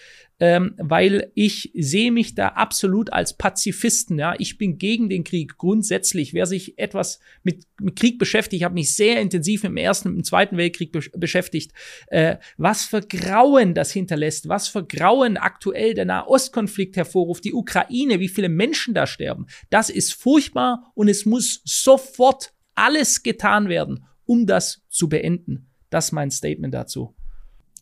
Ähm, 0.41 0.75
weil 0.79 1.33
ich 1.35 1.73
sehe 1.75 2.13
mich 2.13 2.37
da 2.37 2.51
absolut 2.51 3.13
als 3.13 3.37
Pazifisten. 3.37 4.21
Ja, 4.21 4.37
ich 4.39 4.57
bin 4.57 4.79
gegen 4.79 5.09
den 5.09 5.25
Krieg 5.25 5.59
grundsätzlich. 5.59 6.33
Wer 6.33 6.47
sich 6.47 6.79
etwas 6.79 7.19
mit, 7.43 7.65
mit 7.81 7.99
Krieg 7.99 8.21
beschäftigt, 8.21 8.63
habe 8.63 8.75
mich 8.75 8.95
sehr 8.95 9.21
intensiv 9.21 9.65
im 9.65 9.77
ersten 9.77 10.11
und 10.11 10.17
im 10.19 10.23
zweiten 10.23 10.57
Weltkrieg 10.57 10.93
be 10.93 11.01
beschäftigt. 11.17 11.73
Äh, 12.07 12.37
was 12.57 12.85
für 12.85 13.01
Grauen 13.01 13.75
das 13.75 13.91
hinterlässt, 13.91 14.49
was 14.49 14.69
für 14.69 14.85
Grauen 14.85 15.39
aktuell 15.39 15.95
der 15.95 16.05
Nahostkonflikt 16.05 16.97
hervorruft, 16.97 17.45
die 17.45 17.53
Ukraine, 17.53 18.21
wie 18.21 18.29
viele 18.29 18.49
Menschen 18.49 18.95
da 18.95 19.09
sterben. 19.09 19.47
Das 19.71 19.91
ist 19.91 20.15
furchtbar 20.15 20.93
und 20.95 21.09
es 21.09 21.27
muss 21.27 21.63
sofort 21.65 22.53
alles 22.79 23.23
getan 23.23 23.69
werden, 23.69 24.07
um 24.25 24.47
das 24.47 24.83
zu 24.89 25.09
beenden. 25.09 25.71
Das 25.91 26.07
ist 26.07 26.13
mein 26.13 26.31
Statement 26.31 26.75
dazu. 26.75 27.15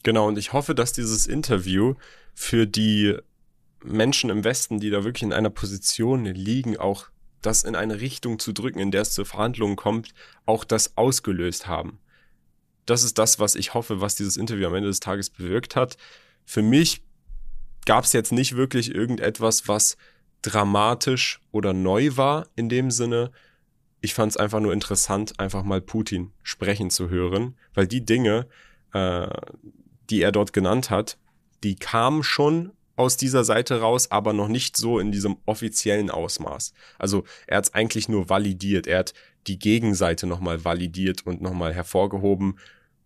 Genau, 0.03 0.29
und 0.29 0.39
ich 0.39 0.53
hoffe, 0.53 0.75
dass 0.75 0.93
dieses 0.93 1.27
Interview 1.27 1.95
für 2.35 2.67
die 2.67 3.17
Menschen 3.83 4.31
im 4.31 4.45
Westen, 4.45 4.79
die 4.79 4.91
da 4.91 5.05
wirklich 5.05 5.25
in 5.25 5.33
einer 5.33 5.51
Position 5.51 6.25
liegen, 6.25 6.77
auch 6.77 7.07
das 7.43 7.63
in 7.63 7.77
eine 7.77 8.01
Richtung 8.01 8.39
zu 8.39 8.53
drücken, 8.53 8.79
in 8.79 8.91
der 8.91 9.03
es 9.03 9.13
zur 9.13 9.27
Verhandlung 9.27 9.77
kommt, 9.77 10.15
auch 10.47 10.65
das 10.65 10.97
ausgelöst 10.97 11.67
haben. 11.67 11.99
Das 12.87 13.03
ist 13.03 13.19
das, 13.19 13.39
was 13.39 13.55
ich 13.55 13.75
hoffe, 13.75 14.01
was 14.01 14.15
dieses 14.15 14.37
Interview 14.37 14.67
am 14.67 14.75
Ende 14.75 14.89
des 14.89 15.01
Tages 15.01 15.31
bewirkt 15.31 15.77
hat. 15.77 15.97
Für 16.45 16.63
mich 16.63 17.03
gab 17.85 18.05
es 18.05 18.13
jetzt 18.13 18.33
nicht 18.33 18.57
wirklich 18.57 18.95
irgendetwas, 18.95 19.69
was 19.69 19.97
dramatisch 20.43 21.41
oder 21.51 21.73
neu 21.73 22.17
war 22.17 22.47
in 22.55 22.69
dem 22.69 22.91
Sinne, 22.91 23.33
ich 24.07 24.15
fand 24.15 24.31
es 24.31 24.37
einfach 24.37 24.61
nur 24.61 24.73
interessant, 24.73 25.41
einfach 25.41 25.65
mal 25.65 25.81
Putin 25.81 26.31
sprechen 26.45 26.91
zu 26.91 27.11
hören, 27.11 27.57
weil 27.75 27.89
die 27.89 28.05
Dinge, 28.05 28.47
äh, 28.93 29.27
die 30.09 30.23
er 30.23 30.31
dort 30.31 30.53
genannt 30.53 30.91
hat, 30.91 31.19
die 31.65 31.75
kamen 31.75 32.23
schon 32.23 32.71
aus 32.95 33.17
dieser 33.17 33.43
Seite 33.43 33.81
raus, 33.81 34.13
aber 34.13 34.33
noch 34.33 34.47
nicht 34.47 34.77
so 34.77 35.01
in 35.01 35.11
diesem 35.11 35.39
offiziellen 35.45 36.09
Ausmaß. 36.09 36.73
Also 37.01 37.25
er 37.49 37.57
hat 37.57 37.65
es 37.65 37.75
eigentlich 37.75 38.09
nur 38.09 38.29
validiert, 38.29 38.87
er 38.87 39.01
hat 39.01 39.13
die 39.49 39.59
Gegenseite 39.59 40.29
nochmal 40.29 40.65
validiert 40.65 41.27
und 41.27 41.43
nochmal 41.43 41.75
hervorgehoben, 41.75 42.61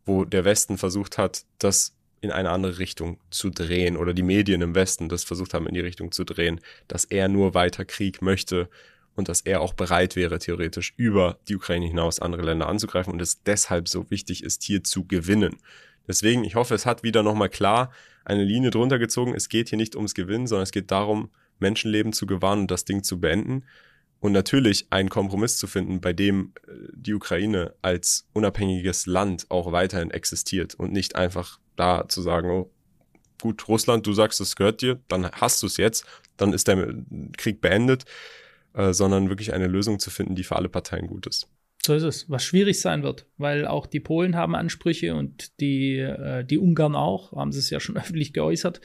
wo 0.05 0.27
der 0.27 0.45
Westen 0.45 0.77
versucht 0.77 1.17
hat, 1.17 1.47
das 1.57 1.97
in 2.21 2.31
eine 2.31 2.51
andere 2.51 2.79
Richtung 2.79 3.19
zu 3.31 3.49
drehen 3.49 3.97
oder 3.97 4.13
die 4.13 4.23
Medien 4.23 4.61
im 4.61 4.75
Westen 4.75 5.09
das 5.09 5.25
versucht 5.25 5.55
haben 5.55 5.67
in 5.67 5.73
die 5.73 5.81
Richtung 5.81 6.13
zu 6.13 6.25
drehen, 6.25 6.61
dass 6.89 7.07
er 7.07 7.29
nur 7.29 7.55
weiter 7.55 7.87
Krieg 7.87 8.21
möchte 8.21 8.69
und 9.21 9.29
dass 9.29 9.43
er 9.43 9.61
auch 9.61 9.75
bereit 9.75 10.16
wäre, 10.16 10.39
theoretisch 10.39 10.95
über 10.97 11.39
die 11.49 11.57
Ukraine 11.57 11.87
hinaus 11.87 12.18
andere 12.18 12.43
Länder 12.43 12.68
anzugreifen 12.68 13.12
und 13.12 13.23
es 13.23 13.43
deshalb 13.43 13.89
so 13.89 14.11
wichtig 14.11 14.43
ist, 14.43 14.62
hier 14.64 14.83
zu 14.83 15.07
gewinnen. 15.07 15.57
Deswegen, 16.09 16.43
ich 16.43 16.57
hoffe, 16.57 16.75
es 16.75 16.87
hat 16.87 17.03
wieder 17.03 17.23
nochmal 17.23 17.49
klar 17.49 17.93
eine 18.25 18.45
Linie 18.45 18.71
drunter 18.71 18.99
gezogen. 18.99 19.35
Es 19.35 19.49
geht 19.49 19.68
hier 19.68 19.79
nicht 19.79 19.95
ums 19.95 20.14
Gewinnen, 20.14 20.47
sondern 20.47 20.64
es 20.64 20.73
geht 20.73 20.91
darum, 20.91 21.31
Menschenleben 21.61 22.12
zu 22.12 22.27
gewahren 22.27 22.61
und 22.61 22.71
das 22.71 22.85
Ding 22.85 23.05
zu 23.05 23.21
beenden. 23.21 23.64
Und 24.18 24.33
natürlich 24.33 24.87
einen 24.91 25.09
Kompromiss 25.09 25.57
zu 25.57 25.66
finden, 25.66 26.01
bei 26.01 26.12
dem 26.12 26.53
äh, 26.66 26.73
die 26.93 27.14
Ukraine 27.14 27.75
als 27.81 28.27
unabhängiges 28.33 29.07
Land 29.07 29.47
auch 29.51 29.73
weiterhin 29.73 30.11
existiert 30.11 30.75
und 30.75 30.93
nicht 30.93 31.16
einfach 31.16 31.59
da 31.77 32.09
zu 32.09 32.21
sagen, 32.23 32.51
oh, 32.51 32.71
gut, 33.41 33.68
Russland, 33.68 34.07
du 34.07 34.12
sagst, 34.12 34.41
es 34.41 34.57
gehört 34.57 34.83
dir, 34.83 35.01
dann 35.09 35.31
hast 35.31 35.62
du 35.62 35.66
es 35.66 35.77
jetzt, 35.77 36.05
dann 36.37 36.53
ist 36.53 36.68
der 36.68 36.95
Krieg 37.37 37.61
beendet. 37.61 38.05
Äh, 38.73 38.93
sondern 38.93 39.29
wirklich 39.29 39.53
eine 39.53 39.66
Lösung 39.66 39.99
zu 39.99 40.11
finden, 40.11 40.37
die 40.37 40.45
für 40.45 40.55
alle 40.55 40.68
Parteien 40.68 41.09
gut 41.09 41.27
ist. 41.27 41.49
So 41.83 41.95
ist 41.95 42.05
es, 42.05 42.31
was 42.31 42.45
schwierig 42.45 42.81
sein 42.81 43.03
wird, 43.03 43.27
weil 43.37 43.66
auch 43.66 43.87
die 43.87 43.99
Polen 44.01 44.37
haben 44.37 44.55
Ansprüche 44.55 45.16
und 45.16 45.59
die, 45.61 45.97
äh, 45.97 46.45
die 46.45 46.59
Ungarn 46.59 46.95
auch, 46.95 47.33
haben 47.33 47.51
sie 47.51 47.59
es 47.59 47.71
ja 47.71 47.81
schon 47.81 47.97
öffentlich 47.99 48.33
geäußert. 48.33 48.81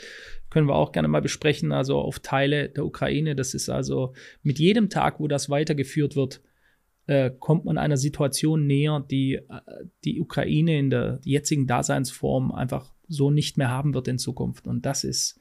Können 0.50 0.68
wir 0.68 0.76
auch 0.76 0.92
gerne 0.92 1.08
mal 1.08 1.22
besprechen, 1.22 1.72
also 1.72 2.00
auf 2.00 2.20
Teile 2.20 2.70
der 2.70 2.86
Ukraine. 2.86 3.36
Das 3.36 3.54
ist 3.54 3.70
also 3.70 4.14
mit 4.42 4.58
jedem 4.58 4.90
Tag, 4.90 5.20
wo 5.20 5.28
das 5.28 5.50
weitergeführt 5.52 6.16
wird, 6.16 6.42
äh, 7.06 7.30
kommt 7.30 7.66
man 7.66 7.78
einer 7.78 7.98
Situation 7.98 8.66
näher, 8.66 9.06
die 9.12 9.40
die 10.04 10.20
Ukraine 10.20 10.80
in 10.80 10.90
der 10.90 11.20
jetzigen 11.24 11.68
Daseinsform 11.68 12.52
einfach 12.52 12.96
so 13.08 13.30
nicht 13.30 13.60
mehr 13.60 13.70
haben 13.70 13.94
wird 13.94 14.08
in 14.08 14.18
Zukunft. 14.18 14.66
Und 14.66 14.88
das 14.88 15.04
ist 15.04 15.40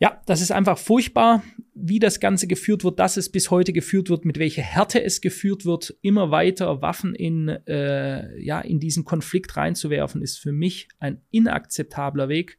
ja, 0.00 0.22
das 0.24 0.40
ist 0.40 0.50
einfach 0.50 0.78
furchtbar, 0.78 1.44
wie 1.74 1.98
das 1.98 2.20
Ganze 2.20 2.46
geführt 2.46 2.84
wird, 2.84 2.98
dass 2.98 3.18
es 3.18 3.30
bis 3.30 3.50
heute 3.50 3.74
geführt 3.74 4.08
wird, 4.08 4.24
mit 4.24 4.38
welcher 4.38 4.62
Härte 4.62 5.02
es 5.02 5.20
geführt 5.20 5.66
wird, 5.66 5.94
immer 6.00 6.30
weiter 6.30 6.80
Waffen 6.80 7.14
in, 7.14 7.48
äh, 7.48 8.40
ja, 8.42 8.60
in 8.62 8.80
diesen 8.80 9.04
Konflikt 9.04 9.58
reinzuwerfen, 9.58 10.22
ist 10.22 10.38
für 10.38 10.52
mich 10.52 10.88
ein 11.00 11.20
inakzeptabler 11.30 12.30
Weg. 12.30 12.58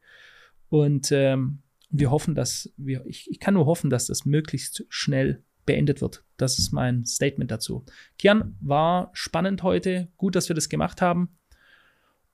Und 0.68 1.10
ähm, 1.10 1.62
wir 1.90 2.12
hoffen, 2.12 2.36
dass 2.36 2.72
wir, 2.76 3.04
ich, 3.06 3.28
ich 3.28 3.40
kann 3.40 3.54
nur 3.54 3.66
hoffen, 3.66 3.90
dass 3.90 4.06
das 4.06 4.24
möglichst 4.24 4.86
schnell 4.88 5.42
beendet 5.66 6.00
wird. 6.00 6.24
Das 6.36 6.60
ist 6.60 6.72
mein 6.72 7.04
Statement 7.04 7.50
dazu. 7.50 7.84
Kian, 8.18 8.56
war 8.60 9.10
spannend 9.14 9.64
heute. 9.64 10.12
Gut, 10.16 10.36
dass 10.36 10.48
wir 10.48 10.54
das 10.54 10.68
gemacht 10.68 11.02
haben. 11.02 11.36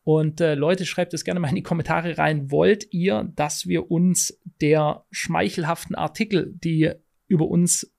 Und 0.08 0.40
äh, 0.40 0.54
Leute, 0.54 0.86
schreibt 0.86 1.12
es 1.12 1.22
gerne 1.22 1.38
mal 1.38 1.50
in 1.50 1.56
die 1.56 1.62
Kommentare 1.62 2.16
rein. 2.16 2.50
Wollt 2.50 2.94
ihr, 2.94 3.30
dass 3.36 3.66
wir 3.66 3.90
uns 3.90 4.40
der 4.62 5.04
schmeichelhaften 5.10 5.94
Artikel, 5.94 6.54
die 6.64 6.92
über 7.26 7.46
uns 7.46 7.92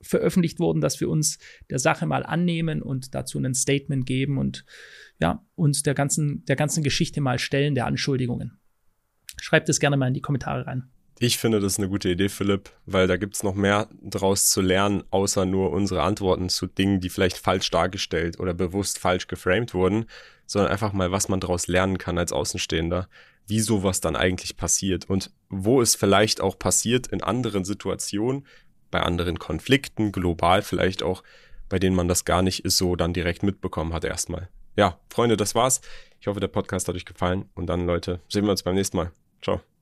veröffentlicht 0.00 0.60
wurden, 0.60 0.80
dass 0.80 1.00
wir 1.00 1.08
uns 1.08 1.40
der 1.68 1.80
Sache 1.80 2.06
mal 2.06 2.24
annehmen 2.24 2.82
und 2.82 3.16
dazu 3.16 3.40
ein 3.40 3.54
Statement 3.54 4.06
geben 4.06 4.38
und 4.38 4.64
ja, 5.18 5.44
uns 5.56 5.82
der 5.82 5.94
ganzen, 5.94 6.44
der 6.44 6.54
ganzen 6.54 6.84
Geschichte 6.84 7.20
mal 7.20 7.40
stellen, 7.40 7.74
der 7.74 7.86
Anschuldigungen. 7.86 8.60
Schreibt 9.40 9.68
es 9.68 9.80
gerne 9.80 9.96
mal 9.96 10.06
in 10.06 10.14
die 10.14 10.20
Kommentare 10.20 10.68
rein. 10.68 10.88
Ich 11.22 11.36
finde, 11.36 11.60
das 11.60 11.76
eine 11.76 11.90
gute 11.90 12.08
Idee, 12.08 12.30
Philipp, 12.30 12.70
weil 12.86 13.06
da 13.06 13.18
gibt's 13.18 13.42
noch 13.42 13.54
mehr 13.54 13.90
draus 14.00 14.48
zu 14.48 14.62
lernen, 14.62 15.04
außer 15.10 15.44
nur 15.44 15.70
unsere 15.70 16.00
Antworten 16.00 16.48
zu 16.48 16.66
Dingen, 16.66 17.00
die 17.00 17.10
vielleicht 17.10 17.36
falsch 17.36 17.70
dargestellt 17.70 18.40
oder 18.40 18.54
bewusst 18.54 18.98
falsch 18.98 19.26
geframed 19.26 19.74
wurden, 19.74 20.06
sondern 20.46 20.72
einfach 20.72 20.94
mal, 20.94 21.12
was 21.12 21.28
man 21.28 21.38
daraus 21.38 21.66
lernen 21.66 21.98
kann 21.98 22.16
als 22.16 22.32
Außenstehender, 22.32 23.06
wie 23.46 23.60
sowas 23.60 24.00
dann 24.00 24.16
eigentlich 24.16 24.56
passiert 24.56 25.10
und 25.10 25.30
wo 25.50 25.82
es 25.82 25.94
vielleicht 25.94 26.40
auch 26.40 26.58
passiert 26.58 27.08
in 27.08 27.22
anderen 27.22 27.66
Situationen, 27.66 28.46
bei 28.90 29.02
anderen 29.02 29.38
Konflikten, 29.38 30.12
global 30.12 30.62
vielleicht 30.62 31.02
auch, 31.02 31.22
bei 31.68 31.78
denen 31.78 31.96
man 31.96 32.08
das 32.08 32.24
gar 32.24 32.40
nicht 32.40 32.62
so 32.64 32.96
dann 32.96 33.12
direkt 33.12 33.42
mitbekommen 33.42 33.92
hat 33.92 34.06
erstmal. 34.06 34.48
Ja, 34.74 34.98
Freunde, 35.10 35.36
das 35.36 35.54
war's. 35.54 35.82
Ich 36.18 36.28
hoffe, 36.28 36.40
der 36.40 36.48
Podcast 36.48 36.88
hat 36.88 36.94
euch 36.94 37.04
gefallen 37.04 37.44
und 37.54 37.66
dann, 37.66 37.84
Leute, 37.84 38.20
sehen 38.30 38.44
wir 38.46 38.52
uns 38.52 38.62
beim 38.62 38.74
nächsten 38.74 38.96
Mal. 38.96 39.12
Ciao. 39.42 39.60